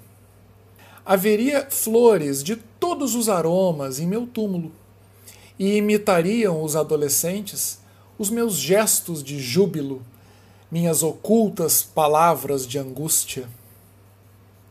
Haveria 1.04 1.66
flores 1.70 2.42
de 2.42 2.56
todos 2.56 3.14
os 3.14 3.28
aromas 3.28 3.98
em 3.98 4.06
meu 4.06 4.26
túmulo, 4.26 4.70
e 5.58 5.76
imitariam 5.76 6.62
os 6.62 6.76
adolescentes 6.76 7.78
os 8.18 8.30
meus 8.30 8.54
gestos 8.54 9.22
de 9.22 9.40
júbilo, 9.40 10.02
minhas 10.74 11.04
ocultas 11.04 11.84
palavras 11.84 12.66
de 12.66 12.80
angústia. 12.80 13.48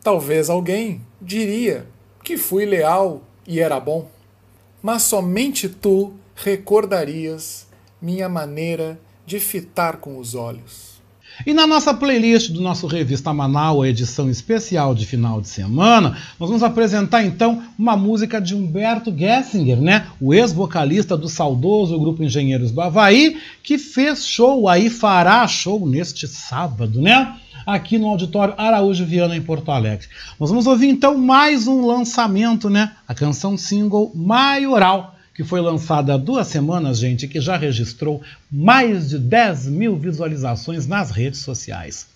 Talvez 0.02 0.50
alguém 0.50 1.00
diria 1.18 1.86
que 2.22 2.36
fui 2.36 2.66
leal 2.66 3.22
e 3.46 3.58
era 3.58 3.80
bom, 3.80 4.10
mas 4.82 5.04
somente 5.04 5.66
tu 5.66 6.12
recordarias 6.34 7.66
minha 8.02 8.28
maneira 8.28 9.00
de 9.24 9.40
fitar 9.40 9.96
com 9.96 10.18
os 10.18 10.34
olhos. 10.34 10.93
E 11.46 11.52
na 11.52 11.66
nossa 11.66 11.92
playlist 11.92 12.50
do 12.50 12.60
nosso 12.60 12.86
Revista 12.86 13.32
Manaus, 13.32 13.86
edição 13.86 14.30
especial 14.30 14.94
de 14.94 15.04
final 15.04 15.40
de 15.40 15.48
semana, 15.48 16.16
nós 16.38 16.48
vamos 16.48 16.62
apresentar 16.62 17.24
então 17.24 17.62
uma 17.78 17.96
música 17.96 18.40
de 18.40 18.54
Humberto 18.54 19.12
Gessinger, 19.16 19.80
né? 19.80 20.06
o 20.20 20.32
ex-vocalista 20.32 21.16
do 21.16 21.28
saudoso 21.28 21.98
grupo 21.98 22.22
Engenheiros 22.22 22.70
do 22.70 22.80
que 23.62 23.78
fez 23.78 24.26
show 24.26 24.68
aí, 24.68 24.88
fará 24.88 25.46
show 25.48 25.86
neste 25.86 26.28
sábado, 26.28 27.00
né? 27.00 27.36
Aqui 27.66 27.98
no 27.98 28.08
Auditório 28.08 28.54
Araújo 28.58 29.04
Viana, 29.04 29.34
em 29.34 29.42
Porto 29.42 29.70
Alegre. 29.70 30.06
Nós 30.38 30.50
vamos 30.50 30.66
ouvir 30.66 30.88
então 30.88 31.16
mais 31.16 31.66
um 31.66 31.86
lançamento, 31.86 32.68
né? 32.68 32.92
A 33.08 33.14
canção 33.14 33.56
single 33.56 34.12
Maioral 34.14 35.13
que 35.34 35.42
foi 35.42 35.60
lançada 35.60 36.14
há 36.14 36.16
duas 36.16 36.46
semanas, 36.46 36.98
gente, 36.98 37.26
que 37.26 37.40
já 37.40 37.56
registrou 37.56 38.22
mais 38.50 39.08
de 39.10 39.18
10 39.18 39.66
mil 39.66 39.96
visualizações 39.96 40.86
nas 40.86 41.10
redes 41.10 41.40
sociais. 41.40 42.06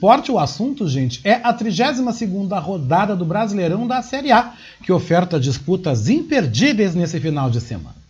Esporte. 0.00 0.32
O 0.32 0.38
assunto, 0.38 0.88
gente, 0.88 1.20
é 1.22 1.34
a 1.34 1.52
32ª 1.52 2.58
rodada 2.58 3.14
do 3.14 3.26
Brasileirão 3.26 3.86
da 3.86 4.00
Série 4.00 4.32
A, 4.32 4.54
que 4.82 4.90
oferta 4.90 5.38
disputas 5.38 6.08
imperdíveis 6.08 6.94
nesse 6.94 7.20
final 7.20 7.50
de 7.50 7.60
semana. 7.60 8.00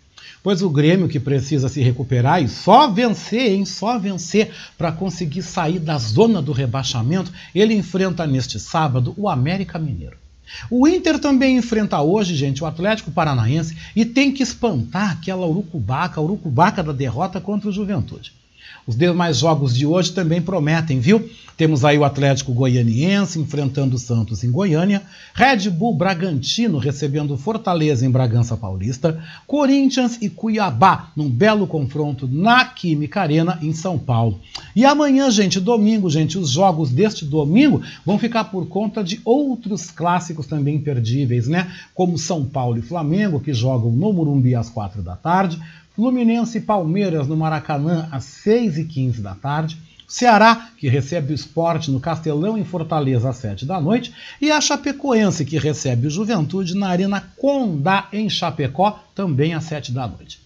Pois 0.43 0.63
o 0.63 0.71
Grêmio 0.71 1.09
que 1.09 1.19
precisa 1.19 1.69
se 1.69 1.83
recuperar 1.83 2.43
e 2.43 2.49
só 2.49 2.89
vencer, 2.89 3.53
hein, 3.53 3.67
só 3.67 3.99
vencer 3.99 4.53
para 4.79 4.93
conseguir 4.93 5.43
sair 5.43 5.81
da 5.81 5.99
zona 5.99 6.41
do 6.41 6.53
rebaixamento, 6.53 7.33
ele 7.55 7.75
enfrenta 7.75 8.27
neste 8.27 8.59
sábado 8.59 9.13
o 9.19 9.29
América 9.29 9.79
Mineiro. 9.79 10.17
O 10.71 10.89
Inter 10.89 11.19
também 11.19 11.59
enfrenta 11.59 12.01
hoje, 12.01 12.35
gente, 12.35 12.63
o 12.63 12.67
Atlético 12.67 13.11
Paranaense 13.11 13.77
e 13.95 14.05
tem 14.05 14.33
que 14.33 14.43
espantar 14.43 15.13
aquela 15.13 15.47
urucubaca, 15.47 16.21
urucubaca 16.21 16.83
da 16.83 16.93
derrota 16.93 17.41
contra 17.41 17.69
o 17.69 17.73
Juventude. 17.73 18.40
Os 18.91 18.97
demais 18.97 19.39
jogos 19.39 19.73
de 19.73 19.87
hoje 19.87 20.11
também 20.11 20.43
prometem, 20.43 20.99
viu? 20.99 21.31
Temos 21.57 21.85
aí 21.85 21.97
o 21.97 22.03
Atlético 22.03 22.53
Goianiense 22.53 23.39
enfrentando 23.39 23.95
o 23.95 23.99
Santos 24.01 24.43
em 24.43 24.51
Goiânia, 24.51 25.03
Red 25.33 25.71
Bull 25.71 25.95
Bragantino 25.95 26.77
recebendo 26.77 27.37
Fortaleza 27.37 28.05
em 28.05 28.11
Bragança 28.11 28.57
Paulista, 28.57 29.23
Corinthians 29.47 30.19
e 30.21 30.29
Cuiabá 30.29 31.13
num 31.15 31.31
belo 31.31 31.69
confronto 31.69 32.27
na 32.27 32.65
Química 32.65 33.21
Arena 33.21 33.61
em 33.63 33.73
São 33.73 33.97
Paulo. 33.97 34.41
E 34.75 34.85
amanhã, 34.85 35.31
gente, 35.31 35.61
domingo, 35.61 36.11
gente, 36.11 36.37
os 36.37 36.51
jogos 36.51 36.91
deste 36.91 37.25
domingo 37.25 37.81
vão 38.05 38.19
ficar 38.19 38.43
por 38.45 38.67
conta 38.67 39.05
de 39.05 39.21
outros 39.25 39.89
clássicos 39.93 40.49
também 40.49 40.75
imperdíveis, 40.75 41.47
né? 41.47 41.71
Como 41.95 42.19
São 42.19 42.45
Paulo 42.45 42.79
e 42.79 42.83
Flamengo, 42.83 43.39
que 43.39 43.55
jogam 43.55 43.93
no 43.93 44.13
Morumbi 44.13 44.57
às 44.57 44.69
quatro 44.69 45.01
da 45.01 45.15
tarde, 45.15 45.61
Fluminense 46.01 46.57
e 46.57 46.63
Palmeiras 46.63 47.29
no 47.29 47.37
Maracanã 47.37 48.09
às 48.11 48.25
6h15 48.25 49.21
da 49.21 49.35
tarde. 49.35 49.77
Ceará, 50.09 50.71
que 50.79 50.89
recebe 50.89 51.31
o 51.31 51.35
esporte 51.35 51.91
no 51.91 52.01
Castelão 52.01 52.57
em 52.57 52.65
Fortaleza 52.65 53.29
às 53.29 53.37
7 53.37 53.67
da 53.67 53.79
noite, 53.79 54.11
e 54.41 54.51
a 54.51 54.63
Chapecoense, 54.63 55.45
que 55.45 55.59
recebe 55.59 56.07
o 56.07 56.11
Juventude 56.11 56.75
na 56.75 56.89
Arena 56.89 57.23
Condá 57.37 58.09
em 58.15 58.31
Chapecó, 58.31 58.99
também 59.15 59.53
às 59.53 59.65
7 59.65 59.93
da 59.93 60.09
noite. 60.09 60.41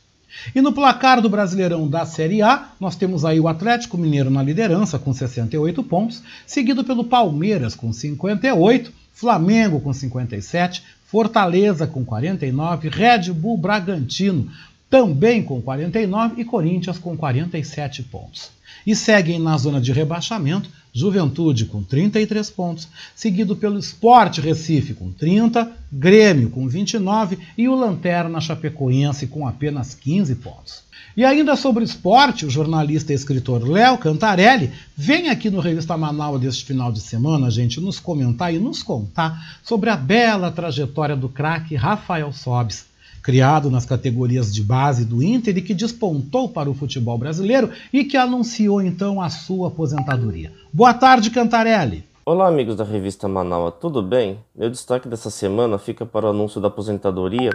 E 0.52 0.60
no 0.60 0.72
placar 0.72 1.20
do 1.20 1.30
Brasileirão 1.30 1.86
da 1.86 2.04
Série 2.04 2.42
A, 2.42 2.70
nós 2.80 2.96
temos 2.96 3.24
aí 3.24 3.38
o 3.38 3.46
Atlético 3.46 3.96
Mineiro 3.96 4.30
na 4.30 4.42
liderança 4.42 4.98
com 4.98 5.12
68 5.12 5.84
pontos, 5.84 6.20
seguido 6.44 6.82
pelo 6.82 7.04
Palmeiras 7.04 7.76
com 7.76 7.92
58, 7.92 8.92
Flamengo 9.12 9.80
com 9.80 9.92
57, 9.92 10.82
Fortaleza 11.06 11.86
com 11.86 12.04
49, 12.04 12.88
Red 12.88 13.32
Bull 13.32 13.56
Bragantino 13.56 14.50
também 14.94 15.42
com 15.42 15.60
49 15.60 16.40
e 16.40 16.44
Corinthians 16.44 16.98
com 16.98 17.16
47 17.16 18.04
pontos. 18.04 18.50
E 18.86 18.94
seguem 18.94 19.40
na 19.40 19.58
zona 19.58 19.80
de 19.80 19.90
rebaixamento 19.90 20.70
Juventude 20.92 21.64
com 21.64 21.82
33 21.82 22.48
pontos, 22.50 22.86
seguido 23.12 23.56
pelo 23.56 23.80
Sport 23.80 24.38
Recife 24.38 24.94
com 24.94 25.10
30, 25.10 25.68
Grêmio 25.92 26.48
com 26.48 26.68
29 26.68 27.36
e 27.58 27.68
o 27.68 27.74
Lanterna 27.74 28.40
Chapecoense 28.40 29.26
com 29.26 29.48
apenas 29.48 29.96
15 29.96 30.36
pontos. 30.36 30.84
E 31.16 31.24
ainda 31.24 31.56
sobre 31.56 31.82
o 31.82 31.84
esporte, 31.84 32.46
o 32.46 32.50
jornalista 32.50 33.10
e 33.10 33.16
escritor 33.16 33.68
Léo 33.68 33.98
Cantarelli 33.98 34.70
vem 34.96 35.28
aqui 35.28 35.50
no 35.50 35.58
Revista 35.58 35.96
Manaus 35.96 36.40
deste 36.40 36.64
final 36.64 36.92
de 36.92 37.00
semana, 37.00 37.50
gente, 37.50 37.80
nos 37.80 37.98
comentar 37.98 38.54
e 38.54 38.60
nos 38.60 38.80
contar 38.80 39.58
sobre 39.64 39.90
a 39.90 39.96
bela 39.96 40.52
trajetória 40.52 41.16
do 41.16 41.28
craque 41.28 41.74
Rafael 41.74 42.32
Sobis, 42.32 42.93
criado 43.24 43.70
nas 43.70 43.86
categorias 43.86 44.54
de 44.54 44.62
base 44.62 45.02
do 45.06 45.22
Inter 45.22 45.56
e 45.56 45.62
que 45.62 45.72
despontou 45.72 46.46
para 46.46 46.68
o 46.68 46.74
futebol 46.74 47.16
brasileiro 47.16 47.70
e 47.90 48.04
que 48.04 48.18
anunciou 48.18 48.82
então 48.82 49.18
a 49.18 49.30
sua 49.30 49.68
aposentadoria. 49.68 50.52
Boa 50.70 50.92
tarde, 50.92 51.30
Cantarelli. 51.30 52.04
Olá, 52.26 52.46
amigos 52.46 52.76
da 52.76 52.84
revista 52.84 53.26
Manaus, 53.26 53.72
tudo 53.80 54.02
bem? 54.02 54.38
Meu 54.54 54.68
destaque 54.68 55.08
dessa 55.08 55.30
semana 55.30 55.78
fica 55.78 56.04
para 56.04 56.26
o 56.26 56.30
anúncio 56.30 56.60
da 56.60 56.68
aposentadoria 56.68 57.50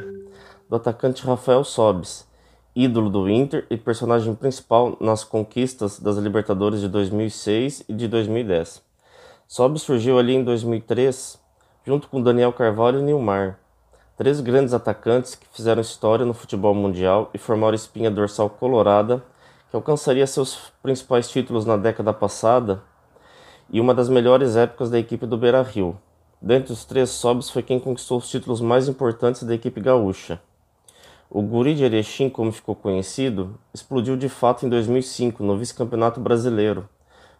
do 0.68 0.76
atacante 0.76 1.24
Rafael 1.24 1.64
Sobis, 1.64 2.26
ídolo 2.76 3.08
do 3.08 3.30
Inter 3.30 3.68
e 3.70 3.78
personagem 3.78 4.34
principal 4.34 4.98
nas 5.00 5.24
conquistas 5.24 6.00
das 6.00 6.18
Libertadores 6.18 6.82
de 6.82 6.88
2006 6.88 7.84
e 7.88 7.94
de 7.94 8.08
2010. 8.08 8.82
Sobis 9.48 9.84
surgiu 9.84 10.18
ali 10.18 10.34
em 10.34 10.44
2003, 10.44 11.38
junto 11.86 12.08
com 12.08 12.24
Daniel 12.24 12.54
Carvalho 12.54 13.00
e 13.00 13.04
Nilmar, 13.04 13.60
Três 14.20 14.42
grandes 14.42 14.74
atacantes 14.74 15.34
que 15.34 15.48
fizeram 15.48 15.80
história 15.80 16.26
no 16.26 16.34
futebol 16.34 16.76
mundial 16.76 17.30
e 17.34 17.38
formaram 17.38 17.74
espinha 17.74 18.12
dorsal 18.12 18.50
colorada, 18.50 19.24
que 19.70 19.76
alcançaria 19.78 20.28
seus 20.28 20.74
principais 20.84 21.30
títulos 21.30 21.66
na 21.66 21.78
década 21.78 22.12
passada 22.12 22.84
e 23.70 23.80
uma 23.80 23.94
das 23.94 24.10
melhores 24.10 24.58
épocas 24.58 24.90
da 24.90 25.00
equipe 25.00 25.26
do 25.26 25.38
Beira-Rio. 25.38 25.98
Dentre 26.42 26.74
os 26.74 26.84
três, 26.84 27.12
Sobis 27.12 27.50
foi 27.50 27.64
quem 27.64 27.80
conquistou 27.80 28.18
os 28.18 28.30
títulos 28.30 28.60
mais 28.60 28.90
importantes 28.90 29.44
da 29.44 29.56
equipe 29.56 29.80
gaúcha. 29.80 30.42
O 31.30 31.42
Guri 31.42 31.74
de 31.74 31.86
Erechim, 31.86 32.30
como 32.30 32.52
ficou 32.52 32.76
conhecido, 32.76 33.58
explodiu 33.74 34.18
de 34.18 34.28
fato 34.28 34.66
em 34.66 34.70
2005 34.70 35.42
no 35.42 35.58
vice-campeonato 35.58 36.20
brasileiro, 36.20 36.90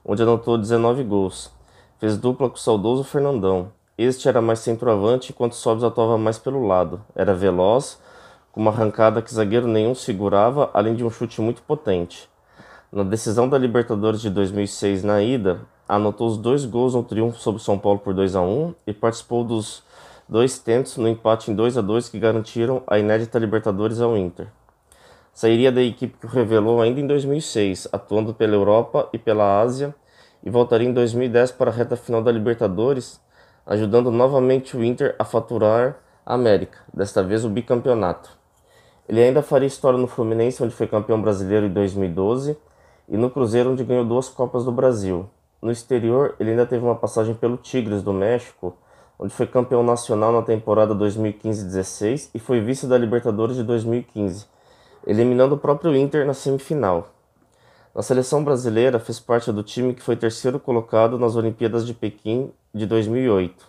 onde 0.06 0.24
anotou 0.24 0.58
19 0.58 1.04
gols. 1.04 1.52
Fez 2.00 2.18
dupla 2.18 2.50
com 2.50 2.56
o 2.56 2.58
saudoso 2.58 3.04
Fernandão 3.04 3.70
este 4.04 4.30
era 4.30 4.42
mais 4.42 4.60
centroavante, 4.60 5.32
enquanto 5.32 5.56
Sobs 5.56 5.84
atuava 5.84 6.18
mais 6.18 6.38
pelo 6.38 6.66
lado. 6.66 7.02
Era 7.14 7.34
veloz, 7.34 8.00
com 8.52 8.62
uma 8.62 8.72
arrancada 8.72 9.22
que 9.22 9.34
zagueiro 9.34 9.68
nenhum 9.68 9.94
segurava, 9.94 10.70
além 10.74 10.96
de 10.96 11.04
um 11.04 11.10
chute 11.10 11.42
muito 11.42 11.62
potente. 11.64 12.30
Na 12.92 13.04
decisão 13.04 13.50
da 13.50 13.58
Libertadores 13.58 14.22
de 14.22 14.30
2006 14.30 15.04
na 15.04 15.22
ida, 15.22 15.62
anotou 15.88 16.28
os 16.28 16.38
dois 16.38 16.66
gols 16.66 16.94
no 16.94 17.04
triunfo 17.04 17.40
sobre 17.40 17.62
São 17.62 17.78
Paulo 17.78 18.00
por 18.00 18.14
2 18.14 18.36
a 18.36 18.42
1 18.42 18.74
e 18.88 18.94
participou 18.94 19.44
dos 19.44 19.84
dois 20.30 20.60
tentos 20.60 20.96
no 20.96 21.08
empate 21.08 21.52
em 21.52 21.56
2 21.56 21.78
a 21.78 21.82
2 21.82 22.08
que 22.08 22.18
garantiram 22.20 22.82
a 22.88 22.98
inédita 22.98 23.38
Libertadores 23.38 24.00
ao 24.00 24.16
Inter. 24.16 24.48
Sairia 25.34 25.72
da 25.72 25.82
equipe 25.82 26.18
que 26.18 26.26
o 26.26 26.30
revelou 26.30 26.82
ainda 26.82 27.00
em 27.00 27.08
2006, 27.08 27.88
atuando 27.92 28.34
pela 28.34 28.56
Europa 28.56 29.10
e 29.12 29.18
pela 29.18 29.62
Ásia, 29.62 29.94
e 30.44 30.50
voltaria 30.50 30.88
em 30.88 30.94
2010 30.94 31.52
para 31.52 31.70
a 31.70 31.74
reta 31.74 31.96
final 31.96 32.22
da 32.22 32.32
Libertadores, 32.32 33.20
ajudando 33.70 34.10
novamente 34.10 34.76
o 34.76 34.84
Inter 34.84 35.16
a 35.20 35.24
faturar 35.24 35.98
a 36.26 36.34
América, 36.34 36.80
desta 36.92 37.22
vez 37.22 37.46
o 37.46 37.50
bicampeonato. 37.50 38.32
Ele 39.08 39.22
ainda 39.22 39.44
faria 39.44 39.68
história 39.68 40.00
no 40.00 40.08
Fluminense, 40.08 40.64
onde 40.64 40.74
foi 40.74 40.88
campeão 40.88 41.22
brasileiro 41.22 41.68
em 41.68 41.70
2012, 41.70 42.58
e 43.08 43.16
no 43.16 43.30
Cruzeiro, 43.30 43.72
onde 43.72 43.84
ganhou 43.84 44.04
duas 44.04 44.28
Copas 44.28 44.66
do 44.66 44.72
Brasil. 44.72 45.30
No 45.62 45.70
exterior, 45.70 46.36
ele 46.40 46.50
ainda 46.50 46.66
teve 46.66 46.84
uma 46.84 46.96
passagem 46.96 47.36
pelo 47.36 47.58
Tigres 47.58 48.02
do 48.02 48.12
México, 48.12 48.76
onde 49.20 49.36
foi 49.36 49.46
campeão 49.46 49.84
nacional 49.84 50.32
na 50.32 50.42
temporada 50.42 50.96
2015-16 50.96 52.32
e 52.34 52.40
foi 52.40 52.62
vice 52.62 52.88
da 52.88 52.98
Libertadores 52.98 53.56
de 53.56 53.64
2015, 53.64 54.48
eliminando 55.06 55.54
o 55.54 55.60
próprio 55.60 55.96
Inter 55.96 56.26
na 56.26 56.34
semifinal. 56.34 57.10
Na 57.94 58.04
seleção 58.04 58.44
brasileira, 58.44 59.00
fez 59.00 59.20
parte 59.20 59.52
do 59.52 59.64
time 59.64 59.96
que 59.96 60.02
foi 60.02 60.16
terceiro 60.16 60.60
colocado 60.60 61.18
nas 61.18 61.36
Olimpíadas 61.36 61.88
de 61.88 61.94
Pequim 61.94 62.52
de 62.74 62.86
2008. 62.86 63.68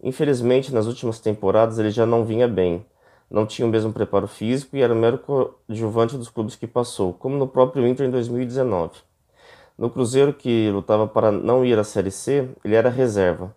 Infelizmente, 0.00 0.72
nas 0.72 0.86
últimas 0.86 1.18
temporadas 1.18 1.78
ele 1.78 1.90
já 1.90 2.06
não 2.06 2.24
vinha 2.24 2.46
bem, 2.46 2.86
não 3.28 3.44
tinha 3.44 3.66
o 3.66 3.70
mesmo 3.70 3.92
preparo 3.92 4.28
físico 4.28 4.76
e 4.76 4.82
era 4.82 4.94
mero 4.94 5.18
coadjuvante 5.18 6.16
dos 6.16 6.28
clubes 6.28 6.54
que 6.54 6.68
passou, 6.68 7.12
como 7.14 7.36
no 7.36 7.48
próprio 7.48 7.86
Inter 7.86 8.06
em 8.06 8.10
2019. 8.10 8.92
No 9.76 9.90
Cruzeiro, 9.90 10.32
que 10.32 10.70
lutava 10.70 11.08
para 11.08 11.32
não 11.32 11.64
ir 11.64 11.76
à 11.78 11.84
Série 11.84 12.10
C, 12.12 12.48
ele 12.64 12.76
era 12.76 12.90
reserva. 12.90 13.52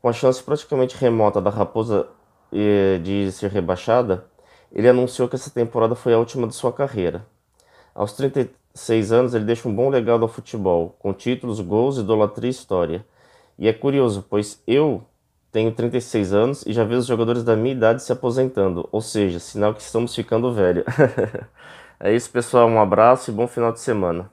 Com 0.00 0.08
a 0.08 0.12
chance 0.12 0.42
praticamente 0.42 0.96
remota 0.96 1.40
da 1.40 1.50
Raposa 1.50 2.08
eh, 2.52 2.98
de 3.02 3.30
ser 3.32 3.50
rebaixada, 3.50 4.24
ele 4.72 4.88
anunciou 4.88 5.28
que 5.28 5.34
essa 5.34 5.50
temporada 5.50 5.94
foi 5.94 6.14
a 6.14 6.18
última 6.18 6.46
de 6.46 6.54
sua 6.54 6.72
carreira. 6.72 7.26
Aos 7.94 8.12
36 8.78 9.12
anos, 9.12 9.34
ele 9.34 9.44
deixa 9.44 9.68
um 9.68 9.74
bom 9.74 9.88
legado 9.88 10.22
ao 10.22 10.28
futebol, 10.28 10.96
com 10.98 11.12
títulos, 11.12 11.60
gols, 11.60 11.98
idolatria 11.98 12.48
e 12.48 12.50
história. 12.50 13.04
E 13.58 13.66
é 13.66 13.72
curioso, 13.72 14.24
pois 14.28 14.62
eu 14.66 15.02
tenho 15.50 15.72
36 15.72 16.32
anos 16.32 16.66
e 16.66 16.72
já 16.72 16.84
vejo 16.84 17.00
os 17.00 17.06
jogadores 17.06 17.42
da 17.42 17.56
minha 17.56 17.74
idade 17.74 18.02
se 18.02 18.12
aposentando, 18.12 18.88
ou 18.92 19.00
seja, 19.00 19.40
sinal 19.40 19.74
que 19.74 19.80
estamos 19.80 20.14
ficando 20.14 20.52
velho. 20.52 20.84
é 21.98 22.14
isso, 22.14 22.30
pessoal. 22.30 22.68
Um 22.68 22.80
abraço 22.80 23.30
e 23.30 23.34
bom 23.34 23.48
final 23.48 23.72
de 23.72 23.80
semana. 23.80 24.30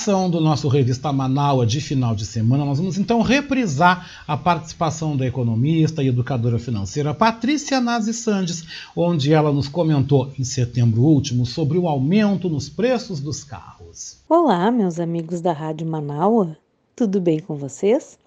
Edição 0.00 0.30
do 0.30 0.40
nosso 0.40 0.66
Revista 0.66 1.12
Manaua 1.12 1.66
de 1.66 1.78
final 1.78 2.14
de 2.14 2.24
semana, 2.24 2.64
nós 2.64 2.78
vamos 2.78 2.96
então 2.96 3.20
reprisar 3.20 4.24
a 4.26 4.34
participação 4.34 5.14
da 5.14 5.26
economista 5.26 6.02
e 6.02 6.08
educadora 6.08 6.58
financeira 6.58 7.12
Patrícia 7.12 7.82
Nazi 7.82 8.14
Sandes, 8.14 8.64
onde 8.96 9.30
ela 9.30 9.52
nos 9.52 9.68
comentou 9.68 10.32
em 10.38 10.42
setembro 10.42 11.02
último 11.02 11.44
sobre 11.44 11.76
o 11.76 11.86
aumento 11.86 12.48
nos 12.48 12.66
preços 12.66 13.20
dos 13.20 13.44
carros. 13.44 14.16
Olá, 14.26 14.70
meus 14.70 14.98
amigos 14.98 15.42
da 15.42 15.52
Rádio 15.52 15.86
Manaua, 15.86 16.56
tudo 16.96 17.20
bem 17.20 17.38
com 17.38 17.54
vocês? 17.56 18.18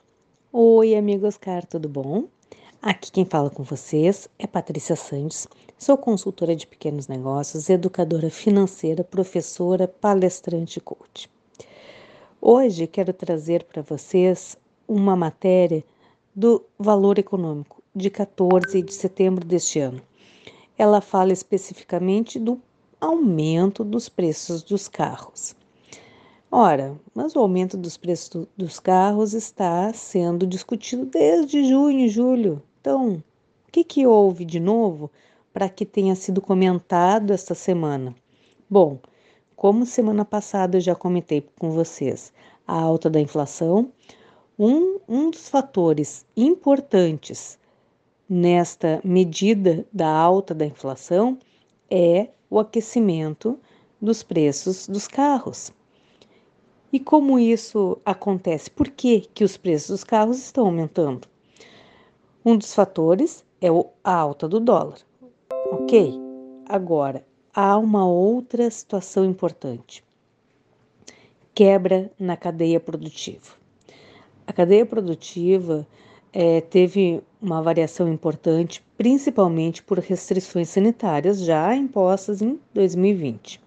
Oi, 0.52 0.95
amigo 0.95 1.26
Oscar, 1.26 1.66
tudo 1.66 1.90
bom? 1.90 2.26
Aqui 2.84 3.12
quem 3.12 3.26
fala 3.26 3.50
com 3.50 3.64
vocês 3.64 4.30
é 4.38 4.45
Patrícia 4.45 4.95
Santos, 4.95 5.48
sou 5.80 5.98
consultora 5.98 6.56
de 6.56 6.68
pequenos 6.68 7.08
negócios, 7.08 7.68
educadora 7.68 8.30
financeira, 8.30 9.04
professora, 9.04 9.88
palestrante 9.88 10.78
e 10.78 10.82
coach. 10.82 11.34
Hoje 12.45 12.88
quero 12.88 13.14
trazer 13.14 13.64
para 13.64 13.82
vocês 13.82 14.57
uma 14.86 15.15
matéria 15.15 15.82
do 16.36 16.61
valor 16.78 17.18
econômico 17.18 17.82
de 17.95 18.10
14 18.10 18.82
de 18.82 18.94
setembro 18.94 19.45
deste 19.45 19.80
ano. 19.80 20.02
Ela 20.78 20.99
fala 20.99 21.32
especificamente 21.32 22.38
do 22.38 22.60
aumento 22.99 23.82
dos 23.82 24.10
preços 24.10 24.61
dos 24.61 24.90
carros. 24.90 25.56
Ora, 26.52 26.99
mas 27.15 27.34
o 27.34 27.40
aumento 27.40 27.78
dos 27.78 27.95
preços 27.95 28.45
dos 28.57 28.78
carros 28.78 29.34
está 29.34 29.94
sendo 29.94 30.45
discutido 30.45 31.06
desde 31.06 31.64
junho 31.64 32.02
e 32.02 32.10
julho 32.10 32.61
então, 32.82 33.24
o 33.65 33.72
que, 33.72 33.86
que 33.86 34.06
houve 34.06 34.44
de 34.44 34.60
novo 34.60 35.10
para 35.53 35.70
que 35.70 35.86
tenha 35.86 36.14
sido 36.14 36.41
comentado 36.41 37.32
esta 37.32 37.56
semana? 37.56 38.14
Bom, 38.70 38.99
como 39.64 39.85
semana 39.85 40.26
passada 40.26 40.76
eu 40.76 40.81
já 40.81 40.94
comentei 40.94 41.48
com 41.57 41.72
vocês, 41.72 42.34
a 42.68 42.77
alta 42.77 43.10
da 43.10 43.18
inflação, 43.18 43.94
um, 44.60 44.99
um 45.07 45.30
dos 45.30 45.48
fatores 45.48 46.26
importantes 46.35 47.57
nesta 48.27 48.99
medida 49.06 49.88
da 49.94 50.10
alta 50.10 50.53
da 50.53 50.65
inflação 50.65 51.40
é 51.90 52.27
o 52.49 52.60
aquecimento 52.60 53.57
dos 54.02 54.22
preços 54.22 54.85
dos 54.85 55.07
carros. 55.07 55.72
E 56.91 56.99
como 56.99 57.40
isso 57.40 57.98
acontece? 58.03 58.69
Por 58.69 58.90
que, 58.90 59.22
que 59.34 59.45
os 59.45 59.56
preços 59.56 59.91
dos 59.91 60.03
carros 60.03 60.40
estão 60.40 60.65
aumentando? 60.65 61.26
Um 62.44 62.57
dos 62.57 62.76
fatores 62.76 63.45
é 63.61 63.69
a 64.03 64.14
alta 64.14 64.45
do 64.45 64.60
dólar. 64.60 64.98
Ok? 65.72 66.19
Agora, 66.68 67.26
há 67.53 67.77
uma 67.77 68.05
outra 68.05 68.69
situação 68.69 69.23
importante: 69.25 70.03
quebra 71.53 72.11
na 72.19 72.35
cadeia 72.35 72.80
produtiva. 72.80 73.53
A 74.45 74.51
cadeia 74.51 74.85
produtiva 74.85 75.88
é, 76.34 76.61
teve 76.61 77.21
uma 77.41 77.61
variação 77.61 78.11
importante, 78.11 78.84
principalmente 78.97 79.84
por 79.84 79.99
restrições 79.99 80.69
sanitárias 80.69 81.39
já 81.39 81.75
impostas 81.75 82.41
em 82.41 82.59
2020. 82.73 83.61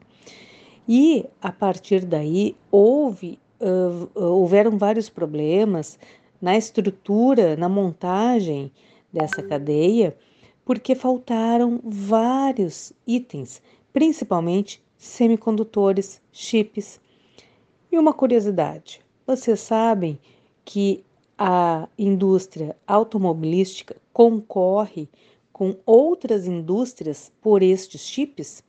E 0.88 1.24
a 1.40 1.50
partir 1.50 2.04
daí 2.04 2.56
houve, 2.70 3.38
uh, 3.60 4.08
houveram 4.14 4.78
vários 4.78 5.08
problemas 5.08 5.98
na 6.40 6.56
estrutura, 6.56 7.56
na 7.56 7.68
montagem 7.68 8.70
dessa 9.12 9.42
cadeia, 9.42 10.16
porque 10.64 10.94
faltaram 10.94 11.80
vários 11.84 12.92
itens, 13.06 13.62
principalmente 13.96 14.84
semicondutores, 14.98 16.20
chips. 16.30 17.00
E 17.90 17.98
uma 17.98 18.12
curiosidade: 18.12 19.00
vocês 19.26 19.58
sabem 19.60 20.20
que 20.66 21.02
a 21.38 21.88
indústria 21.96 22.76
automobilística 22.86 23.96
concorre 24.12 25.08
com 25.50 25.78
outras 25.86 26.46
indústrias 26.46 27.32
por 27.40 27.62
estes 27.62 28.02
chips? 28.02 28.62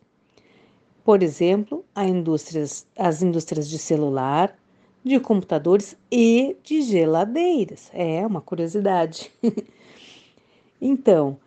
Por 1.04 1.22
exemplo, 1.22 1.84
indústrias, 1.98 2.88
as 2.98 3.22
indústrias 3.22 3.68
de 3.68 3.78
celular, 3.78 4.58
de 5.04 5.20
computadores 5.20 5.98
e 6.10 6.56
de 6.64 6.82
geladeiras. 6.84 7.90
É 7.94 8.26
uma 8.26 8.40
curiosidade. 8.40 9.30
então, 10.80 11.38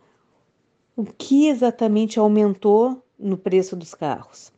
o 0.95 1.05
que 1.05 1.49
exatamente 1.49 2.19
aumentou 2.19 3.03
no 3.21 3.37
preço 3.37 3.77
dos 3.77 3.95
carros? 3.95 4.51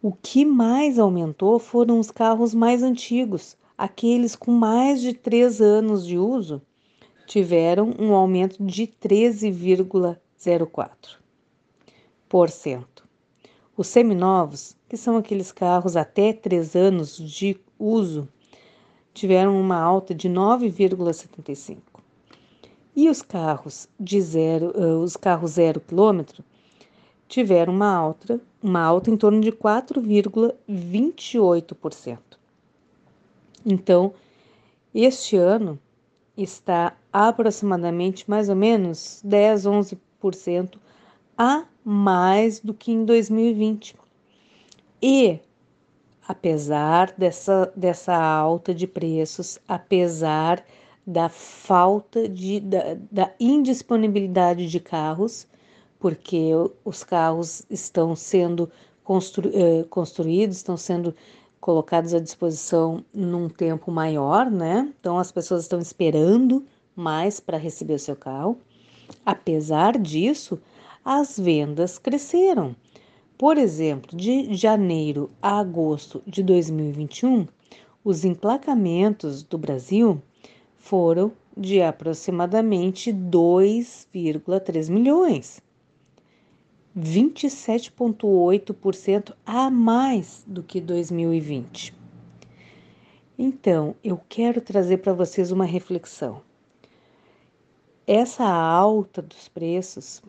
O 0.00 0.12
que 0.12 0.44
mais 0.44 0.98
aumentou 0.98 1.58
foram 1.58 1.98
os 1.98 2.10
carros 2.10 2.54
mais 2.54 2.82
antigos, 2.82 3.56
aqueles 3.76 4.36
com 4.36 4.52
mais 4.52 5.00
de 5.00 5.12
três 5.12 5.60
anos 5.60 6.06
de 6.06 6.16
uso, 6.16 6.62
tiveram 7.26 7.92
um 7.98 8.14
aumento 8.14 8.62
de 8.62 8.86
13,04%. 8.86 10.16
Os 13.76 13.88
seminovos, 13.88 14.76
que 14.88 14.96
são 14.96 15.16
aqueles 15.16 15.50
carros 15.52 15.96
até 15.96 16.32
três 16.32 16.76
anos 16.76 17.16
de 17.16 17.58
uso 17.78 18.28
tiveram 19.12 19.58
uma 19.58 19.80
alta 19.80 20.14
de 20.14 20.28
9,75. 20.28 21.78
E 22.94 23.08
os 23.08 23.22
carros 23.22 23.88
de 23.98 24.20
zero, 24.20 24.72
uh, 24.78 25.02
os 25.02 25.16
carros 25.16 25.52
zero 25.52 25.80
quilômetro 25.80 26.44
tiveram 27.28 27.72
uma 27.72 27.92
alta, 27.92 28.40
uma 28.62 28.80
alta 28.80 29.10
em 29.10 29.16
torno 29.16 29.40
de 29.40 29.50
4,28%. 29.52 32.18
Então, 33.64 34.12
este 34.94 35.36
ano 35.36 35.78
está 36.36 36.96
aproximadamente 37.12 38.28
mais 38.28 38.48
ou 38.48 38.56
menos 38.56 39.20
10, 39.24 39.64
11% 39.64 40.78
a 41.36 41.64
mais 41.84 42.60
do 42.60 42.72
que 42.72 42.92
em 42.92 43.04
2020. 43.04 43.96
E 45.02 45.40
apesar 46.26 47.12
dessa, 47.16 47.72
dessa 47.76 48.16
alta 48.16 48.74
de 48.74 48.86
preços, 48.86 49.58
apesar 49.68 50.64
da 51.06 51.28
falta 51.28 52.28
de, 52.28 52.60
da, 52.60 52.96
da 53.10 53.32
indisponibilidade 53.38 54.66
de 54.66 54.80
carros, 54.80 55.46
porque 55.98 56.50
os 56.84 57.02
carros 57.02 57.62
estão 57.70 58.14
sendo 58.14 58.70
constru, 59.02 59.50
eh, 59.52 59.84
construídos, 59.88 60.56
estão 60.56 60.76
sendo 60.76 61.14
colocados 61.60 62.14
à 62.14 62.20
disposição 62.20 63.04
num 63.12 63.48
tempo 63.48 63.90
maior, 63.90 64.50
né? 64.50 64.92
Então 65.00 65.18
as 65.18 65.32
pessoas 65.32 65.62
estão 65.62 65.78
esperando 65.78 66.64
mais 66.94 67.40
para 67.40 67.58
receber 67.58 67.94
o 67.94 67.98
seu 67.98 68.16
carro. 68.16 68.58
Apesar 69.24 69.98
disso, 69.98 70.60
as 71.04 71.38
vendas 71.38 71.98
cresceram. 71.98 72.74
Por 73.38 73.58
exemplo, 73.58 74.16
de 74.16 74.54
janeiro 74.54 75.30
a 75.42 75.58
agosto 75.58 76.22
de 76.26 76.42
2021, 76.42 77.46
os 78.02 78.24
emplacamentos 78.24 79.42
do 79.42 79.58
Brasil 79.58 80.22
foram 80.76 81.32
de 81.56 81.82
aproximadamente 81.82 83.12
2,3 83.12 84.88
milhões, 84.88 85.60
27,8% 86.96 89.34
a 89.44 89.68
mais 89.70 90.44
do 90.46 90.62
que 90.62 90.80
2020. 90.80 91.92
Então, 93.38 93.94
eu 94.02 94.18
quero 94.28 94.62
trazer 94.62 94.96
para 94.98 95.12
vocês 95.12 95.52
uma 95.52 95.66
reflexão. 95.66 96.40
Essa 98.06 98.44
alta 98.44 99.20
dos 99.20 99.48
preços 99.48 100.22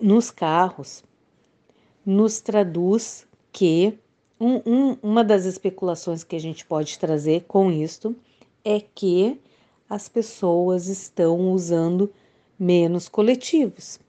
nos 0.00 0.30
carros 0.30 1.04
nos 2.04 2.40
traduz 2.40 3.26
que 3.52 3.98
um, 4.40 4.62
um, 4.64 4.96
uma 5.02 5.24
das 5.24 5.44
especulações 5.44 6.24
que 6.24 6.36
a 6.36 6.40
gente 6.40 6.64
pode 6.64 6.98
trazer 6.98 7.44
com 7.44 7.70
isto 7.70 8.16
é 8.64 8.80
que 8.80 9.38
as 9.88 10.08
pessoas 10.08 10.86
estão 10.86 11.52
usando 11.52 12.12
menos 12.58 13.08
coletivos. 13.08 14.00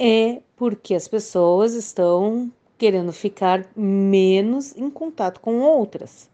É 0.00 0.40
porque 0.54 0.94
as 0.94 1.08
pessoas 1.08 1.74
estão 1.74 2.52
querendo 2.78 3.12
ficar 3.12 3.66
menos 3.74 4.76
em 4.76 4.88
contato 4.88 5.40
com 5.40 5.58
outras. 5.58 6.30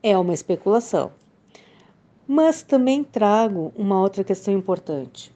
É 0.00 0.16
uma 0.16 0.32
especulação. 0.32 1.12
Mas 2.28 2.62
também 2.62 3.02
trago 3.02 3.72
uma 3.74 4.00
outra 4.00 4.22
questão 4.22 4.54
importante. 4.54 5.34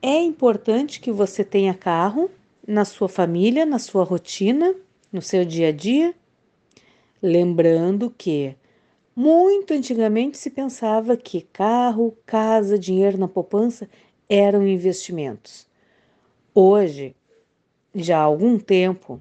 É 0.00 0.22
importante 0.22 1.00
que 1.00 1.10
você 1.10 1.44
tenha 1.44 1.74
carro 1.74 2.30
na 2.66 2.84
sua 2.84 3.08
família, 3.08 3.66
na 3.66 3.80
sua 3.80 4.04
rotina, 4.04 4.72
no 5.12 5.20
seu 5.20 5.44
dia 5.44 5.68
a 5.68 5.72
dia? 5.72 6.14
Lembrando 7.20 8.08
que 8.08 8.54
muito 9.16 9.74
antigamente 9.74 10.38
se 10.38 10.48
pensava 10.48 11.16
que 11.16 11.40
carro, 11.52 12.16
casa, 12.24 12.78
dinheiro 12.78 13.18
na 13.18 13.26
poupança 13.26 13.88
eram 14.28 14.64
investimentos. 14.64 15.71
Hoje, 16.54 17.16
já 17.94 18.18
há 18.18 18.24
algum 18.24 18.58
tempo, 18.58 19.18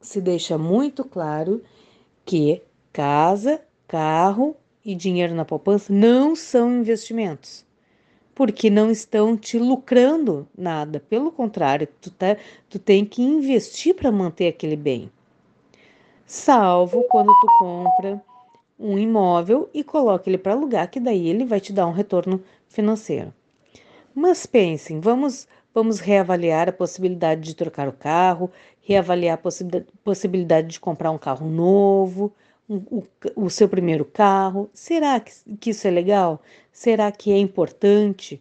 se 0.00 0.20
deixa 0.20 0.58
muito 0.58 1.04
claro 1.04 1.62
que 2.24 2.62
casa, 2.92 3.62
carro 3.86 4.56
e 4.84 4.92
dinheiro 4.92 5.36
na 5.36 5.44
poupança 5.44 5.92
não 5.92 6.34
são 6.34 6.80
investimentos, 6.80 7.64
porque 8.34 8.70
não 8.70 8.90
estão 8.90 9.36
te 9.36 9.56
lucrando 9.56 10.48
nada. 10.58 10.98
Pelo 10.98 11.30
contrário, 11.30 11.86
tu, 12.00 12.10
tá, 12.10 12.36
tu 12.68 12.80
tem 12.80 13.04
que 13.04 13.22
investir 13.22 13.94
para 13.94 14.10
manter 14.10 14.48
aquele 14.48 14.74
bem. 14.74 15.08
Salvo 16.26 17.04
quando 17.08 17.28
tu 17.40 17.46
compra 17.56 18.20
um 18.80 18.98
imóvel 18.98 19.70
e 19.72 19.84
coloca 19.84 20.28
ele 20.28 20.38
para 20.38 20.54
alugar, 20.54 20.90
que 20.90 20.98
daí 20.98 21.28
ele 21.28 21.44
vai 21.44 21.60
te 21.60 21.72
dar 21.72 21.86
um 21.86 21.92
retorno 21.92 22.42
financeiro. 22.66 23.32
Mas 24.12 24.44
pensem, 24.44 24.98
vamos 24.98 25.46
vamos 25.74 25.98
reavaliar 25.98 26.68
a 26.68 26.72
possibilidade 26.72 27.40
de 27.42 27.54
trocar 27.54 27.88
o 27.88 27.92
carro, 27.92 28.50
reavaliar 28.80 29.38
a 29.38 29.50
possibilidade 30.04 30.68
de 30.68 30.80
comprar 30.80 31.10
um 31.10 31.18
carro 31.18 31.50
novo, 31.50 32.32
o, 32.68 33.04
o, 33.34 33.50
seu 33.50 33.68
primeiro 33.68 34.04
carro. 34.04 34.70
Será 34.72 35.18
que, 35.20 35.32
que 35.56 35.70
isso 35.70 35.86
é 35.86 35.90
legal? 35.90 36.40
Será 36.72 37.10
que 37.10 37.32
é 37.32 37.38
importante? 37.38 38.40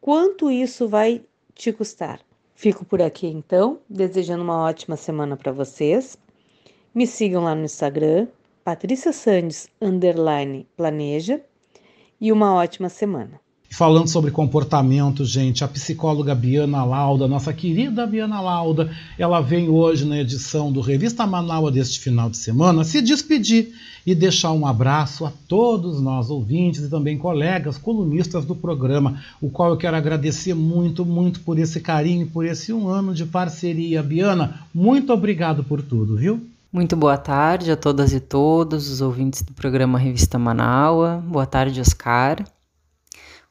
Quanto 0.00 0.50
isso 0.50 0.88
vai 0.88 1.22
te 1.54 1.72
custar? 1.72 2.20
Fico 2.54 2.84
por 2.84 3.00
aqui 3.00 3.26
então, 3.28 3.80
desejando 3.88 4.42
uma 4.42 4.62
ótima 4.62 4.96
semana 4.96 5.36
para 5.36 5.52
vocês. 5.52 6.18
Me 6.94 7.06
sigam 7.06 7.44
lá 7.44 7.54
no 7.54 7.64
Instagram, 7.64 8.28
Patrícia 8.62 9.12
Sandes, 9.12 9.68
underline 9.80 10.66
planeja, 10.76 11.40
e 12.20 12.30
uma 12.30 12.54
ótima 12.54 12.88
semana. 12.88 13.40
Falando 13.72 14.06
sobre 14.06 14.30
comportamento, 14.30 15.24
gente, 15.24 15.64
a 15.64 15.68
psicóloga 15.68 16.34
Biana 16.34 16.84
Lauda, 16.84 17.26
nossa 17.26 17.54
querida 17.54 18.06
Biana 18.06 18.38
Lauda, 18.38 18.90
ela 19.18 19.40
vem 19.40 19.70
hoje 19.70 20.04
na 20.04 20.20
edição 20.20 20.70
do 20.70 20.82
Revista 20.82 21.26
Manaus 21.26 21.72
deste 21.72 21.98
final 21.98 22.28
de 22.28 22.36
semana 22.36 22.84
se 22.84 23.00
despedir 23.00 23.72
e 24.06 24.14
deixar 24.14 24.52
um 24.52 24.66
abraço 24.66 25.24
a 25.24 25.32
todos 25.48 26.02
nós 26.02 26.28
ouvintes 26.28 26.82
e 26.82 26.90
também 26.90 27.16
colegas 27.16 27.78
colunistas 27.78 28.44
do 28.44 28.54
programa, 28.54 29.22
o 29.40 29.48
qual 29.48 29.70
eu 29.70 29.78
quero 29.78 29.96
agradecer 29.96 30.52
muito, 30.52 31.06
muito 31.06 31.40
por 31.40 31.58
esse 31.58 31.80
carinho, 31.80 32.26
por 32.26 32.44
esse 32.44 32.74
um 32.74 32.88
ano 32.88 33.14
de 33.14 33.24
parceria. 33.24 34.02
Biana, 34.02 34.66
muito 34.74 35.14
obrigado 35.14 35.64
por 35.64 35.80
tudo, 35.80 36.18
viu? 36.18 36.46
Muito 36.70 36.94
boa 36.94 37.16
tarde 37.16 37.70
a 37.70 37.76
todas 37.76 38.12
e 38.12 38.20
todos 38.20 38.90
os 38.90 39.00
ouvintes 39.00 39.40
do 39.40 39.54
programa 39.54 39.98
Revista 39.98 40.38
Manaua. 40.38 41.24
Boa 41.26 41.46
tarde, 41.46 41.80
Oscar. 41.80 42.44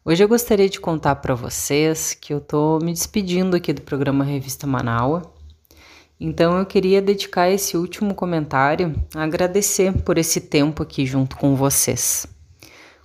Hoje 0.03 0.23
eu 0.23 0.27
gostaria 0.27 0.67
de 0.67 0.79
contar 0.79 1.17
para 1.17 1.35
vocês 1.35 2.15
que 2.19 2.33
eu 2.33 2.39
estou 2.39 2.83
me 2.83 2.91
despedindo 2.91 3.55
aqui 3.55 3.71
do 3.71 3.83
programa 3.83 4.23
Revista 4.23 4.65
Manaua. 4.65 5.21
Então 6.19 6.57
eu 6.57 6.65
queria 6.65 6.99
dedicar 6.99 7.51
esse 7.51 7.77
último 7.77 8.15
comentário 8.15 8.95
a 9.13 9.21
agradecer 9.21 9.93
por 10.01 10.17
esse 10.17 10.41
tempo 10.41 10.81
aqui 10.81 11.05
junto 11.05 11.37
com 11.37 11.55
vocês. 11.55 12.25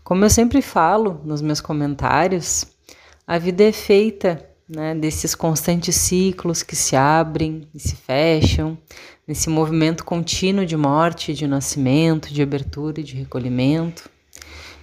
Como 0.02 0.24
eu 0.24 0.30
sempre 0.30 0.62
falo 0.62 1.20
nos 1.22 1.42
meus 1.42 1.60
comentários, 1.60 2.64
a 3.26 3.36
vida 3.36 3.64
é 3.64 3.72
feita 3.72 4.48
né, 4.66 4.94
desses 4.94 5.34
constantes 5.34 5.96
ciclos 5.96 6.62
que 6.62 6.74
se 6.74 6.96
abrem 6.96 7.68
e 7.74 7.78
se 7.78 7.94
fecham, 7.94 8.78
nesse 9.28 9.50
movimento 9.50 10.02
contínuo 10.02 10.64
de 10.64 10.78
morte, 10.78 11.34
de 11.34 11.46
nascimento, 11.46 12.32
de 12.32 12.40
abertura 12.40 13.00
e 13.00 13.04
de 13.04 13.16
recolhimento. 13.16 14.15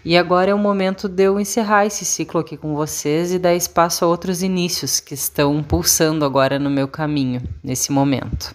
E 0.06 0.18
agora 0.18 0.52
é 0.52 0.54
o 0.54 0.60
momento 0.60 1.08
de 1.08 1.24
eu 1.24 1.40
encerrar 1.40 1.86
esse 1.86 2.04
ciclo 2.04 2.42
aqui 2.42 2.58
com 2.58 2.76
vocês 2.76 3.32
e 3.32 3.40
dar 3.40 3.56
espaço 3.56 4.04
a 4.04 4.08
outros 4.08 4.44
inícios 4.44 5.00
que 5.00 5.14
estão 5.14 5.64
pulsando 5.64 6.26
agora 6.26 6.60
no 6.60 6.70
meu 6.70 6.90
caminho, 6.90 7.42
nesse 7.64 7.90
momento. 7.90 8.54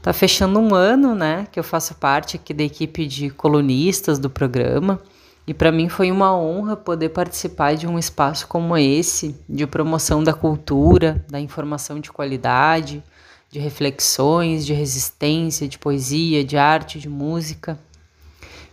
Tá 0.00 0.12
fechando 0.12 0.60
um 0.60 0.72
ano, 0.72 1.16
né, 1.16 1.48
que 1.50 1.58
eu 1.58 1.64
faço 1.64 1.96
parte 1.96 2.36
aqui 2.36 2.54
da 2.54 2.62
equipe 2.62 3.06
de 3.06 3.28
colunistas 3.30 4.20
do 4.20 4.30
programa. 4.30 5.00
E 5.48 5.52
para 5.52 5.72
mim 5.72 5.88
foi 5.88 6.12
uma 6.12 6.32
honra 6.32 6.76
poder 6.76 7.08
participar 7.08 7.74
de 7.74 7.88
um 7.88 7.98
espaço 7.98 8.46
como 8.46 8.76
esse, 8.76 9.34
de 9.48 9.66
promoção 9.66 10.22
da 10.22 10.32
cultura, 10.32 11.24
da 11.28 11.40
informação 11.40 11.98
de 11.98 12.12
qualidade, 12.12 13.02
de 13.50 13.58
reflexões, 13.58 14.64
de 14.64 14.72
resistência, 14.72 15.66
de 15.66 15.76
poesia, 15.76 16.44
de 16.44 16.56
arte, 16.56 17.00
de 17.00 17.08
música. 17.08 17.76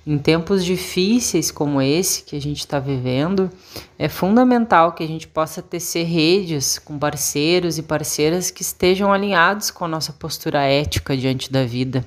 Em 0.10 0.18
tempos 0.18 0.64
difíceis 0.64 1.52
como 1.52 1.82
esse 1.82 2.24
que 2.24 2.38
a 2.38 2.40
gente 2.40 2.60
está 2.60 2.80
vivendo, 2.80 3.52
é 4.00 4.08
fundamental 4.08 4.94
que 4.94 5.04
a 5.04 5.08
gente 5.08 5.28
possa 5.28 5.62
tecer 5.62 6.06
redes 6.06 6.80
com 6.80 6.98
parceiros 6.98 7.78
e 7.78 7.84
parceiras 7.84 8.50
que 8.50 8.62
estejam 8.62 9.12
alinhados 9.12 9.70
com 9.70 9.84
a 9.84 9.88
nossa 9.90 10.14
postura 10.14 10.62
ética 10.62 11.18
diante 11.18 11.52
da 11.52 11.66
vida, 11.66 12.06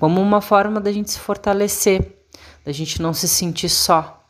como 0.00 0.18
uma 0.18 0.40
forma 0.40 0.80
da 0.80 0.90
gente 0.90 1.10
se 1.10 1.18
fortalecer 1.18 2.16
da 2.66 2.72
gente 2.72 3.00
não 3.00 3.14
se 3.14 3.28
sentir 3.28 3.68
só, 3.68 4.24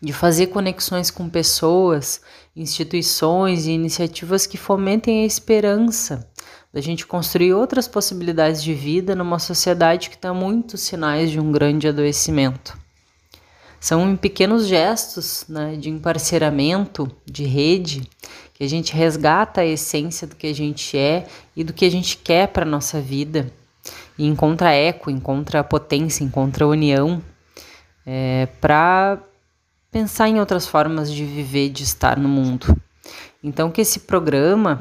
de 0.00 0.12
fazer 0.12 0.46
conexões 0.48 1.10
com 1.10 1.28
pessoas, 1.28 2.20
instituições 2.54 3.66
e 3.66 3.72
iniciativas 3.72 4.46
que 4.46 4.56
fomentem 4.56 5.24
a 5.24 5.26
esperança, 5.26 6.30
da 6.76 6.82
gente 6.82 7.06
construir 7.06 7.54
outras 7.54 7.88
possibilidades 7.88 8.62
de 8.62 8.74
vida 8.74 9.14
numa 9.14 9.38
sociedade 9.38 10.10
que 10.10 10.18
dá 10.20 10.34
muitos 10.34 10.82
sinais 10.82 11.30
de 11.30 11.40
um 11.40 11.50
grande 11.50 11.88
adoecimento. 11.88 12.76
São 13.80 14.10
em 14.10 14.14
pequenos 14.14 14.66
gestos 14.66 15.46
né, 15.48 15.76
de 15.76 15.88
emparceramento, 15.88 17.10
de 17.24 17.44
rede, 17.44 18.06
que 18.52 18.62
a 18.62 18.68
gente 18.68 18.94
resgata 18.94 19.62
a 19.62 19.64
essência 19.64 20.26
do 20.26 20.36
que 20.36 20.46
a 20.48 20.54
gente 20.54 20.98
é 20.98 21.26
e 21.56 21.64
do 21.64 21.72
que 21.72 21.86
a 21.86 21.90
gente 21.90 22.18
quer 22.18 22.48
para 22.48 22.66
a 22.66 22.68
nossa 22.68 23.00
vida, 23.00 23.50
e 24.18 24.26
encontra 24.26 24.70
eco, 24.70 25.10
encontra 25.10 25.64
potência, 25.64 26.24
encontra 26.24 26.66
união 26.66 27.22
é, 28.04 28.48
para 28.60 29.18
pensar 29.90 30.28
em 30.28 30.38
outras 30.38 30.66
formas 30.66 31.10
de 31.10 31.24
viver, 31.24 31.70
de 31.70 31.84
estar 31.84 32.18
no 32.18 32.28
mundo. 32.28 32.76
Então, 33.42 33.70
que 33.70 33.80
esse 33.80 34.00
programa, 34.00 34.78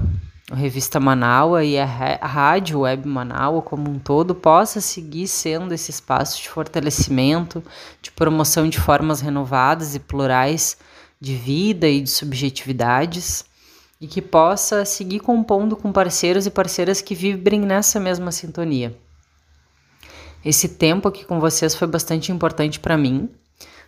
a 0.52 0.56
Revista 0.56 1.00
Manaua 1.00 1.64
e 1.64 1.78
a 1.78 1.86
Rádio 1.86 2.82
Web 2.82 3.08
Manaua 3.08 3.64
como 3.64 3.90
um 3.90 3.98
todo, 3.98 4.36
possa 4.36 4.80
seguir 4.80 5.28
sendo 5.28 5.74
esse 5.74 5.90
espaço 5.90 6.42
de 6.42 6.50
fortalecimento, 6.50 7.64
de 8.00 8.12
promoção 8.12 8.70
de 8.70 8.80
formas 8.80 9.22
renovadas 9.22 9.96
e 9.96 10.00
plurais 10.00 10.78
de 11.20 11.36
vida 11.36 11.88
e 11.88 12.02
de 12.02 12.10
subjetividades, 12.10 13.44
e 14.00 14.06
que 14.06 14.22
possa 14.22 14.86
seguir 14.86 15.20
compondo 15.22 15.76
com 15.76 15.92
parceiros 15.92 16.46
e 16.46 16.52
parceiras 16.52 17.02
que 17.02 17.16
vibrem 17.16 17.62
nessa 17.62 18.00
mesma 18.00 18.32
sintonia. 18.32 18.96
Esse 20.44 20.70
tempo 20.70 21.08
aqui 21.08 21.26
com 21.26 21.40
vocês 21.40 21.74
foi 21.74 21.88
bastante 21.88 22.32
importante 22.32 22.80
para 22.80 22.96
mim. 22.96 23.28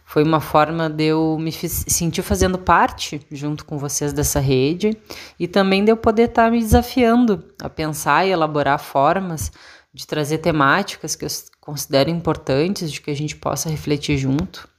Foi 0.09 0.23
uma 0.23 0.39
forma 0.39 0.89
de 0.89 1.03
eu 1.03 1.38
me 1.38 1.51
sentir 1.51 2.21
fazendo 2.21 2.57
parte 2.57 3.19
junto 3.29 3.65
com 3.65 3.77
vocês 3.77 4.13
dessa 4.13 4.39
rede 4.39 4.97
e 5.38 5.49
também 5.49 5.84
de 5.84 5.91
eu 5.91 5.97
poder 5.97 6.29
estar 6.29 6.45
tá 6.45 6.49
me 6.49 6.59
desafiando 6.59 7.43
a 7.61 7.69
pensar 7.69 8.25
e 8.25 8.31
elaborar 8.31 8.79
formas 8.79 9.51
de 9.93 10.07
trazer 10.07 10.38
temáticas 10.38 11.13
que 11.13 11.25
eu 11.25 11.29
considero 11.59 12.09
importantes, 12.09 12.89
de 12.89 13.01
que 13.01 13.11
a 13.11 13.13
gente 13.13 13.35
possa 13.35 13.69
refletir 13.69 14.17
junto. 14.17 14.69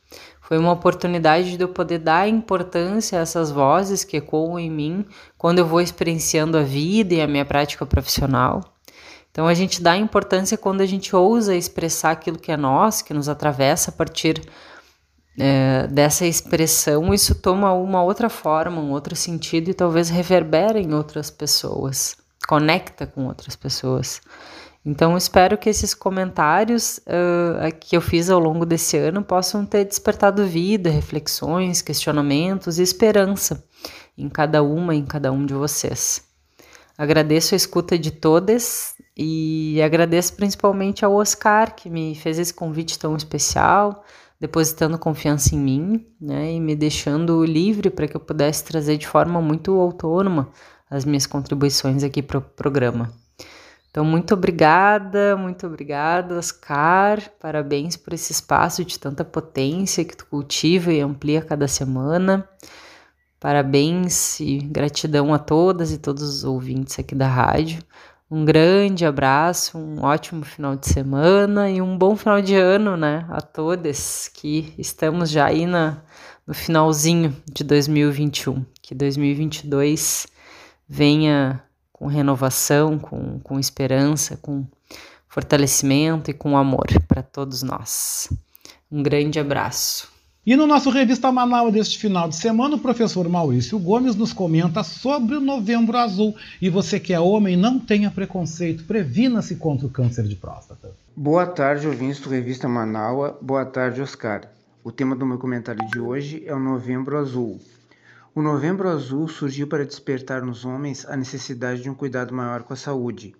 Foi 0.40 0.56
uma 0.56 0.72
oportunidade 0.72 1.58
de 1.58 1.62
eu 1.62 1.68
poder 1.68 1.98
dar 1.98 2.26
importância 2.26 3.18
a 3.18 3.22
essas 3.22 3.50
vozes 3.50 4.04
que 4.04 4.16
ecoam 4.16 4.58
em 4.58 4.70
mim 4.70 5.04
quando 5.36 5.58
eu 5.58 5.66
vou 5.66 5.82
experienciando 5.82 6.56
a 6.56 6.62
vida 6.62 7.12
e 7.12 7.20
a 7.20 7.26
minha 7.26 7.44
prática 7.44 7.84
profissional. 7.84 8.64
Então 9.30 9.46
a 9.46 9.52
gente 9.52 9.82
dá 9.82 9.94
importância 9.94 10.56
quando 10.56 10.80
a 10.80 10.86
gente 10.86 11.14
ousa 11.14 11.54
expressar 11.54 12.12
aquilo 12.12 12.38
que 12.38 12.50
é 12.50 12.56
nós, 12.56 13.02
que 13.02 13.12
nos 13.12 13.28
atravessa 13.28 13.90
a 13.90 13.92
partir 13.92 14.40
é, 15.38 15.86
dessa 15.86 16.26
expressão, 16.26 17.14
isso 17.14 17.34
toma 17.34 17.72
uma 17.72 18.02
outra 18.02 18.28
forma, 18.28 18.80
um 18.80 18.90
outro 18.90 19.14
sentido 19.14 19.70
e 19.70 19.74
talvez 19.74 20.08
reverbera 20.08 20.80
em 20.80 20.92
outras 20.92 21.30
pessoas, 21.30 22.16
conecta 22.46 23.06
com 23.06 23.26
outras 23.26 23.54
pessoas. 23.54 24.20
Então 24.84 25.16
espero 25.16 25.58
que 25.58 25.68
esses 25.68 25.92
comentários 25.92 26.98
uh, 26.98 27.76
que 27.78 27.96
eu 27.96 28.00
fiz 28.00 28.30
ao 28.30 28.38
longo 28.38 28.64
desse 28.64 28.96
ano 28.96 29.22
possam 29.22 29.66
ter 29.66 29.84
despertado 29.84 30.46
vida, 30.46 30.88
reflexões, 30.88 31.82
questionamentos 31.82 32.78
e 32.78 32.82
esperança 32.82 33.62
em 34.16 34.28
cada 34.28 34.62
uma, 34.62 34.94
em 34.94 35.04
cada 35.04 35.30
um 35.30 35.44
de 35.44 35.52
vocês. 35.52 36.22
Agradeço 36.96 37.54
a 37.54 37.56
escuta 37.56 37.98
de 37.98 38.10
todas 38.10 38.94
e 39.16 39.80
agradeço 39.82 40.34
principalmente 40.34 41.04
ao 41.04 41.14
Oscar, 41.14 41.76
que 41.76 41.88
me 41.88 42.14
fez 42.14 42.38
esse 42.38 42.54
convite 42.54 42.98
tão 42.98 43.14
especial, 43.14 44.04
depositando 44.40 44.98
confiança 44.98 45.54
em 45.54 45.58
mim 45.58 46.06
né, 46.20 46.52
e 46.52 46.60
me 46.60 46.76
deixando 46.76 47.44
livre 47.44 47.90
para 47.90 48.06
que 48.06 48.16
eu 48.16 48.20
pudesse 48.20 48.64
trazer 48.64 48.96
de 48.96 49.06
forma 49.06 49.40
muito 49.40 49.78
autônoma 49.78 50.48
as 50.88 51.04
minhas 51.04 51.26
contribuições 51.26 52.02
aqui 52.02 52.22
para 52.22 52.38
o 52.38 52.42
programa. 52.42 53.12
Então, 53.90 54.04
muito 54.04 54.34
obrigada, 54.34 55.36
muito 55.36 55.66
obrigada, 55.66 56.38
Oscar. 56.38 57.20
Parabéns 57.40 57.96
por 57.96 58.12
esse 58.12 58.32
espaço 58.32 58.84
de 58.84 58.98
tanta 58.98 59.24
potência 59.24 60.04
que 60.04 60.16
tu 60.16 60.26
cultiva 60.26 60.92
e 60.92 61.00
amplia 61.00 61.42
cada 61.42 61.66
semana. 61.66 62.48
Parabéns 63.40 64.40
e 64.40 64.58
gratidão 64.58 65.32
a 65.32 65.38
todas 65.38 65.92
e 65.92 65.98
todos 65.98 66.22
os 66.22 66.44
ouvintes 66.44 66.98
aqui 66.98 67.14
da 67.14 67.26
rádio. 67.28 67.82
Um 68.30 68.44
grande 68.44 69.06
abraço, 69.06 69.78
um 69.78 70.04
ótimo 70.04 70.44
final 70.44 70.76
de 70.76 70.86
semana 70.86 71.70
e 71.70 71.80
um 71.80 71.96
bom 71.96 72.14
final 72.14 72.42
de 72.42 72.54
ano, 72.54 72.94
né, 72.94 73.24
a 73.30 73.40
todas 73.40 74.28
que 74.28 74.74
estamos 74.76 75.30
já 75.30 75.46
aí 75.46 75.64
na, 75.64 76.02
no 76.46 76.52
finalzinho 76.52 77.34
de 77.50 77.64
2021. 77.64 78.66
Que 78.82 78.94
2022 78.94 80.26
venha 80.86 81.62
com 81.90 82.06
renovação, 82.06 82.98
com, 82.98 83.40
com 83.40 83.58
esperança, 83.58 84.36
com 84.36 84.66
fortalecimento 85.26 86.30
e 86.30 86.34
com 86.34 86.54
amor 86.54 86.86
para 87.08 87.22
todos 87.22 87.62
nós. 87.62 88.28
Um 88.92 89.02
grande 89.02 89.40
abraço. 89.40 90.17
E 90.48 90.56
no 90.56 90.66
nosso 90.66 90.88
Revista 90.88 91.30
Manaus 91.30 91.74
deste 91.74 91.98
final 91.98 92.26
de 92.26 92.34
semana, 92.34 92.76
o 92.76 92.78
professor 92.78 93.28
Maurício 93.28 93.78
Gomes 93.78 94.16
nos 94.16 94.32
comenta 94.32 94.82
sobre 94.82 95.36
o 95.36 95.42
Novembro 95.42 95.98
Azul. 95.98 96.34
E 96.58 96.70
você 96.70 96.98
que 96.98 97.12
é 97.12 97.20
homem, 97.20 97.54
não 97.54 97.78
tenha 97.78 98.10
preconceito, 98.10 98.84
previna-se 98.84 99.56
contra 99.56 99.86
o 99.86 99.90
câncer 99.90 100.24
de 100.24 100.34
próstata. 100.36 100.90
Boa 101.14 101.46
tarde, 101.46 101.86
ouvintes 101.86 102.18
do 102.20 102.30
Revista 102.30 102.66
Manaus. 102.66 103.34
Boa 103.42 103.66
tarde, 103.66 104.00
Oscar. 104.00 104.50
O 104.82 104.90
tema 104.90 105.14
do 105.14 105.26
meu 105.26 105.36
comentário 105.36 105.86
de 105.90 106.00
hoje 106.00 106.42
é 106.46 106.54
o 106.54 106.58
Novembro 106.58 107.18
Azul. 107.18 107.60
O 108.34 108.40
Novembro 108.40 108.88
Azul 108.88 109.28
surgiu 109.28 109.66
para 109.66 109.84
despertar 109.84 110.40
nos 110.40 110.64
homens 110.64 111.04
a 111.04 111.14
necessidade 111.14 111.82
de 111.82 111.90
um 111.90 111.94
cuidado 111.94 112.34
maior 112.34 112.62
com 112.62 112.72
a 112.72 112.76
saúde. 112.76 113.36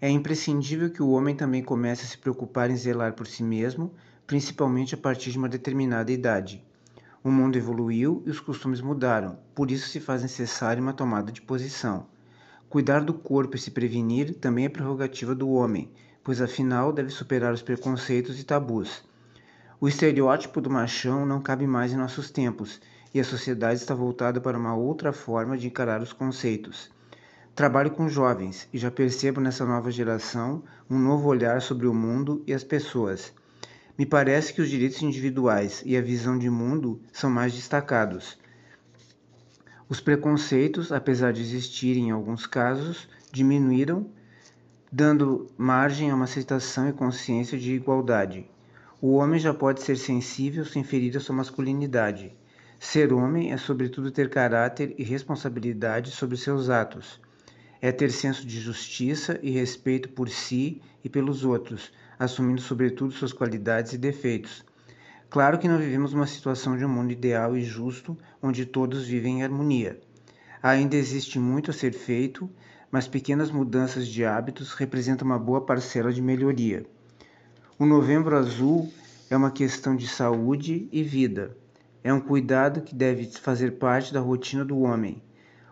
É 0.00 0.10
imprescindível 0.10 0.90
que 0.90 1.00
o 1.00 1.10
homem 1.10 1.36
também 1.36 1.62
comece 1.62 2.04
a 2.04 2.08
se 2.08 2.18
preocupar 2.18 2.72
em 2.72 2.76
zelar 2.76 3.12
por 3.12 3.28
si 3.28 3.44
mesmo, 3.44 3.92
principalmente 4.30 4.94
a 4.94 4.96
partir 4.96 5.32
de 5.32 5.38
uma 5.38 5.48
determinada 5.48 6.12
idade. 6.12 6.64
O 7.20 7.32
mundo 7.32 7.58
evoluiu 7.58 8.22
e 8.24 8.30
os 8.30 8.38
costumes 8.38 8.80
mudaram, 8.80 9.36
por 9.56 9.72
isso 9.72 9.88
se 9.88 9.98
faz 9.98 10.22
necessária 10.22 10.80
uma 10.80 10.92
tomada 10.92 11.32
de 11.32 11.42
posição. 11.42 12.06
Cuidar 12.68 13.00
do 13.00 13.12
corpo 13.12 13.56
e 13.56 13.58
se 13.58 13.72
prevenir 13.72 14.36
também 14.36 14.66
é 14.66 14.68
prerrogativa 14.68 15.34
do 15.34 15.50
homem, 15.50 15.90
pois 16.22 16.40
afinal 16.40 16.92
deve 16.92 17.10
superar 17.10 17.52
os 17.52 17.60
preconceitos 17.60 18.38
e 18.38 18.44
tabus. 18.44 19.02
O 19.80 19.88
estereótipo 19.88 20.60
do 20.60 20.70
machão 20.70 21.26
não 21.26 21.42
cabe 21.42 21.66
mais 21.66 21.92
em 21.92 21.96
nossos 21.96 22.30
tempos 22.30 22.80
e 23.12 23.18
a 23.18 23.24
sociedade 23.24 23.80
está 23.80 23.96
voltada 23.96 24.40
para 24.40 24.56
uma 24.56 24.76
outra 24.76 25.12
forma 25.12 25.58
de 25.58 25.66
encarar 25.66 26.00
os 26.00 26.12
conceitos. 26.12 26.88
Trabalho 27.52 27.90
com 27.90 28.08
jovens 28.08 28.68
e 28.72 28.78
já 28.78 28.92
percebo 28.92 29.40
nessa 29.40 29.66
nova 29.66 29.90
geração 29.90 30.62
um 30.88 31.00
novo 31.00 31.28
olhar 31.28 31.60
sobre 31.60 31.88
o 31.88 31.92
mundo 31.92 32.44
e 32.46 32.54
as 32.54 32.62
pessoas. 32.62 33.32
Me 34.00 34.06
parece 34.06 34.54
que 34.54 34.62
os 34.62 34.70
direitos 34.70 35.02
individuais 35.02 35.82
e 35.84 35.94
a 35.94 36.00
visão 36.00 36.38
de 36.38 36.48
mundo 36.48 37.02
são 37.12 37.28
mais 37.28 37.52
destacados. 37.52 38.38
Os 39.90 40.00
preconceitos, 40.00 40.90
apesar 40.90 41.34
de 41.34 41.42
existirem 41.42 42.08
em 42.08 42.10
alguns 42.10 42.46
casos, 42.46 43.06
diminuíram, 43.30 44.10
dando 44.90 45.50
margem 45.54 46.10
a 46.10 46.14
uma 46.14 46.24
aceitação 46.24 46.88
e 46.88 46.94
consciência 46.94 47.58
de 47.58 47.74
igualdade. 47.74 48.48
O 49.02 49.16
homem 49.16 49.38
já 49.38 49.52
pode 49.52 49.82
ser 49.82 49.96
sensível 49.96 50.64
sem 50.64 50.82
ferir 50.82 51.14
a 51.18 51.20
sua 51.20 51.36
masculinidade. 51.36 52.32
Ser 52.78 53.12
homem 53.12 53.52
é, 53.52 53.58
sobretudo, 53.58 54.10
ter 54.10 54.30
caráter 54.30 54.94
e 54.96 55.04
responsabilidade 55.04 56.10
sobre 56.10 56.38
seus 56.38 56.70
atos. 56.70 57.20
É 57.82 57.92
ter 57.92 58.10
senso 58.10 58.46
de 58.46 58.60
justiça 58.60 59.38
e 59.42 59.50
respeito 59.50 60.08
por 60.08 60.30
si 60.30 60.80
e 61.04 61.08
pelos 61.10 61.44
outros, 61.44 61.92
assumindo 62.20 62.60
sobretudo 62.60 63.14
suas 63.14 63.32
qualidades 63.32 63.94
e 63.94 63.98
defeitos. 63.98 64.62
Claro 65.30 65.58
que 65.58 65.66
não 65.66 65.78
vivemos 65.78 66.12
uma 66.12 66.26
situação 66.26 66.76
de 66.76 66.84
um 66.84 66.88
mundo 66.88 67.12
ideal 67.12 67.56
e 67.56 67.62
justo 67.62 68.14
onde 68.42 68.66
todos 68.66 69.06
vivem 69.06 69.38
em 69.38 69.42
harmonia. 69.42 69.98
Ainda 70.62 70.96
existe 70.96 71.38
muito 71.38 71.70
a 71.70 71.74
ser 71.74 71.94
feito, 71.94 72.50
mas 72.90 73.08
pequenas 73.08 73.50
mudanças 73.50 74.06
de 74.06 74.22
hábitos 74.22 74.74
representam 74.74 75.26
uma 75.26 75.38
boa 75.38 75.64
parcela 75.64 76.12
de 76.12 76.20
melhoria. 76.20 76.84
O 77.78 77.86
Novembro 77.86 78.36
Azul 78.36 78.92
é 79.30 79.36
uma 79.36 79.50
questão 79.50 79.96
de 79.96 80.06
saúde 80.06 80.90
e 80.92 81.02
vida. 81.02 81.56
É 82.04 82.12
um 82.12 82.20
cuidado 82.20 82.82
que 82.82 82.94
deve 82.94 83.24
fazer 83.30 83.78
parte 83.78 84.12
da 84.12 84.20
rotina 84.20 84.62
do 84.62 84.80
homem. 84.80 85.22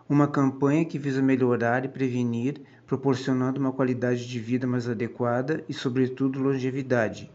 Uma 0.07 0.27
campanha 0.27 0.85
que 0.85 0.97
visa 0.97 1.21
melhorar 1.21 1.85
e 1.85 1.89
prevenir 1.89 2.61
proporcionando 2.89 3.59
uma 3.59 3.71
qualidade 3.71 4.27
de 4.27 4.39
vida 4.39 4.65
mais 4.65 4.89
adequada 4.89 5.63
e, 5.69 5.73
sobretudo, 5.75 6.41
longevidade. 6.41 7.29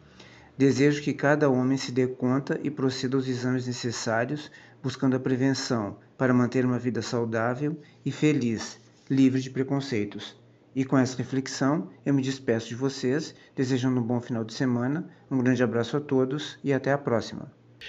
Desejo 0.58 1.00
que 1.00 1.12
cada 1.12 1.48
homem 1.48 1.78
se 1.78 1.92
dê 1.92 2.08
conta 2.08 2.58
e 2.64 2.70
proceda 2.70 3.16
aos 3.16 3.28
exames 3.28 3.64
necessários, 3.64 4.50
buscando 4.82 5.14
a 5.14 5.20
prevenção 5.20 5.96
para 6.18 6.34
manter 6.34 6.64
uma 6.64 6.76
vida 6.76 7.00
saudável 7.00 7.78
e 8.04 8.10
feliz, 8.10 8.80
livre 9.08 9.40
de 9.40 9.48
preconceitos. 9.48 10.36
E 10.74 10.84
com 10.84 10.98
essa 10.98 11.16
reflexão, 11.16 11.88
eu 12.04 12.12
me 12.12 12.20
despeço 12.20 12.68
de 12.68 12.74
vocês, 12.74 13.32
desejando 13.54 14.00
um 14.00 14.02
bom 14.02 14.20
final 14.20 14.42
de 14.42 14.52
semana, 14.52 15.08
um 15.30 15.38
grande 15.38 15.62
abraço 15.62 15.96
a 15.96 16.00
todos 16.00 16.58
e 16.64 16.72
até 16.72 16.92
a 16.92 16.98
próxima. 16.98 17.48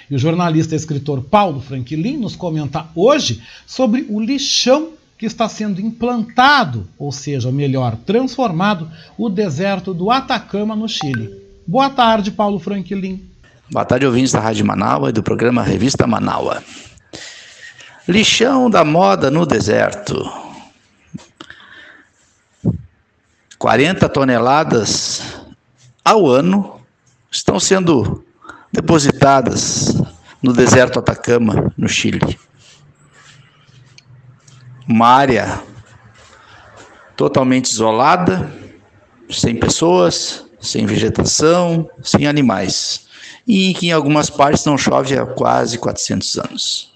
E 0.09 0.13
o 0.13 0.19
jornalista 0.19 0.75
e 0.75 0.77
escritor 0.77 1.23
Paulo 1.23 1.59
Franklin 1.61 2.17
nos 2.17 2.35
comenta 2.35 2.87
hoje 2.95 3.41
sobre 3.65 4.05
o 4.07 4.19
lixão 4.19 4.94
que 5.17 5.25
está 5.25 5.47
sendo 5.47 5.79
implantado, 5.79 6.87
ou 6.97 7.11
seja, 7.11 7.51
melhor, 7.51 7.95
transformado, 8.05 8.91
o 9.17 9.29
deserto 9.29 9.93
do 9.93 10.11
Atacama 10.11 10.75
no 10.75 10.89
Chile. 10.89 11.41
Boa 11.65 11.89
tarde, 11.89 12.31
Paulo 12.31 12.59
Franklin. 12.59 13.23
Boa 13.71 13.85
tarde, 13.85 14.05
ouvintes 14.05 14.33
da 14.33 14.39
Rádio 14.39 14.65
Manaua 14.65 15.09
e 15.09 15.13
do 15.13 15.23
programa 15.23 15.63
Revista 15.63 16.05
Manaua. 16.05 16.61
Lixão 18.07 18.69
da 18.69 18.83
moda 18.83 19.31
no 19.31 19.45
deserto. 19.45 20.29
40 23.57 24.07
toneladas 24.09 25.23
ao 26.03 26.27
ano 26.27 26.81
estão 27.31 27.59
sendo 27.59 28.23
depositadas 28.71 29.95
no 30.43 30.53
deserto 30.53 30.99
Atacama, 30.99 31.73
no 31.75 31.87
Chile 31.87 32.37
uma 34.87 35.07
área 35.07 35.63
totalmente 37.15 37.71
isolada, 37.71 38.51
sem 39.29 39.55
pessoas, 39.55 40.45
sem 40.59 40.85
vegetação, 40.85 41.89
sem 42.03 42.27
animais, 42.27 43.07
e 43.47 43.73
que 43.73 43.87
em 43.87 43.91
algumas 43.91 44.29
partes 44.29 44.65
não 44.65 44.77
chove 44.77 45.17
há 45.17 45.25
quase 45.25 45.77
400 45.77 46.37
anos. 46.37 46.93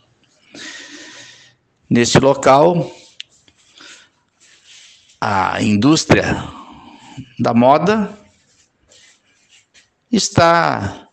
Neste 1.90 2.20
local, 2.20 2.92
a 5.20 5.62
indústria 5.62 6.44
da 7.40 7.54
moda 7.54 8.16
está 10.12 11.08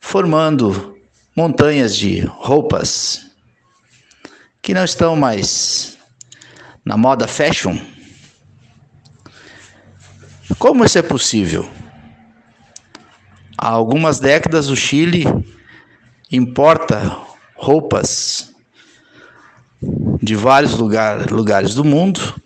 formando 0.00 0.98
montanhas 1.36 1.96
de 1.96 2.20
roupas 2.20 3.33
que 4.64 4.72
não 4.72 4.82
estão 4.82 5.14
mais 5.14 5.98
na 6.82 6.96
moda 6.96 7.28
fashion. 7.28 7.78
Como 10.58 10.82
isso 10.86 10.96
é 10.96 11.02
possível? 11.02 11.68
Há 13.58 13.68
algumas 13.68 14.18
décadas 14.18 14.70
o 14.70 14.74
Chile 14.74 15.26
importa 16.32 17.14
roupas 17.54 18.54
de 20.22 20.34
vários 20.34 20.72
lugar, 20.72 21.30
lugares 21.30 21.74
do 21.74 21.84
mundo, 21.84 22.40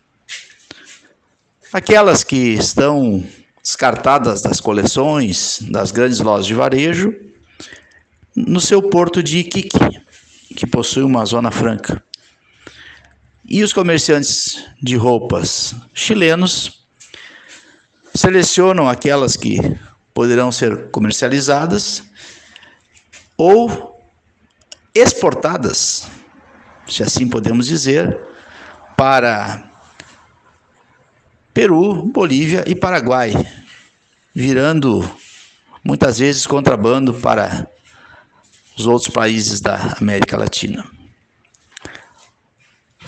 aquelas 1.73 2.25
que 2.25 2.55
estão 2.55 3.25
descartadas 3.63 4.43
das 4.43 4.61
coleções 4.61 5.61
das 5.71 5.93
grandes 5.93 6.19
lojas 6.19 6.47
de 6.47 6.55
varejo, 6.55 7.15
no 8.35 8.61
seu 8.61 8.83
porto 8.83 9.23
de 9.23 9.39
Iquique, 9.39 9.79
que 10.57 10.67
possui 10.67 11.05
uma 11.05 11.25
zona 11.25 11.53
franca. 11.53 12.03
E 13.51 13.63
os 13.63 13.73
comerciantes 13.73 14.63
de 14.83 14.95
roupas 14.95 15.75
chilenos 15.95 16.85
selecionam 18.15 18.87
aquelas 18.87 19.39
que 19.39 19.59
poderão 20.13 20.53
ser 20.53 20.91
comercializadas 20.91 22.03
ou 23.39 23.99
exportadas, 24.95 26.07
se 26.87 27.03
assim 27.03 27.27
podemos 27.27 27.67
dizer, 27.67 28.21
para 28.99 29.71
Peru, 31.55 32.05
Bolívia 32.05 32.65
e 32.67 32.75
Paraguai, 32.75 33.33
virando 34.35 35.11
muitas 35.83 36.19
vezes 36.19 36.47
contrabando 36.47 37.15
para 37.15 37.67
os 38.77 38.87
outros 38.87 39.11
países 39.11 39.61
da 39.63 39.97
América 39.99 40.37
Latina. 40.37 40.98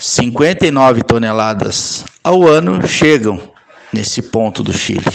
59 0.01 1.03
toneladas 1.03 2.03
ao 2.23 2.47
ano 2.47 2.87
chegam 2.87 3.39
nesse 3.93 4.19
ponto 4.19 4.63
do 4.63 4.73
Chile. 4.73 5.05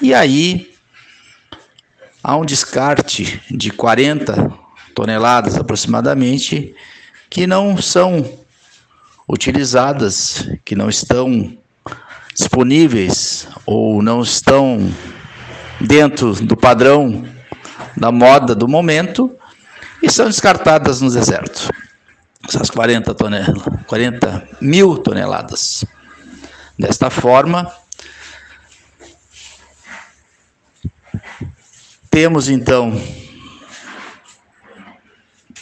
E 0.00 0.14
aí 0.14 0.72
há 2.22 2.34
um 2.34 2.46
descarte 2.46 3.42
de 3.50 3.70
40 3.70 4.50
toneladas 4.94 5.56
aproximadamente 5.56 6.74
que 7.28 7.46
não 7.46 7.76
são 7.76 8.26
utilizadas, 9.28 10.48
que 10.64 10.74
não 10.74 10.88
estão 10.88 11.54
disponíveis 12.34 13.46
ou 13.66 14.02
não 14.02 14.22
estão 14.22 14.90
dentro 15.78 16.32
do 16.36 16.56
padrão 16.56 17.22
da 17.94 18.10
moda 18.10 18.54
do 18.54 18.66
momento 18.66 19.30
e 20.02 20.10
são 20.10 20.24
descartadas 20.24 21.02
no 21.02 21.10
deserto. 21.10 21.68
Essas 22.48 22.70
40, 22.70 23.14
tonel 23.14 23.54
40 23.86 24.48
mil 24.60 24.98
toneladas. 24.98 25.84
Desta 26.78 27.08
forma, 27.08 27.72
temos 32.10 32.48
então 32.48 33.00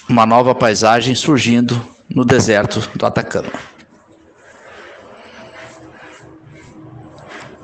uma 0.08 0.26
nova 0.26 0.54
paisagem 0.54 1.14
surgindo 1.14 1.80
no 2.08 2.24
deserto 2.24 2.80
do 2.96 3.06
Atacama. 3.06 3.52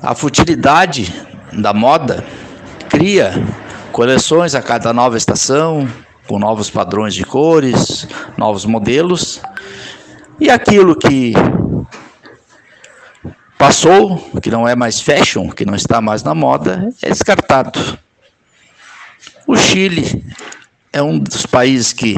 A 0.03 0.15
futilidade 0.15 1.13
da 1.53 1.75
moda 1.75 2.25
cria 2.89 3.33
coleções 3.93 4.55
a 4.55 4.63
cada 4.63 4.93
nova 4.93 5.17
estação, 5.17 5.89
com 6.29 6.39
novos 6.39 6.69
padrões 6.69 7.15
de 7.15 7.25
cores, 7.25 8.07
novos 8.37 8.67
modelos, 8.67 9.41
e 10.39 10.51
aquilo 10.51 10.95
que 10.95 11.33
passou, 13.57 14.19
que 14.43 14.51
não 14.51 14.69
é 14.69 14.77
mais 14.77 15.01
fashion, 15.01 15.49
que 15.49 15.65
não 15.65 15.75
está 15.75 16.01
mais 16.01 16.23
na 16.23 16.35
moda, 16.35 16.91
é 17.03 17.09
descartado. 17.09 17.99
O 19.47 19.57
Chile 19.57 20.23
é 20.93 21.03
um 21.03 21.19
dos 21.19 21.47
países 21.47 21.95
que 21.95 22.15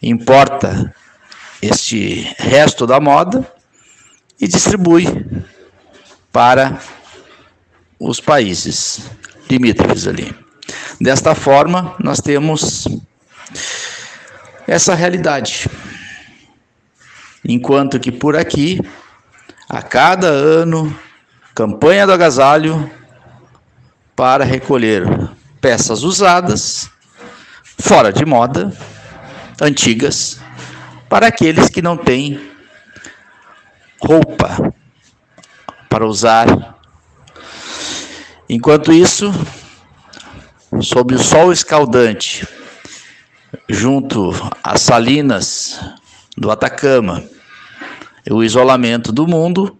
importa 0.00 0.94
este 1.60 2.32
resto 2.38 2.86
da 2.86 3.00
moda 3.00 3.44
e 4.40 4.46
distribui 4.46 5.06
para 6.32 6.78
os 7.98 8.20
países 8.20 9.10
limítrofes 9.50 10.06
ali. 10.06 10.34
Desta 11.00 11.34
forma, 11.34 11.96
nós 11.98 12.20
temos 12.20 12.86
essa 14.66 14.94
realidade. 14.94 15.68
Enquanto 17.44 18.00
que 18.00 18.10
por 18.10 18.36
aqui, 18.36 18.80
a 19.68 19.82
cada 19.82 20.28
ano, 20.28 20.98
campanha 21.54 22.06
do 22.06 22.12
agasalho 22.12 22.90
para 24.16 24.44
recolher 24.44 25.04
peças 25.60 26.02
usadas, 26.02 26.88
fora 27.78 28.12
de 28.12 28.24
moda, 28.24 28.72
antigas, 29.60 30.40
para 31.08 31.26
aqueles 31.26 31.68
que 31.68 31.82
não 31.82 31.96
têm 31.96 32.50
roupa 34.00 34.74
para 35.88 36.06
usar. 36.06 36.78
Enquanto 38.48 38.92
isso, 38.92 39.32
sob 40.80 41.14
o 41.14 41.18
sol 41.18 41.52
escaldante, 41.52 42.46
junto 43.68 44.32
às 44.62 44.82
salinas 44.82 45.80
do 46.36 46.50
Atacama 46.50 47.22
e 48.26 48.32
o 48.32 48.42
isolamento 48.42 49.12
do 49.12 49.26
mundo, 49.26 49.76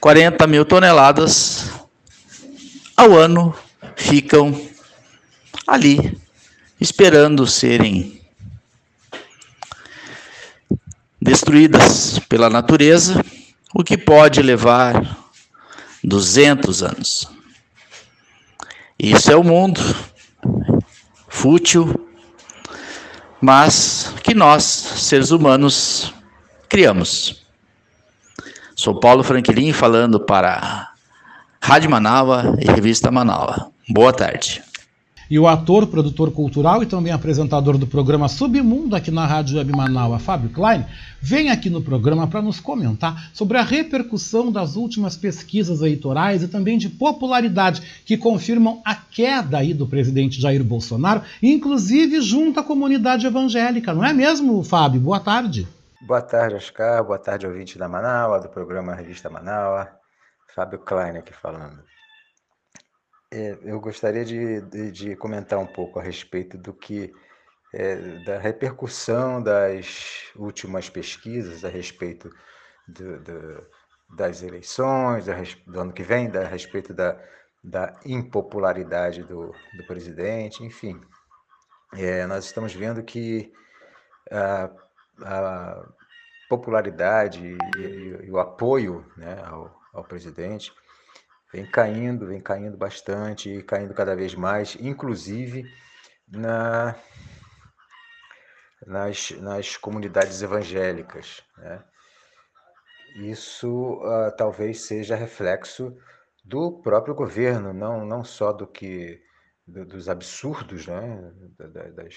40 0.00 0.46
mil 0.46 0.64
toneladas 0.64 1.70
ao 2.96 3.16
ano 3.16 3.54
ficam 3.96 4.60
ali, 5.66 6.18
esperando 6.80 7.46
serem 7.46 8.20
destruídas 11.20 12.18
pela 12.20 12.48
natureza, 12.48 13.24
o 13.74 13.84
que 13.84 13.98
pode 13.98 14.40
levar 14.40 15.16
200 16.02 16.82
anos. 16.82 17.30
Isso 18.98 19.30
é 19.30 19.36
o 19.36 19.44
mundo 19.44 19.80
fútil, 21.28 22.07
mas 23.40 24.12
que 24.22 24.34
nós, 24.34 24.62
seres 24.62 25.30
humanos, 25.30 26.12
criamos. 26.68 27.42
Sou 28.74 28.98
Paulo 29.00 29.24
Franklin 29.24 29.72
falando 29.72 30.20
para 30.20 30.92
Rádio 31.60 31.90
Manaua 31.90 32.56
e 32.60 32.70
Revista 32.70 33.10
Manaua. 33.10 33.70
Boa 33.88 34.12
tarde. 34.12 34.62
E 35.30 35.38
o 35.38 35.46
ator, 35.46 35.86
produtor 35.86 36.30
cultural 36.32 36.82
e 36.82 36.86
também 36.86 37.12
apresentador 37.12 37.76
do 37.76 37.86
programa 37.86 38.28
Submundo 38.28 38.96
aqui 38.96 39.10
na 39.10 39.26
Rádio 39.26 39.58
Web 39.58 39.72
Manaus, 39.72 40.22
Fábio 40.22 40.48
Klein, 40.48 40.86
vem 41.20 41.50
aqui 41.50 41.68
no 41.68 41.82
programa 41.82 42.26
para 42.26 42.40
nos 42.40 42.60
comentar 42.60 43.30
sobre 43.34 43.58
a 43.58 43.62
repercussão 43.62 44.50
das 44.50 44.74
últimas 44.74 45.18
pesquisas 45.18 45.80
eleitorais 45.80 46.42
e 46.42 46.48
também 46.48 46.78
de 46.78 46.88
popularidade 46.88 47.82
que 48.06 48.16
confirmam 48.16 48.80
a 48.86 48.94
queda 48.94 49.58
aí 49.58 49.74
do 49.74 49.86
presidente 49.86 50.40
Jair 50.40 50.64
Bolsonaro, 50.64 51.20
inclusive 51.42 52.22
junto 52.22 52.60
à 52.60 52.62
comunidade 52.62 53.26
evangélica, 53.26 53.92
não 53.92 54.04
é 54.04 54.14
mesmo, 54.14 54.62
Fábio? 54.64 55.00
Boa 55.00 55.20
tarde. 55.20 55.68
Boa 56.00 56.22
tarde, 56.22 56.54
Oscar. 56.54 57.04
Boa 57.04 57.18
tarde, 57.18 57.46
ouvinte 57.46 57.76
da 57.76 57.86
Manaus, 57.86 58.42
do 58.42 58.48
programa 58.48 58.94
Revista 58.94 59.28
Manaus. 59.28 59.88
Fábio 60.54 60.78
Klein 60.78 61.18
aqui 61.18 61.34
falando. 61.34 61.82
É, 63.30 63.58
eu 63.62 63.78
gostaria 63.78 64.24
de, 64.24 64.62
de, 64.62 64.90
de, 64.90 65.16
comentar 65.16 65.58
um 65.58 65.66
pouco 65.66 65.98
a 65.98 66.02
respeito 66.02 66.56
do 66.56 66.72
que 66.72 67.12
é, 67.74 68.24
da 68.24 68.38
repercussão 68.38 69.42
das 69.42 70.32
últimas 70.34 70.88
pesquisas 70.88 71.62
a 71.62 71.68
respeito 71.68 72.30
do, 72.86 73.18
do, 73.20 73.66
das 74.16 74.42
eleições 74.42 75.26
do 75.66 75.80
ano 75.80 75.92
que 75.92 76.02
vem, 76.02 76.34
a 76.34 76.48
respeito 76.48 76.94
da, 76.94 77.20
da 77.62 78.00
impopularidade 78.06 79.22
do, 79.22 79.54
do 79.76 79.86
presidente, 79.86 80.64
enfim. 80.64 80.98
É, 81.94 82.26
nós 82.26 82.46
estamos 82.46 82.74
vendo 82.74 83.02
que 83.02 83.52
a, 84.30 84.70
a 85.22 85.86
popularidade 86.48 87.46
e, 87.46 87.80
e, 87.80 88.26
e, 88.26 88.30
o 88.30 88.38
apoio 88.38 89.04
né, 89.16 89.42
ao, 89.44 89.78
ao 89.92 90.04
presidente 90.04 90.72
vem 91.52 91.64
caindo, 91.70 92.26
vem 92.26 92.40
caindo 92.40 92.76
bastante 92.76 93.50
e 93.50 93.62
caindo 93.62 93.94
cada 93.94 94.14
vez 94.14 94.34
mais, 94.34 94.76
inclusive 94.80 95.64
na, 96.26 96.94
nas, 98.86 99.30
nas 99.32 99.76
comunidades 99.76 100.42
evangélicas. 100.42 101.42
Né? 101.56 101.82
Isso 103.16 103.94
uh, 104.02 104.34
talvez 104.36 104.82
seja 104.82 105.16
reflexo 105.16 105.96
do 106.44 106.80
próprio 106.82 107.14
governo, 107.14 107.72
não, 107.72 108.04
não 108.04 108.24
só 108.24 108.52
do 108.52 108.66
que 108.66 109.22
do, 109.66 109.84
dos 109.84 110.08
absurdos, 110.08 110.86
né? 110.86 111.32
das, 111.58 112.14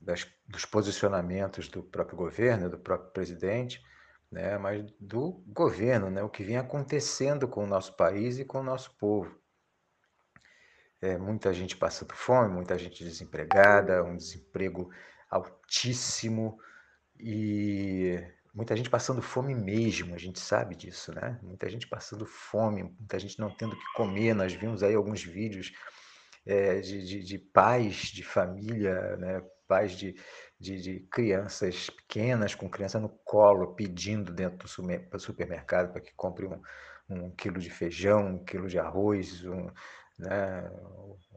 das, 0.00 0.26
dos 0.46 0.64
posicionamentos 0.64 1.68
do 1.68 1.82
próprio 1.82 2.16
governo, 2.16 2.70
do 2.70 2.78
próprio 2.78 3.10
presidente, 3.12 3.82
né, 4.36 4.58
mas 4.58 4.84
do 5.00 5.42
governo, 5.46 6.10
né, 6.10 6.22
o 6.22 6.28
que 6.28 6.44
vem 6.44 6.58
acontecendo 6.58 7.48
com 7.48 7.64
o 7.64 7.66
nosso 7.66 7.96
país 7.96 8.38
e 8.38 8.44
com 8.44 8.60
o 8.60 8.62
nosso 8.62 8.94
povo. 8.98 9.34
É, 11.00 11.16
muita 11.16 11.54
gente 11.54 11.74
passando 11.74 12.12
fome, 12.14 12.52
muita 12.52 12.78
gente 12.78 13.02
desempregada, 13.02 14.04
um 14.04 14.14
desemprego 14.14 14.90
altíssimo 15.30 16.58
e 17.18 18.22
muita 18.54 18.76
gente 18.76 18.90
passando 18.90 19.22
fome 19.22 19.54
mesmo, 19.54 20.14
a 20.14 20.18
gente 20.18 20.38
sabe 20.38 20.74
disso, 20.76 21.14
né? 21.14 21.40
Muita 21.42 21.70
gente 21.70 21.88
passando 21.88 22.26
fome, 22.26 22.82
muita 22.82 23.18
gente 23.18 23.38
não 23.38 23.50
tendo 23.50 23.74
que 23.74 23.92
comer. 23.94 24.34
Nós 24.34 24.52
vimos 24.52 24.82
aí 24.82 24.94
alguns 24.94 25.22
vídeos 25.22 25.72
é, 26.44 26.80
de, 26.80 27.06
de, 27.06 27.24
de 27.24 27.38
pais 27.38 28.08
de 28.12 28.22
família, 28.22 29.16
né? 29.16 29.42
pais 29.66 29.92
de, 29.92 30.14
de, 30.58 30.80
de, 30.80 31.00
crianças 31.10 31.90
pequenas, 31.90 32.54
com 32.54 32.68
criança 32.68 32.98
no 32.98 33.08
colo, 33.08 33.74
pedindo 33.74 34.32
dentro 34.32 34.66
do 34.66 35.18
supermercado 35.18 35.92
para 35.92 36.00
que 36.00 36.14
compre 36.14 36.46
um, 36.46 36.60
um 37.08 37.30
quilo 37.30 37.58
de 37.58 37.70
feijão, 37.70 38.26
um 38.26 38.44
quilo 38.44 38.68
de 38.68 38.78
arroz, 38.78 39.44
um, 39.44 39.70
né, 40.18 40.70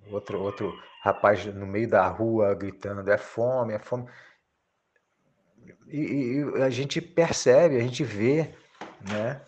outro, 0.07 0.41
outro 0.41 0.73
rapaz 1.03 1.45
no 1.45 1.65
meio 1.65 1.89
da 1.89 2.07
rua 2.07 2.55
gritando: 2.55 3.09
é 3.11 3.17
fome, 3.17 3.73
é 3.73 3.79
fome. 3.79 4.07
E, 5.87 6.41
e 6.57 6.61
a 6.61 6.69
gente 6.69 7.01
percebe, 7.01 7.77
a 7.77 7.81
gente 7.81 8.03
vê, 8.03 8.55
né, 9.11 9.41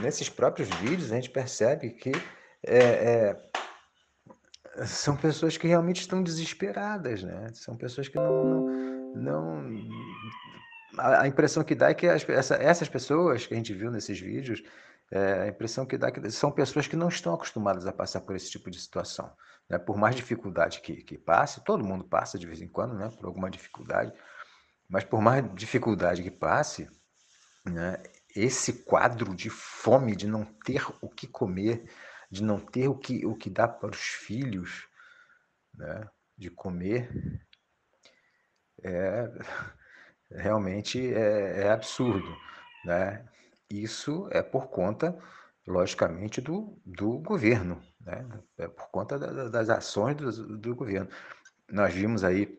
nesses 0.00 0.28
próprios 0.28 0.68
vídeos, 0.76 1.12
a 1.12 1.16
gente 1.16 1.30
percebe 1.30 1.90
que 1.90 2.12
é, 2.64 2.78
é, 2.78 3.42
são 4.86 5.16
pessoas 5.16 5.56
que 5.56 5.66
realmente 5.66 6.00
estão 6.00 6.22
desesperadas, 6.22 7.22
né? 7.22 7.48
São 7.54 7.76
pessoas 7.76 8.08
que 8.08 8.16
não, 8.16 8.44
não, 8.44 8.81
não 9.14 9.68
a, 10.98 11.26
impressão 11.26 11.64
que 11.64 11.74
dá 11.74 11.90
é 11.90 11.94
que 11.94 12.06
as, 12.06 12.28
essa, 12.28 12.54
essas 12.56 12.88
pessoas 12.88 13.46
que 13.46 13.54
a 13.54 13.56
gente 13.56 13.72
viu 13.72 13.90
nesses 13.90 14.18
vídeos, 14.18 14.62
é, 15.10 15.42
a 15.42 15.48
impressão 15.48 15.86
que 15.86 15.96
dá 15.96 16.08
é 16.08 16.10
que 16.10 16.30
são 16.30 16.50
pessoas 16.50 16.86
que 16.86 16.96
não 16.96 17.08
estão 17.08 17.34
acostumadas 17.34 17.86
a 17.86 17.92
passar 17.92 18.20
por 18.22 18.34
esse 18.36 18.50
tipo 18.50 18.70
de 18.70 18.80
situação. 18.80 19.30
Né? 19.68 19.78
Por 19.78 19.96
mais 19.96 20.14
dificuldade 20.14 20.80
que, 20.80 20.96
que 21.02 21.18
passe, 21.18 21.64
todo 21.64 21.84
mundo 21.84 22.04
passa 22.04 22.38
de 22.38 22.46
vez 22.46 22.60
em 22.60 22.68
quando, 22.68 22.94
né? 22.94 23.10
Por 23.18 23.26
alguma 23.26 23.50
dificuldade, 23.50 24.12
mas 24.88 25.04
por 25.04 25.20
mais 25.20 25.44
dificuldade 25.54 26.22
que 26.22 26.30
passe, 26.30 26.88
né? 27.64 28.02
esse 28.34 28.84
quadro 28.84 29.34
de 29.34 29.50
fome, 29.50 30.16
de 30.16 30.26
não 30.26 30.44
ter 30.44 30.84
o 31.00 31.08
que 31.08 31.26
comer, 31.26 31.84
de 32.30 32.42
não 32.42 32.58
ter 32.58 32.88
o 32.88 32.94
que, 32.94 33.26
o 33.26 33.34
que 33.34 33.50
dar 33.50 33.68
para 33.68 33.90
os 33.90 34.00
filhos, 34.00 34.88
né, 35.74 36.08
de 36.36 36.50
comer, 36.50 37.10
é, 38.82 39.30
realmente 40.30 41.12
é, 41.14 41.64
é 41.64 41.70
absurdo. 41.70 42.36
Né? 42.84 43.24
Isso 43.70 44.28
é 44.30 44.42
por 44.42 44.68
conta, 44.68 45.16
logicamente, 45.66 46.40
do, 46.40 46.78
do 46.84 47.18
governo, 47.18 47.80
né? 48.00 48.26
é 48.58 48.68
por 48.68 48.88
conta 48.90 49.18
da, 49.18 49.48
das 49.48 49.70
ações 49.70 50.16
do, 50.16 50.58
do 50.58 50.74
governo. 50.74 51.08
Nós 51.70 51.94
vimos 51.94 52.24
aí 52.24 52.58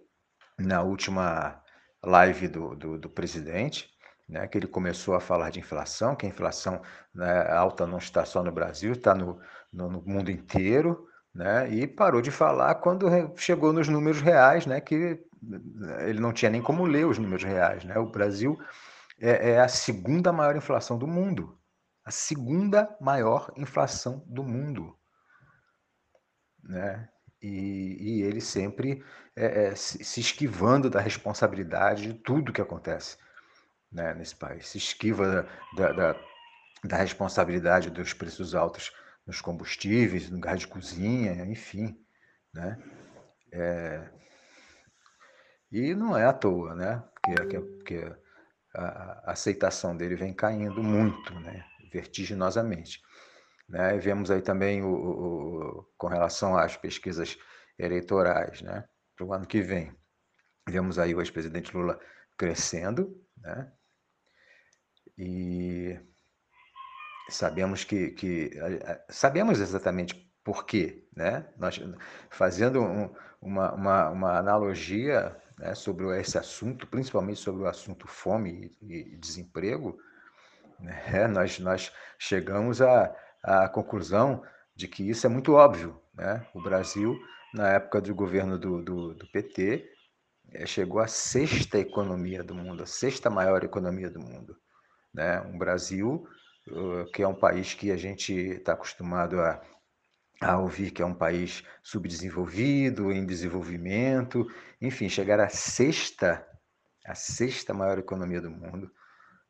na 0.58 0.82
última 0.82 1.62
live 2.04 2.48
do, 2.48 2.76
do, 2.76 2.98
do 2.98 3.10
presidente, 3.10 3.90
né, 4.28 4.48
que 4.48 4.58
ele 4.58 4.68
começou 4.68 5.16
a 5.16 5.20
falar 5.20 5.50
de 5.50 5.60
inflação, 5.60 6.16
que 6.16 6.26
a 6.26 6.30
inflação 6.30 6.82
né, 7.14 7.48
alta 7.52 7.86
não 7.86 7.98
está 7.98 8.26
só 8.26 8.44
no 8.44 8.52
Brasil, 8.52 8.94
está 8.94 9.14
no, 9.14 9.40
no, 9.72 9.90
no, 9.90 10.02
mundo 10.02 10.32
inteiro, 10.32 11.08
né, 11.34 11.70
e 11.70 11.88
parou 11.88 12.22
de 12.22 12.32
falar 12.32 12.76
quando 12.76 13.08
chegou 13.36 13.74
nos 13.74 13.88
números 13.88 14.22
reais, 14.22 14.66
né, 14.66 14.80
que 14.80 15.20
ele 16.08 16.20
não 16.20 16.34
tinha 16.34 16.52
nem 16.52 16.62
como 16.62 16.86
ler 16.86 17.06
os 17.06 17.18
números 17.18 17.44
reais. 17.44 17.84
Né? 17.84 17.98
O 17.98 18.10
Brasil 18.10 18.60
é, 19.20 19.52
é 19.52 19.60
a 19.60 19.68
segunda 19.68 20.32
maior 20.32 20.56
inflação 20.56 20.98
do 20.98 21.08
mundo. 21.08 21.58
A 22.06 22.12
segunda 22.12 22.96
maior 23.00 23.52
inflação 23.58 24.24
do 24.28 24.44
mundo. 24.44 24.98
Né? 26.64 27.10
E, 27.42 27.98
e 28.00 28.22
ele 28.22 28.42
sempre 28.42 29.04
é, 29.36 29.66
é, 29.66 29.76
se 29.76 30.20
esquivando 30.20 30.90
da 30.90 31.00
responsabilidade 31.00 32.04
de 32.04 32.14
tudo 32.14 32.54
que 32.54 32.62
acontece 32.62 33.18
né, 33.92 34.14
nesse 34.14 34.36
país. 34.36 34.68
Se 34.70 34.78
esquiva 34.78 35.48
da, 35.76 35.92
da, 35.92 36.16
da 36.84 36.98
responsabilidade 36.98 37.90
dos 37.90 38.14
preços 38.14 38.56
altos 38.56 38.92
nos 39.26 39.40
combustíveis, 39.42 40.30
no 40.30 40.40
gás 40.40 40.60
de 40.60 40.68
cozinha, 40.68 41.46
enfim. 41.46 41.98
Né? 42.54 42.78
É, 43.52 44.10
e 45.74 45.96
não 45.96 46.16
é 46.16 46.24
à 46.26 46.32
toa, 46.32 46.76
né? 46.76 47.04
Porque, 47.24 47.60
porque 47.60 48.16
a, 48.76 49.32
aceitação 49.32 49.98
dele 49.98 50.16
vem 50.16 50.32
caindo 50.32 50.84
muito, 50.84 51.34
né? 51.40 51.66
vertiginosamente. 51.92 53.02
Né? 53.68 53.98
Vemos 53.98 54.30
aí 54.30 54.42
também 54.42 54.84
o, 54.84 54.94
o, 54.94 55.84
com 55.98 56.08
relação 56.08 56.56
às 56.56 56.78
pesquisas 56.78 57.38
eleitorais 57.78 58.62
né? 58.62 58.88
para 59.16 59.26
o 59.26 59.34
ano 59.34 59.48
que 59.48 59.62
vem. 59.62 59.96
Vemos 60.70 61.00
aí 61.00 61.16
o 61.16 61.22
ex-presidente 61.22 61.76
Lula 61.76 62.00
crescendo, 62.38 63.20
né? 63.38 63.72
e 65.18 66.00
sabemos 67.30 67.84
que, 67.84 68.12
que 68.12 68.52
sabemos 69.10 69.60
exatamente 69.60 70.32
por 70.44 70.66
quê, 70.66 71.08
né? 71.16 71.48
Nós 71.58 71.80
fazendo 72.30 72.82
um, 72.82 73.14
uma, 73.42 73.74
uma, 73.74 74.10
uma 74.10 74.38
analogia 74.38 75.42
né, 75.64 75.74
sobre 75.74 76.20
esse 76.20 76.38
assunto, 76.38 76.86
principalmente 76.88 77.40
sobre 77.40 77.64
o 77.64 77.68
assunto 77.68 78.06
fome 78.06 78.76
e, 78.82 79.16
desemprego, 79.16 79.98
né, 80.78 81.26
nós, 81.32 81.58
nós 81.60 81.92
chegamos 82.20 82.82
à, 82.82 83.16
à 83.42 83.70
conclusão 83.70 84.44
de 84.76 84.90
que 84.90 85.10
isso 85.10 85.26
é 85.26 85.30
muito 85.30 85.54
óbvio. 85.54 85.98
Né? 86.14 86.46
O 86.54 86.62
Brasil, 86.62 87.18
na 87.54 87.70
época 87.70 88.02
do 88.02 88.14
governo 88.14 88.60
do, 88.60 88.84
do, 88.84 89.14
do 89.14 89.32
PT, 89.32 89.90
é, 90.52 90.66
chegou 90.66 91.00
à 91.00 91.08
sexta 91.08 91.80
economia 91.80 92.44
do 92.44 92.54
mundo, 92.54 92.84
a 92.84 92.88
sexta 92.88 93.30
maior 93.30 93.64
economia 93.64 94.10
do 94.10 94.20
mundo. 94.20 94.58
Né? 95.14 95.40
Um 95.42 95.58
Brasil 95.58 96.28
uh, 96.68 97.10
que 97.14 97.24
é 97.24 97.28
um 97.28 97.34
país 97.34 97.74
que 97.74 97.90
a 97.90 97.98
gente 97.98 98.34
está 98.34 98.74
acostumado 98.74 99.40
a 99.40 99.62
a 100.44 100.58
ouvir 100.58 100.92
que 100.92 101.02
é 101.02 101.06
um 101.06 101.14
país 101.14 101.64
subdesenvolvido, 101.82 103.12
em 103.12 103.26
desenvolvimento, 103.26 104.48
enfim, 104.82 105.10
chegar 105.10 105.40
à 105.40 105.50
sexta, 105.50 106.46
a 107.06 107.16
sexta 107.16 107.74
maior 107.74 107.98
economia 107.98 108.42
do 108.42 108.52
mundo, 108.52 108.92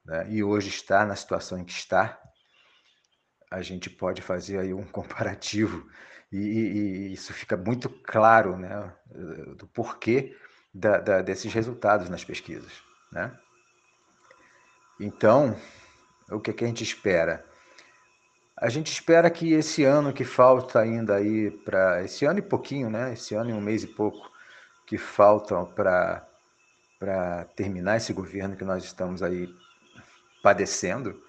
né? 0.05 0.27
e 0.29 0.43
hoje 0.43 0.69
está 0.69 1.05
na 1.05 1.15
situação 1.15 1.57
em 1.57 1.65
que 1.65 1.73
está, 1.73 2.19
a 3.49 3.61
gente 3.61 3.89
pode 3.89 4.21
fazer 4.21 4.59
aí 4.59 4.73
um 4.73 4.85
comparativo 4.87 5.87
e, 6.31 6.37
e 6.37 7.13
isso 7.13 7.31
fica 7.33 7.55
muito 7.55 7.89
claro, 7.89 8.57
né, 8.57 8.91
do 9.55 9.67
porquê 9.67 10.35
da, 10.73 10.97
da, 10.97 11.21
desses 11.21 11.53
resultados 11.53 12.09
nas 12.09 12.23
pesquisas, 12.23 12.71
né? 13.11 13.31
Então, 14.99 15.55
o 16.31 16.39
que, 16.39 16.49
é 16.49 16.53
que 16.53 16.63
a 16.63 16.67
gente 16.67 16.83
espera? 16.83 17.45
A 18.64 18.69
gente 18.69 18.90
espera 18.94 19.30
que 19.30 19.52
esse 19.52 19.84
ano 19.84 20.14
que 20.14 20.23
falta 20.23 20.80
ainda 20.80 21.15
aí 21.15 21.52
para 21.52 22.02
esse 22.02 22.23
ano 22.23 22.40
e 22.40 22.41
pouquinho, 22.41 22.90
né? 22.90 23.11
Esse 23.11 23.35
ano 23.35 23.49
e 23.49 23.53
um 23.53 23.60
mês 23.60 23.84
e 23.84 23.88
pouco 23.88 24.31
que 24.88 24.98
faltam 24.98 25.65
para 25.65 26.26
para 26.98 27.44
terminar 27.57 27.98
esse 27.98 28.14
governo 28.14 28.56
que 28.56 28.64
nós 28.64 28.85
estamos 28.85 29.22
aí 29.22 29.53
padecendo, 30.41 31.22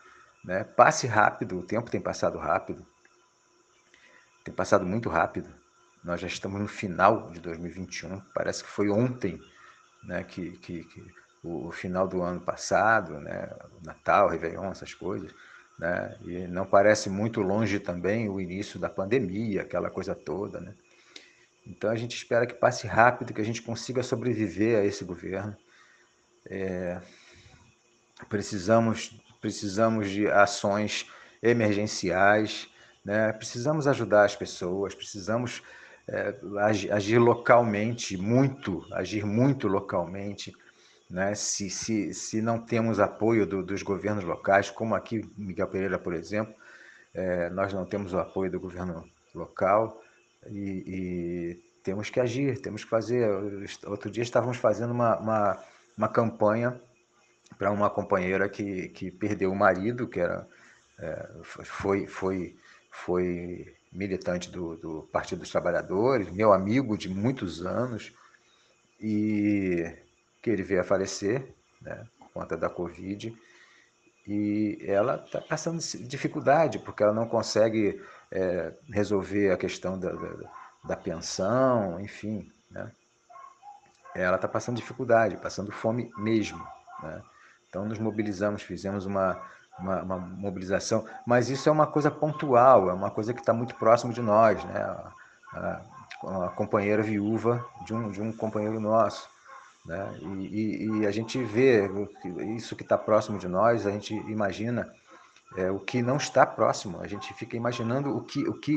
né? 0.44 0.62
Passe 0.62 1.08
rápido, 1.08 1.58
o 1.58 1.64
tempo 1.64 1.90
tem 1.90 2.00
passado 2.00 2.38
rápido. 2.38 2.86
Tem 4.44 4.54
passado 4.54 4.86
muito 4.86 5.08
rápido. 5.08 5.52
Nós 6.04 6.20
já 6.20 6.28
estamos 6.28 6.60
no 6.60 6.68
final 6.68 7.32
de 7.32 7.40
2021, 7.40 8.20
parece 8.32 8.62
que 8.62 8.70
foi 8.70 8.88
ontem, 8.90 9.40
né, 10.04 10.22
que, 10.22 10.52
que, 10.58 10.84
que 10.84 11.04
o, 11.42 11.72
final 11.72 12.06
do 12.06 12.22
ano 12.22 12.40
passado, 12.40 13.18
né, 13.18 13.50
Natal, 13.82 14.28
Réveillon, 14.28 14.70
essas 14.70 14.94
coisas 14.94 15.34
né? 15.78 16.16
E 16.22 16.46
não 16.46 16.64
parece 16.64 17.10
muito 17.10 17.40
longe 17.40 17.78
também 17.78 18.28
o 18.28 18.40
início 18.40 18.78
da 18.78 18.88
pandemia, 18.88 19.62
aquela 19.62 19.90
coisa 19.90 20.14
toda, 20.14 20.60
né? 20.60 20.74
Então 21.66 21.90
a 21.90 21.96
gente 21.96 22.16
espera 22.16 22.46
que 22.46 22.54
passe 22.54 22.86
rápido, 22.86 23.32
que 23.32 23.40
a 23.40 23.44
gente 23.44 23.62
consiga 23.62 24.02
sobreviver 24.02 24.78
a 24.78 24.84
esse 24.84 25.04
governo. 25.04 25.56
É... 26.46 27.00
precisamos, 28.28 29.18
precisamos 29.40 30.10
de 30.10 30.26
ações 30.26 31.06
emergenciais, 31.42 32.68
né? 33.04 33.32
Precisamos 33.32 33.86
ajudar 33.86 34.24
as 34.24 34.36
pessoas, 34.36 34.94
precisamos 34.94 35.62
é, 36.06 36.34
agir 36.92 37.18
localmente, 37.18 38.16
muito, 38.16 38.86
agir 38.92 39.24
muito 39.24 39.66
localmente 39.68 40.52
né? 41.14 41.32
Se, 41.36 41.70
se, 41.70 42.12
se 42.12 42.42
não 42.42 42.58
temos 42.58 42.98
apoio 42.98 43.46
do, 43.46 43.62
dos 43.62 43.84
governos 43.84 44.24
locais, 44.24 44.68
como 44.68 44.96
aqui 44.96 45.24
Miguel 45.38 45.68
Pereira, 45.68 45.96
por 45.96 46.12
exemplo, 46.12 46.52
é, 47.14 47.48
nós 47.50 47.72
não 47.72 47.86
temos 47.86 48.12
o 48.12 48.18
apoio 48.18 48.50
do 48.50 48.58
governo 48.58 49.08
local 49.32 50.02
e, 50.48 50.82
e, 50.88 51.62
temos 51.84 52.10
que 52.10 52.18
agir, 52.18 52.60
temos 52.60 52.82
que 52.82 52.90
fazer. 52.90 53.30
Outro 53.86 54.10
dia 54.10 54.24
estávamos 54.24 54.56
fazendo 54.56 54.90
uma, 54.90 55.16
uma, 55.20 55.64
uma 55.96 56.08
campanha 56.08 56.80
para 57.56 57.70
uma 57.70 57.88
companheira 57.88 58.48
que, 58.48 58.88
que 58.88 59.12
perdeu 59.12 59.52
o 59.52 59.56
marido, 59.56 60.08
que 60.08 60.18
era, 60.18 60.48
é, 60.98 61.28
foi, 61.42 62.08
foi, 62.08 62.56
foi 62.90 63.72
militante 63.92 64.50
do, 64.50 64.76
do 64.76 65.02
Partido 65.12 65.42
dos 65.42 65.50
Trabalhadores, 65.50 66.28
meu 66.32 66.52
amigo 66.52 66.98
de 66.98 67.08
muitos 67.08 67.64
anos, 67.64 68.12
e 69.00 70.03
que 70.44 70.50
ele 70.50 70.62
veio 70.62 70.82
a 70.82 70.84
falecer, 70.84 71.42
né, 71.80 72.06
por 72.18 72.28
conta 72.28 72.54
da 72.54 72.68
Covid, 72.68 73.34
e 74.28 74.78
ela 74.82 75.16
está 75.16 75.40
passando 75.40 75.80
dificuldade, 76.06 76.78
porque 76.78 77.02
ela 77.02 77.14
não 77.14 77.26
consegue 77.26 77.98
é, 78.30 78.74
resolver 78.92 79.50
a 79.50 79.56
questão 79.56 79.98
da, 79.98 80.12
da, 80.12 80.50
da 80.84 80.96
pensão, 80.96 81.98
enfim, 81.98 82.52
né? 82.70 82.92
Ela 84.14 84.36
está 84.36 84.46
passando 84.46 84.76
dificuldade, 84.76 85.38
passando 85.38 85.72
fome 85.72 86.10
mesmo, 86.18 86.62
né? 87.02 87.22
Então 87.66 87.86
nos 87.86 87.98
mobilizamos, 87.98 88.62
fizemos 88.62 89.06
uma, 89.06 89.40
uma, 89.78 90.02
uma, 90.02 90.18
mobilização, 90.18 91.06
mas 91.26 91.48
isso 91.48 91.70
é 91.70 91.72
uma 91.72 91.86
coisa 91.86 92.10
pontual, 92.10 92.90
é 92.90 92.92
uma 92.92 93.10
coisa 93.10 93.32
que 93.32 93.40
está 93.40 93.54
muito 93.54 93.74
próximo 93.76 94.12
de 94.12 94.20
nós, 94.20 94.62
né? 94.64 94.78
A, 94.78 95.12
a, 95.54 96.46
a 96.46 96.48
companheira 96.50 97.02
viúva 97.02 97.64
de 97.86 97.94
um, 97.94 98.10
de 98.10 98.20
um 98.20 98.30
companheiro 98.30 98.78
nosso. 98.78 99.33
Né? 99.84 100.18
E, 100.20 100.86
e, 100.86 101.00
e, 101.00 101.06
a 101.06 101.10
gente 101.10 101.42
vê 101.42 101.88
isso 102.56 102.74
que 102.74 102.82
está 102.82 102.96
próximo 102.96 103.38
de 103.38 103.46
nós, 103.46 103.86
a 103.86 103.90
gente 103.90 104.14
imagina 104.14 104.90
é, 105.56 105.70
o 105.70 105.78
que 105.78 106.02
não 106.02 106.16
está 106.16 106.46
próximo, 106.46 107.00
a 107.00 107.06
gente 107.06 107.32
fica 107.34 107.56
imaginando 107.56 108.16
o 108.16 108.22
que, 108.22 108.48
o, 108.48 108.54
que, 108.54 108.76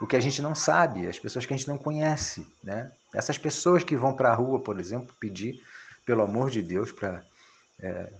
o, 0.00 0.06
que 0.06 0.16
a 0.16 0.20
gente 0.20 0.42
não 0.42 0.54
sabe, 0.54 1.06
as 1.06 1.18
pessoas 1.18 1.46
que 1.46 1.54
a 1.54 1.56
gente 1.56 1.68
não 1.68 1.78
conhece. 1.78 2.46
Né? 2.64 2.90
Essas 3.14 3.38
pessoas 3.38 3.84
que 3.84 3.96
vão 3.96 4.12
para 4.12 4.30
a 4.30 4.34
rua, 4.34 4.58
por 4.58 4.78
exemplo, 4.80 5.14
pedir, 5.20 5.62
pelo 6.04 6.22
amor 6.22 6.50
de 6.50 6.62
Deus, 6.62 6.90
para 6.90 7.22
é, 7.78 8.12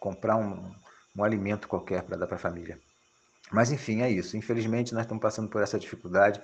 comprar 0.00 0.36
um, 0.36 0.74
um 1.14 1.22
alimento 1.22 1.68
qualquer 1.68 2.02
para 2.02 2.16
dar 2.16 2.26
para 2.26 2.36
a 2.36 2.40
família. 2.40 2.78
Mas 3.52 3.70
enfim, 3.70 4.02
é 4.02 4.10
isso. 4.10 4.36
Infelizmente, 4.36 4.94
nós 4.94 5.02
estamos 5.02 5.22
passando 5.22 5.48
por 5.48 5.62
essa 5.62 5.78
dificuldade. 5.78 6.40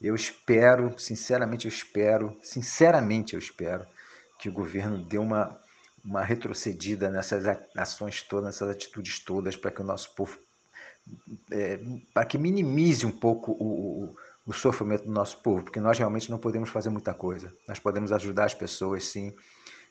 Eu 0.00 0.14
espero, 0.14 0.98
sinceramente, 0.98 1.66
eu 1.66 1.70
espero, 1.70 2.36
sinceramente, 2.42 3.34
eu 3.34 3.38
espero 3.38 3.86
que 4.38 4.48
o 4.48 4.52
governo 4.52 4.98
dê 4.98 5.18
uma, 5.18 5.58
uma 6.04 6.22
retrocedida 6.22 7.10
nessas 7.10 7.44
ações 7.76 8.22
todas, 8.22 8.46
nessas 8.46 8.68
atitudes 8.68 9.18
todas, 9.20 9.56
para 9.56 9.70
que 9.70 9.80
o 9.80 9.84
nosso 9.84 10.14
povo, 10.14 10.38
é, 11.50 11.80
para 12.12 12.26
que 12.26 12.38
minimize 12.38 13.06
um 13.06 13.10
pouco 13.10 13.52
o, 13.52 14.04
o, 14.04 14.16
o, 14.46 14.52
sofrimento 14.52 15.04
do 15.04 15.12
nosso 15.12 15.38
povo, 15.38 15.64
porque 15.64 15.80
nós 15.80 15.98
realmente 15.98 16.30
não 16.30 16.38
podemos 16.38 16.70
fazer 16.70 16.90
muita 16.90 17.14
coisa. 17.14 17.52
Nós 17.66 17.78
podemos 17.78 18.12
ajudar 18.12 18.44
as 18.44 18.54
pessoas, 18.54 19.04
sim, 19.04 19.34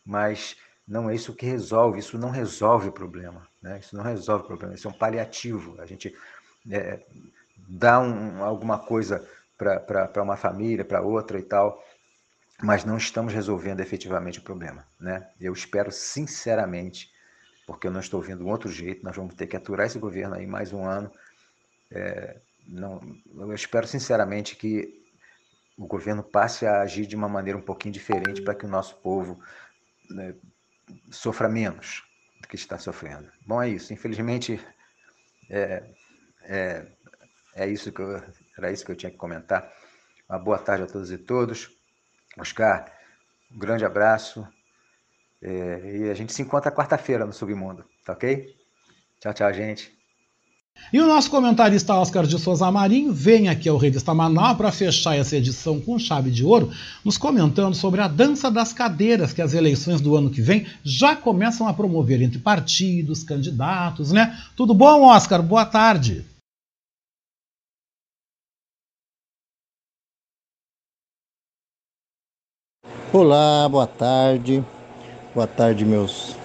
mas 0.06 0.56
não 0.88 1.10
é 1.10 1.16
isso 1.16 1.34
que 1.34 1.46
resolve, 1.46 2.00
isso 2.00 2.18
não 2.18 2.30
resolve 2.30 2.90
o 2.90 2.92
problema, 2.92 3.48
né? 3.62 3.80
Isso 3.80 3.96
não 3.96 4.04
resolve 4.04 4.44
o 4.44 4.48
problema, 4.48 4.76
isso 4.76 4.88
é 4.88 4.92
um 4.92 4.98
paliativo. 4.98 5.80
A 5.80 5.86
gente 5.86 6.16
é, 6.70 7.00
dá 7.58 8.00
um, 8.00 8.44
alguma 8.44 8.78
coisa 8.78 9.28
para 9.58 10.22
uma 10.22 10.36
família, 10.36 10.84
para 10.84 11.02
outra 11.02 11.40
e 11.40 11.44
tal, 11.44 11.82
mas 12.64 12.86
não 12.86 12.98
estamos 12.98 13.34
resolvendo 13.34 13.82
efetivamente 13.82 14.40
o 14.40 14.42
problema. 14.42 14.88
Né? 14.98 15.30
Eu 15.40 15.52
espero 15.52 15.92
sinceramente, 15.92 17.12
porque 17.68 17.86
eu 17.86 17.92
não 17.92 18.00
estou 18.00 18.22
vendo 18.22 18.48
outro 18.48 18.72
jeito, 18.72 19.04
nós 19.04 19.16
vamos 19.16 19.36
ter 19.36 19.48
que 19.48 19.58
aturar 19.58 19.86
esse 19.86 20.00
governo 20.00 20.36
aí 20.36 20.48
mais 20.48 20.72
um 20.72 20.86
ano. 20.86 21.12
É, 21.92 22.40
não, 22.66 23.02
eu 23.36 23.54
espero 23.54 23.86
sinceramente 23.86 24.56
que 24.56 25.04
o 25.78 25.86
governo 25.86 26.24
passe 26.24 26.66
a 26.66 26.80
agir 26.80 27.06
de 27.06 27.18
uma 27.18 27.28
maneira 27.28 27.60
um 27.60 27.62
pouquinho 27.62 27.94
diferente 27.94 28.42
para 28.42 28.56
que 28.56 28.66
o 28.66 28.70
nosso 28.70 28.96
povo 29.02 29.44
né, 30.10 30.34
sofra 31.12 31.50
menos 31.50 32.06
do 32.40 32.48
que 32.48 32.56
está 32.56 32.78
sofrendo. 32.78 33.30
Bom, 33.46 33.62
é 33.62 33.68
isso. 33.68 33.92
Infelizmente, 33.92 34.66
é, 35.50 35.84
é, 36.44 36.88
é 37.56 37.68
isso 37.68 37.92
que 37.92 38.02
eu, 38.02 38.24
era 38.58 38.72
isso 38.72 38.86
que 38.86 38.92
eu 38.92 38.96
tinha 38.96 39.12
que 39.12 39.18
comentar. 39.18 39.70
Uma 40.30 40.40
boa 40.40 40.58
tarde 40.58 40.84
a 40.84 40.88
todos 40.88 41.12
e 41.12 41.18
todos. 41.18 41.83
Oscar, 42.38 42.92
um 43.52 43.58
grande 43.58 43.86
abraço. 43.86 44.48
É, 45.42 45.98
e 45.98 46.10
a 46.10 46.14
gente 46.14 46.34
se 46.34 46.42
encontra 46.42 46.72
quarta-feira 46.72 47.26
no 47.26 47.34
Submundo, 47.34 47.84
tá 48.06 48.14
ok? 48.14 48.56
Tchau, 49.20 49.34
tchau, 49.34 49.54
gente. 49.54 49.92
E 50.92 51.00
o 51.00 51.06
nosso 51.06 51.30
comentarista 51.30 51.94
Oscar 51.94 52.26
de 52.26 52.40
Souza 52.40 52.70
Marinho 52.72 53.14
vem 53.14 53.48
aqui 53.48 53.70
ao 53.70 53.78
Revista 53.78 54.14
Manaus 54.14 54.58
para 54.58 54.72
fechar 54.72 55.16
essa 55.16 55.36
edição 55.36 55.80
com 55.80 56.00
chave 56.00 56.32
de 56.32 56.44
ouro, 56.44 56.72
nos 57.04 57.18
comentando 57.18 57.76
sobre 57.76 58.02
a 58.02 58.08
dança 58.08 58.50
das 58.50 58.74
cadeiras 58.74 59.34
que 59.34 59.42
as 59.42 59.54
eleições 59.54 60.02
do 60.02 60.16
ano 60.16 60.30
que 60.30 60.42
vem 60.42 60.68
já 60.84 61.16
começam 61.16 61.68
a 61.68 61.74
promover 61.74 62.22
entre 62.22 62.40
partidos, 62.40 63.24
candidatos, 63.24 64.12
né? 64.12 64.38
Tudo 64.56 64.74
bom, 64.74 65.04
Oscar? 65.04 65.42
Boa 65.42 65.66
tarde. 65.66 66.26
Olá, 73.14 73.70
boa 73.70 73.86
tarde. 73.86 74.66
Boa 75.36 75.46
tarde, 75.46 75.86
meus 75.86 76.36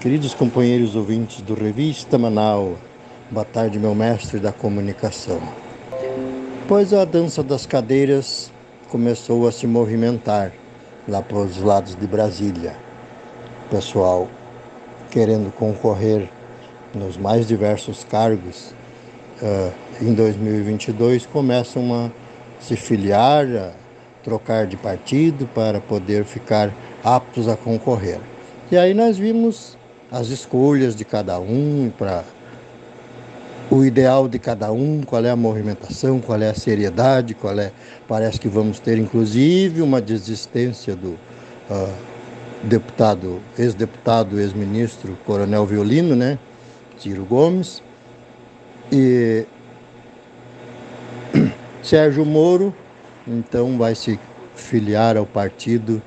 queridos 0.00 0.34
companheiros 0.34 0.96
ouvintes 0.96 1.40
do 1.42 1.54
Revista 1.54 2.18
Manaus. 2.18 2.76
Boa 3.30 3.44
tarde, 3.44 3.78
meu 3.78 3.94
mestre 3.94 4.40
da 4.40 4.50
comunicação. 4.50 5.40
Pois 6.66 6.92
a 6.92 7.04
dança 7.04 7.40
das 7.40 7.66
cadeiras 7.66 8.52
começou 8.88 9.46
a 9.46 9.52
se 9.52 9.64
movimentar 9.68 10.50
lá 11.06 11.22
para 11.22 11.38
os 11.38 11.62
lados 11.62 11.94
de 11.94 12.08
Brasília. 12.08 12.74
Pessoal 13.70 14.28
querendo 15.12 15.52
concorrer 15.52 16.28
nos 16.96 17.16
mais 17.16 17.46
diversos 17.46 18.02
cargos 18.02 18.74
uh, 19.40 19.72
em 20.02 20.12
2022 20.14 21.26
começam 21.26 21.94
a 21.94 22.10
se 22.60 22.74
filiar, 22.74 23.46
a 23.46 23.70
trocar 24.28 24.66
de 24.66 24.76
partido 24.76 25.48
para 25.54 25.80
poder 25.80 26.22
ficar 26.22 26.70
aptos 27.02 27.48
a 27.48 27.56
concorrer. 27.56 28.20
E 28.70 28.76
aí 28.76 28.92
nós 28.92 29.16
vimos 29.16 29.78
as 30.12 30.28
escolhas 30.28 30.94
de 30.94 31.02
cada 31.02 31.40
um 31.40 31.90
para 31.96 32.22
o 33.70 33.82
ideal 33.84 34.28
de 34.28 34.38
cada 34.38 34.70
um, 34.70 35.00
qual 35.02 35.24
é 35.24 35.30
a 35.30 35.36
movimentação, 35.36 36.20
qual 36.20 36.40
é 36.42 36.50
a 36.50 36.54
seriedade, 36.54 37.34
qual 37.34 37.58
é. 37.58 37.72
Parece 38.06 38.38
que 38.38 38.48
vamos 38.48 38.78
ter 38.78 38.98
inclusive 38.98 39.80
uma 39.80 39.98
desistência 40.00 40.94
do 40.94 41.12
uh, 41.70 41.94
deputado, 42.64 43.40
ex-deputado, 43.58 44.38
ex-ministro, 44.38 45.16
Coronel 45.24 45.64
Violino, 45.64 46.14
né? 46.14 46.38
Ciro 46.98 47.24
Gomes. 47.24 47.82
E 48.92 49.46
Sérgio 51.82 52.26
Moro 52.26 52.74
então 53.28 53.76
vai 53.76 53.94
se 53.94 54.18
filiar 54.54 55.16
ao 55.16 55.26
partido 55.26 56.02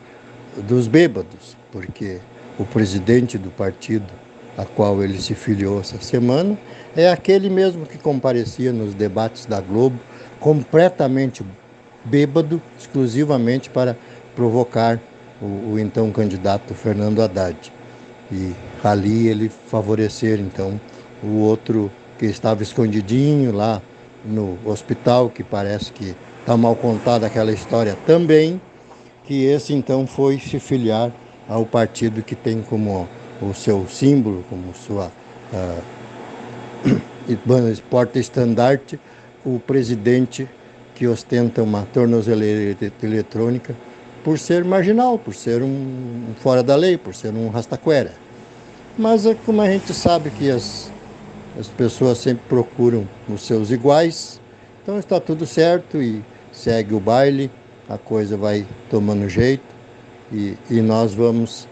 dos 0.58 0.88
bêbados, 0.88 1.56
porque 1.72 2.20
o 2.60 2.66
presidente 2.66 3.38
do 3.38 3.50
partido 3.50 4.06
a 4.58 4.66
qual 4.66 5.02
ele 5.02 5.20
se 5.22 5.34
filiou 5.34 5.80
essa 5.80 6.00
semana 6.02 6.58
é 6.96 7.10
aquele 7.10 7.50
mesmo 7.50 7.86
que 7.86 7.98
comparecia 7.98 8.74
nos 8.74 8.94
debates 8.94 9.46
da 9.46 9.62
Globo, 9.62 9.98
completamente 10.40 11.46
bêbado, 12.04 12.62
exclusivamente 12.78 13.70
para 13.70 13.96
provocar 14.36 15.00
o, 15.42 15.74
o 15.74 15.80
então 15.80 16.12
candidato 16.12 16.74
Fernando 16.74 17.22
Haddad. 17.22 17.72
E 18.32 18.54
ali 18.84 19.28
ele 19.28 19.50
favorecer 19.50 20.40
então 20.40 20.80
o 21.24 21.38
outro 21.40 21.92
que 22.18 22.26
estava 22.26 22.64
escondidinho 22.64 23.52
lá 23.52 23.82
no 24.26 24.58
hospital, 24.66 25.30
que 25.30 25.44
parece 25.44 25.92
que 25.92 26.16
Está 26.42 26.58
mal 26.58 26.76
contada 26.76 27.28
aquela 27.28 27.52
história 27.52 27.96
também, 28.08 28.60
que 29.26 29.46
esse 29.46 29.74
então 29.74 30.08
foi 30.08 30.40
se 30.40 30.60
filiar 30.60 31.12
ao 31.48 31.66
partido 31.66 32.24
que 32.24 32.36
tem 32.36 32.64
como 32.64 33.08
o 33.40 33.54
seu 33.54 33.88
símbolo, 33.88 34.44
como 34.50 34.74
sua 34.74 35.12
uh, 36.84 37.82
porta-estandarte, 37.92 39.00
o 39.46 39.60
presidente 39.60 40.50
que 40.96 41.08
ostenta 41.08 41.62
uma 41.62 41.84
tornozeleira 41.94 42.76
eletrônica 43.04 43.76
por 44.24 44.40
ser 44.40 44.64
marginal, 44.64 45.20
por 45.20 45.36
ser 45.36 45.62
um 45.62 46.34
fora 46.42 46.64
da 46.64 46.76
lei, 46.76 46.98
por 46.98 47.14
ser 47.14 47.34
um 47.34 47.50
rastaquera. 47.50 48.14
Mas 48.98 49.28
é 49.28 49.36
como 49.46 49.62
a 49.62 49.70
gente 49.70 49.94
sabe 49.94 50.32
que 50.32 50.50
as, 50.50 50.92
as 51.58 51.68
pessoas 51.68 52.18
sempre 52.18 52.44
procuram 52.50 53.08
os 53.30 53.46
seus 53.46 53.70
iguais, 53.70 54.42
então 54.82 54.98
está 54.98 55.20
tudo 55.20 55.46
certo 55.46 56.02
e 56.02 56.24
segue 56.62 56.94
o 56.94 57.00
baile, 57.00 57.50
a 57.90 57.98
coisa 57.98 58.38
vai 58.38 58.68
tomando 58.90 59.28
jeito 59.28 59.64
e, 60.32 60.56
e 60.70 60.80
nós 60.80 61.12
vamos 61.12 61.68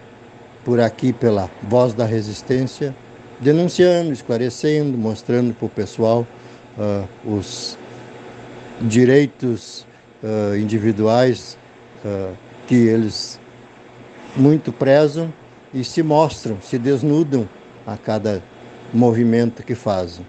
por 0.66 0.80
aqui 0.80 1.14
pela 1.14 1.50
voz 1.64 1.94
da 1.94 2.06
resistência, 2.06 2.96
denunciando, 3.40 4.12
esclarecendo, 4.12 4.98
mostrando 4.98 5.54
para 5.54 5.66
o 5.68 5.70
pessoal 5.70 6.26
uh, 6.76 7.08
os 7.38 7.78
direitos 8.82 9.86
uh, 10.24 10.58
individuais 10.58 11.56
uh, 12.04 12.36
que 12.66 12.76
eles 12.76 13.40
muito 14.36 14.72
prezam 14.72 15.32
e 15.72 15.84
se 15.84 16.02
mostram, 16.02 16.58
se 16.62 16.80
desnudam 16.80 17.48
a 17.86 17.96
cada 17.96 18.42
movimento 18.92 19.64
que 19.64 19.76
fazem. 19.76 20.26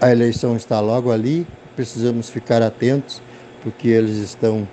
a 0.00 0.10
eleição 0.10 0.56
está 0.56 0.78
logo 0.80 1.10
ali, 1.10 1.46
precisamos 1.78 2.28
ficar 2.28 2.60
atentos, 2.60 3.22
porque 3.62 3.86
eles 3.86 4.16
estão 4.16 4.66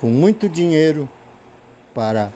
com 0.00 0.08
muito 0.08 0.48
dinheiro 0.48 1.08
para 1.94 2.32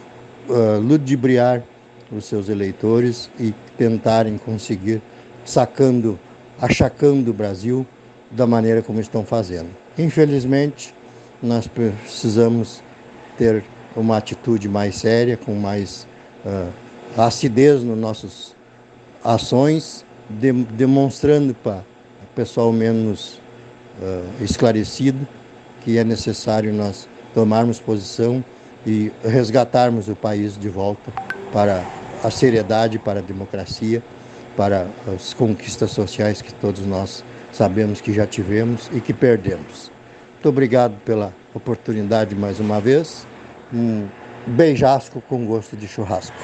uh, 0.48 0.78
ludibriar 0.78 1.64
os 2.12 2.24
seus 2.26 2.48
eleitores 2.48 3.28
e 3.40 3.52
tentarem 3.76 4.38
conseguir 4.38 5.02
sacando, 5.44 6.16
achacando 6.60 7.32
o 7.32 7.34
Brasil 7.34 7.84
da 8.30 8.46
maneira 8.46 8.82
como 8.82 9.00
estão 9.00 9.24
fazendo. 9.24 9.70
Infelizmente, 9.98 10.94
nós 11.42 11.66
precisamos 11.66 12.84
ter 13.36 13.64
uma 13.96 14.18
atitude 14.18 14.68
mais 14.68 14.94
séria, 14.94 15.36
com 15.36 15.54
mais 15.54 16.06
uh, 16.46 16.72
acidez 17.20 17.82
nas 17.82 17.98
nossas 17.98 18.54
ações, 19.24 20.04
de, 20.30 20.52
demonstrando 20.52 21.52
para 21.52 21.78
o 21.78 22.34
pessoal 22.36 22.72
menos 22.72 23.42
uh, 24.00 24.44
esclarecido 24.44 25.26
que 25.84 25.98
é 25.98 26.04
necessário 26.04 26.72
nós 26.72 27.08
tomarmos 27.34 27.78
posição 27.78 28.42
e 28.86 29.12
resgatarmos 29.22 30.08
o 30.08 30.16
país 30.16 30.58
de 30.58 30.68
volta 30.68 31.12
para 31.52 31.84
a 32.22 32.30
seriedade, 32.30 32.98
para 32.98 33.20
a 33.20 33.22
democracia, 33.22 34.02
para 34.56 34.86
as 35.14 35.34
conquistas 35.34 35.90
sociais 35.90 36.40
que 36.40 36.54
todos 36.54 36.84
nós 36.86 37.24
sabemos 37.52 38.00
que 38.00 38.12
já 38.12 38.26
tivemos 38.26 38.90
e 38.92 39.00
que 39.00 39.12
perdemos. 39.12 39.92
Muito 40.34 40.48
obrigado 40.48 40.96
pela 41.04 41.34
oportunidade 41.54 42.34
mais 42.34 42.60
uma 42.60 42.80
vez. 42.80 43.26
Um 43.72 44.06
beijasco 44.46 45.20
com 45.22 45.46
gosto 45.46 45.76
de 45.76 45.86
churrasco. 45.86 46.36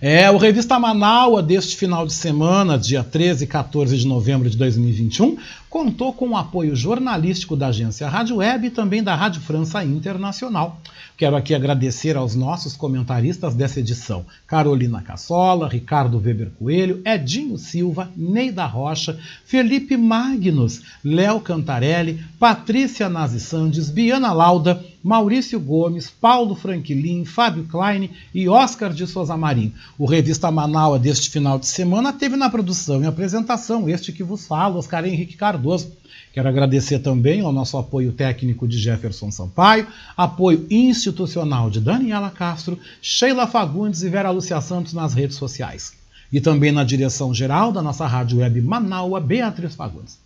É, 0.00 0.30
o 0.30 0.36
Revista 0.36 0.78
Manaua 0.78 1.42
deste 1.42 1.74
final 1.74 2.06
de 2.06 2.12
semana, 2.12 2.78
dia 2.78 3.02
13 3.02 3.44
e 3.44 3.46
14 3.46 3.96
de 3.96 4.06
novembro 4.06 4.50
de 4.50 4.56
2021, 4.56 5.38
contou 5.70 6.12
com 6.12 6.30
o 6.30 6.36
apoio 6.36 6.76
jornalístico 6.76 7.56
da 7.56 7.68
agência 7.68 8.06
Rádio 8.06 8.36
Web 8.36 8.66
e 8.66 8.70
também 8.70 9.02
da 9.02 9.14
Rádio 9.14 9.40
França 9.40 9.82
Internacional. 9.82 10.80
Quero 11.16 11.34
aqui 11.34 11.54
agradecer 11.54 12.14
aos 12.14 12.34
nossos 12.34 12.76
comentaristas 12.76 13.54
dessa 13.54 13.80
edição: 13.80 14.26
Carolina 14.46 15.00
Cassola, 15.00 15.66
Ricardo 15.66 16.18
Weber 16.18 16.50
Coelho, 16.58 17.00
Edinho 17.02 17.56
Silva, 17.56 18.10
Neida 18.14 18.66
Rocha, 18.66 19.18
Felipe 19.46 19.96
Magnus, 19.96 20.82
Léo 21.02 21.40
Cantarelli, 21.40 22.22
Patrícia 22.38 23.08
Nazi 23.08 23.40
Sandes, 23.40 23.88
Biana 23.88 24.30
Lauda, 24.32 24.84
Maurício 25.06 25.60
Gomes, 25.60 26.10
Paulo 26.10 26.56
Franklin, 26.56 27.24
Fábio 27.24 27.62
Klein 27.70 28.10
e 28.34 28.48
Oscar 28.48 28.92
de 28.92 29.06
Souza 29.06 29.36
Marim. 29.36 29.72
O 29.96 30.04
Revista 30.04 30.50
Manaua 30.50 30.98
deste 30.98 31.30
final 31.30 31.60
de 31.60 31.68
semana 31.68 32.12
teve 32.12 32.34
na 32.34 32.50
produção 32.50 33.00
e 33.00 33.06
apresentação 33.06 33.88
este 33.88 34.10
que 34.10 34.24
vos 34.24 34.48
fala, 34.48 34.74
Oscar 34.74 35.04
Henrique 35.04 35.36
Cardoso. 35.36 35.92
Quero 36.32 36.48
agradecer 36.48 36.98
também 36.98 37.40
ao 37.40 37.52
nosso 37.52 37.78
apoio 37.78 38.10
técnico 38.10 38.66
de 38.66 38.78
Jefferson 38.78 39.30
Sampaio, 39.30 39.86
apoio 40.16 40.66
institucional 40.68 41.70
de 41.70 41.78
Daniela 41.78 42.28
Castro, 42.28 42.76
Sheila 43.00 43.46
Fagundes 43.46 44.02
e 44.02 44.08
Vera 44.08 44.32
Lúcia 44.32 44.60
Santos 44.60 44.92
nas 44.92 45.14
redes 45.14 45.36
sociais. 45.36 45.92
E 46.32 46.40
também 46.40 46.72
na 46.72 46.82
direção 46.82 47.32
geral 47.32 47.70
da 47.70 47.80
nossa 47.80 48.08
rádio 48.08 48.38
web 48.38 48.60
Manaua, 48.60 49.20
Beatriz 49.20 49.76
Fagundes. 49.76 50.25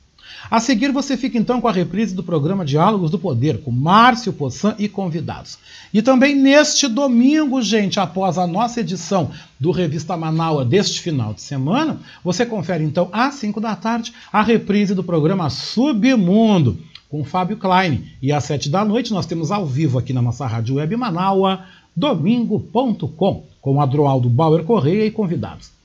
A 0.51 0.59
seguir, 0.61 0.91
você 0.91 1.17
fica 1.17 1.39
então 1.39 1.61
com 1.61 1.69
a 1.69 1.73
reprise 1.73 2.15
do 2.15 2.23
programa 2.23 2.65
Diálogos 2.65 3.11
do 3.11 3.19
Poder, 3.19 3.63
com 3.63 3.71
Márcio 3.71 4.33
Poçan 4.33 4.75
e 4.79 4.89
convidados. 4.89 5.59
E 5.93 6.03
também 6.03 6.35
neste 6.35 6.89
domingo, 6.89 7.63
gente, 7.63 8.01
após 8.01 8.39
a 8.39 8.47
nossa 8.47 8.81
edição 8.81 9.31
do 9.59 9.71
Revista 9.71 10.17
Manaua 10.17 10.65
deste 10.65 11.01
final 11.01 11.35
de 11.35 11.41
semana, 11.41 11.99
você 12.25 12.45
confere 12.47 12.85
então 12.85 13.09
às 13.13 13.35
5 13.35 13.61
da 13.61 13.77
tarde 13.77 14.13
a 14.33 14.43
reprise 14.43 14.95
do 14.95 15.05
programa 15.05 15.51
Submundo 15.51 16.79
com 17.09 17.25
Fábio 17.25 17.57
Klein. 17.57 18.05
E 18.23 18.33
às 18.33 18.45
7 18.45 18.71
da 18.71 18.85
noite 18.85 19.13
nós 19.13 19.27
temos 19.27 19.51
ao 19.51 19.67
vivo 19.67 19.99
aqui 19.99 20.13
na 20.13 20.23
nossa 20.23 20.47
rádio 20.47 20.77
web 20.77 20.97
Manaua, 20.97 21.65
domingo.com, 21.95 23.45
com 23.61 23.81
Adroaldo 23.81 24.31
Bauer 24.31 24.65
Correia 24.65 25.05
e 25.05 25.11
convidados. 25.11 25.80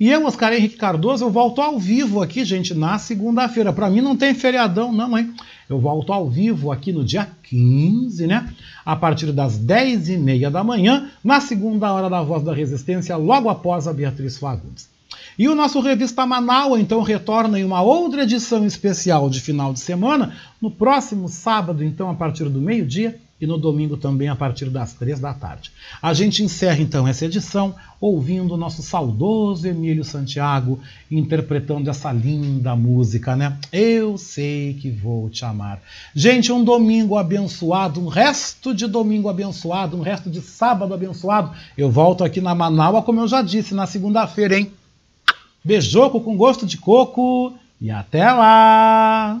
E 0.00 0.08
eu, 0.08 0.24
Oscar 0.24 0.50
Henrique 0.54 0.78
Cardoso, 0.78 1.26
eu 1.26 1.30
volto 1.30 1.60
ao 1.60 1.78
vivo 1.78 2.22
aqui, 2.22 2.42
gente, 2.42 2.72
na 2.72 2.98
segunda-feira. 2.98 3.70
Para 3.70 3.90
mim 3.90 4.00
não 4.00 4.16
tem 4.16 4.32
feriadão, 4.32 4.90
não, 4.90 5.18
hein? 5.18 5.34
Eu 5.68 5.78
volto 5.78 6.10
ao 6.10 6.26
vivo 6.26 6.72
aqui 6.72 6.90
no 6.90 7.04
dia 7.04 7.28
15, 7.42 8.26
né? 8.26 8.50
A 8.82 8.96
partir 8.96 9.30
das 9.30 9.60
10h30 9.60 10.48
da 10.48 10.64
manhã, 10.64 11.10
na 11.22 11.38
segunda 11.38 11.92
hora 11.92 12.08
da 12.08 12.22
Voz 12.22 12.42
da 12.42 12.54
Resistência, 12.54 13.14
logo 13.18 13.50
após 13.50 13.86
a 13.86 13.92
Beatriz 13.92 14.38
Fagundes. 14.38 14.88
E 15.38 15.46
o 15.46 15.54
nosso 15.54 15.80
Revista 15.80 16.24
Manaus, 16.24 16.80
então, 16.80 17.02
retorna 17.02 17.60
em 17.60 17.64
uma 17.64 17.82
outra 17.82 18.22
edição 18.22 18.64
especial 18.64 19.28
de 19.28 19.38
final 19.38 19.70
de 19.70 19.80
semana, 19.80 20.34
no 20.62 20.70
próximo 20.70 21.28
sábado, 21.28 21.84
então, 21.84 22.08
a 22.08 22.14
partir 22.14 22.48
do 22.48 22.58
meio-dia, 22.58 23.20
e 23.40 23.46
no 23.46 23.56
domingo 23.56 23.96
também 23.96 24.28
a 24.28 24.36
partir 24.36 24.68
das 24.68 24.92
três 24.92 25.18
da 25.18 25.32
tarde. 25.32 25.72
A 26.02 26.12
gente 26.12 26.42
encerra 26.42 26.80
então 26.80 27.08
essa 27.08 27.24
edição 27.24 27.74
ouvindo 28.00 28.54
o 28.54 28.56
nosso 28.56 28.82
saudoso 28.82 29.66
Emílio 29.66 30.04
Santiago 30.04 30.78
interpretando 31.10 31.88
essa 31.88 32.12
linda 32.12 32.76
música, 32.76 33.34
né? 33.34 33.56
Eu 33.72 34.18
sei 34.18 34.74
que 34.74 34.90
vou 34.90 35.28
te 35.30 35.44
amar. 35.44 35.80
Gente, 36.14 36.52
um 36.52 36.62
domingo 36.62 37.16
abençoado, 37.16 38.00
um 38.00 38.08
resto 38.08 38.74
de 38.74 38.86
domingo 38.86 39.28
abençoado, 39.28 39.96
um 39.96 40.02
resto 40.02 40.30
de 40.30 40.40
sábado 40.40 40.92
abençoado. 40.92 41.52
Eu 41.76 41.90
volto 41.90 42.24
aqui 42.24 42.40
na 42.40 42.54
Manaus, 42.54 43.04
como 43.04 43.20
eu 43.20 43.28
já 43.28 43.42
disse, 43.42 43.74
na 43.74 43.86
segunda-feira, 43.86 44.58
hein? 44.58 44.72
Beijoco 45.62 46.20
com 46.20 46.36
gosto 46.36 46.66
de 46.66 46.78
coco 46.78 47.52
e 47.80 47.90
até 47.90 48.30
lá! 48.30 49.40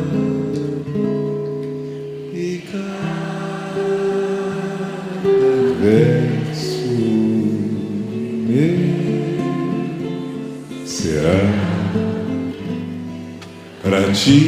Te 14.11 14.39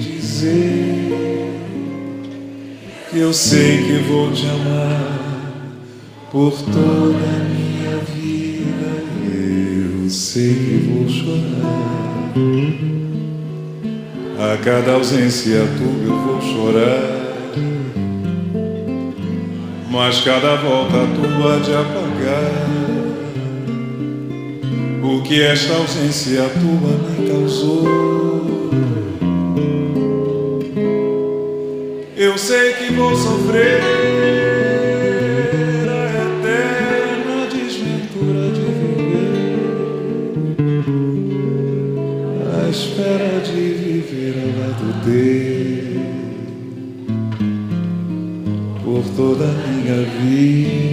dizer 0.00 1.12
que 3.10 3.18
eu 3.18 3.32
sei 3.32 3.84
que 3.84 3.98
vou 4.08 4.32
te 4.32 4.46
amar 4.46 5.16
por 6.30 6.52
toda 6.52 7.18
a 7.18 7.44
minha 7.48 7.98
vida. 7.98 9.04
Eu 9.32 10.10
sei 10.10 10.54
que 10.54 10.88
vou 10.88 11.08
chorar 11.08 11.86
a 14.38 14.56
cada 14.58 14.92
ausência 14.92 15.60
tua 15.78 16.04
eu 16.04 16.16
vou 16.18 16.40
chorar. 16.42 17.16
Mas 19.90 20.20
cada 20.20 20.56
volta 20.56 21.06
tua 21.14 21.60
de 21.60 21.72
apagar 21.72 22.85
que 25.26 25.42
esta 25.42 25.74
ausência 25.74 26.42
tua 26.50 26.92
me 27.10 27.28
causou. 27.28 27.84
Eu 32.16 32.38
sei 32.38 32.74
que 32.74 32.92
vou 32.92 33.16
sofrer 33.16 33.80
a 35.88 36.06
eterna 36.22 37.46
desventura 37.52 38.50
de 38.52 38.60
viver, 38.60 39.66
à 42.54 42.68
espera 42.70 43.40
de 43.40 43.60
viver 43.74 44.34
ao 44.40 44.50
lado 44.60 44.88
dele 45.04 46.00
por 48.84 49.02
toda 49.16 49.44
a 49.44 49.54
minha 49.66 50.02
vida. 50.20 50.85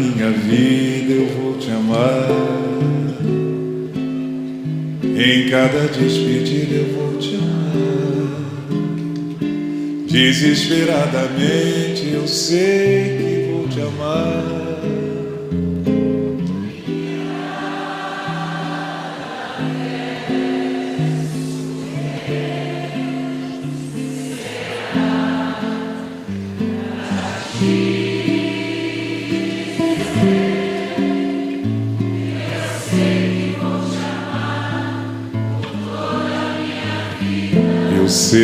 Minha 0.00 0.30
vida. 0.30 1.12
Eu 1.12 1.26
vou 1.26 1.58
te 1.58 1.70
amar 1.70 2.30
em 5.04 5.50
cada 5.50 5.86
despedida. 5.88 6.76
Eu 6.76 6.94
vou 6.94 7.18
te 7.18 7.36
amar 7.36 8.40
desesperadamente. 10.08 12.10
Eu 12.12 12.26
sei 12.26 13.18
que 13.18 13.50
vou 13.52 13.68
te 13.68 13.80
amar. 13.80 14.49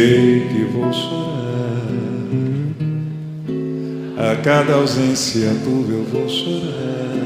Sei 0.07 0.47
que 0.49 0.65
vou 0.73 0.93
chorar. 0.93 1.33
A 4.31 4.37
cada 4.37 4.74
ausência 4.74 5.51
tua 5.65 5.95
eu 5.95 6.05
vou 6.05 6.28
chorar. 6.28 7.16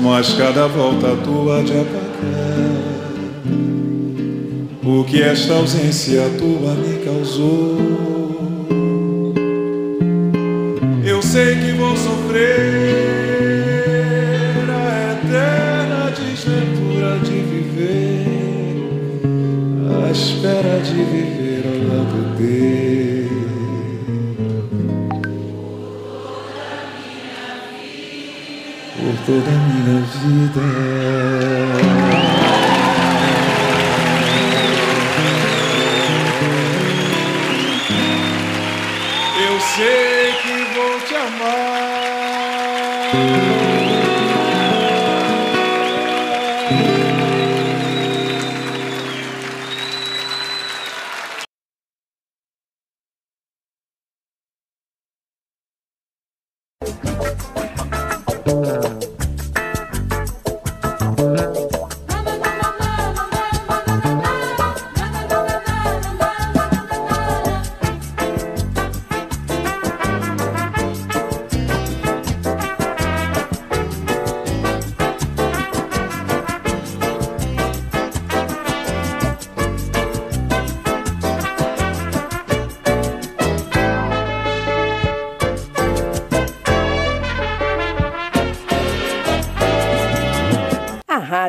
mas 0.00 0.34
cada 0.34 0.66
volta 0.66 1.16
tua 1.24 1.62
de 1.62 1.72
apagar 1.72 2.14
o 4.82 5.04
que 5.04 5.22
esta 5.22 5.54
ausência 5.54 6.22
tua 6.38 6.74
me 6.74 7.04
causou. 7.04 7.78
Eu 11.04 11.22
sei 11.22 11.56
que 11.56 11.72
vou 11.72 11.96
sofrer 11.96 13.23
espera 20.44 20.78
de 20.80 20.92
viver 20.92 21.64
ao 21.66 21.78
lado 21.88 22.36
dele. 22.36 23.28
Por 28.94 29.14
toda 29.24 29.48
a 29.48 29.58
minha 29.68 29.98
vida. 30.02 30.64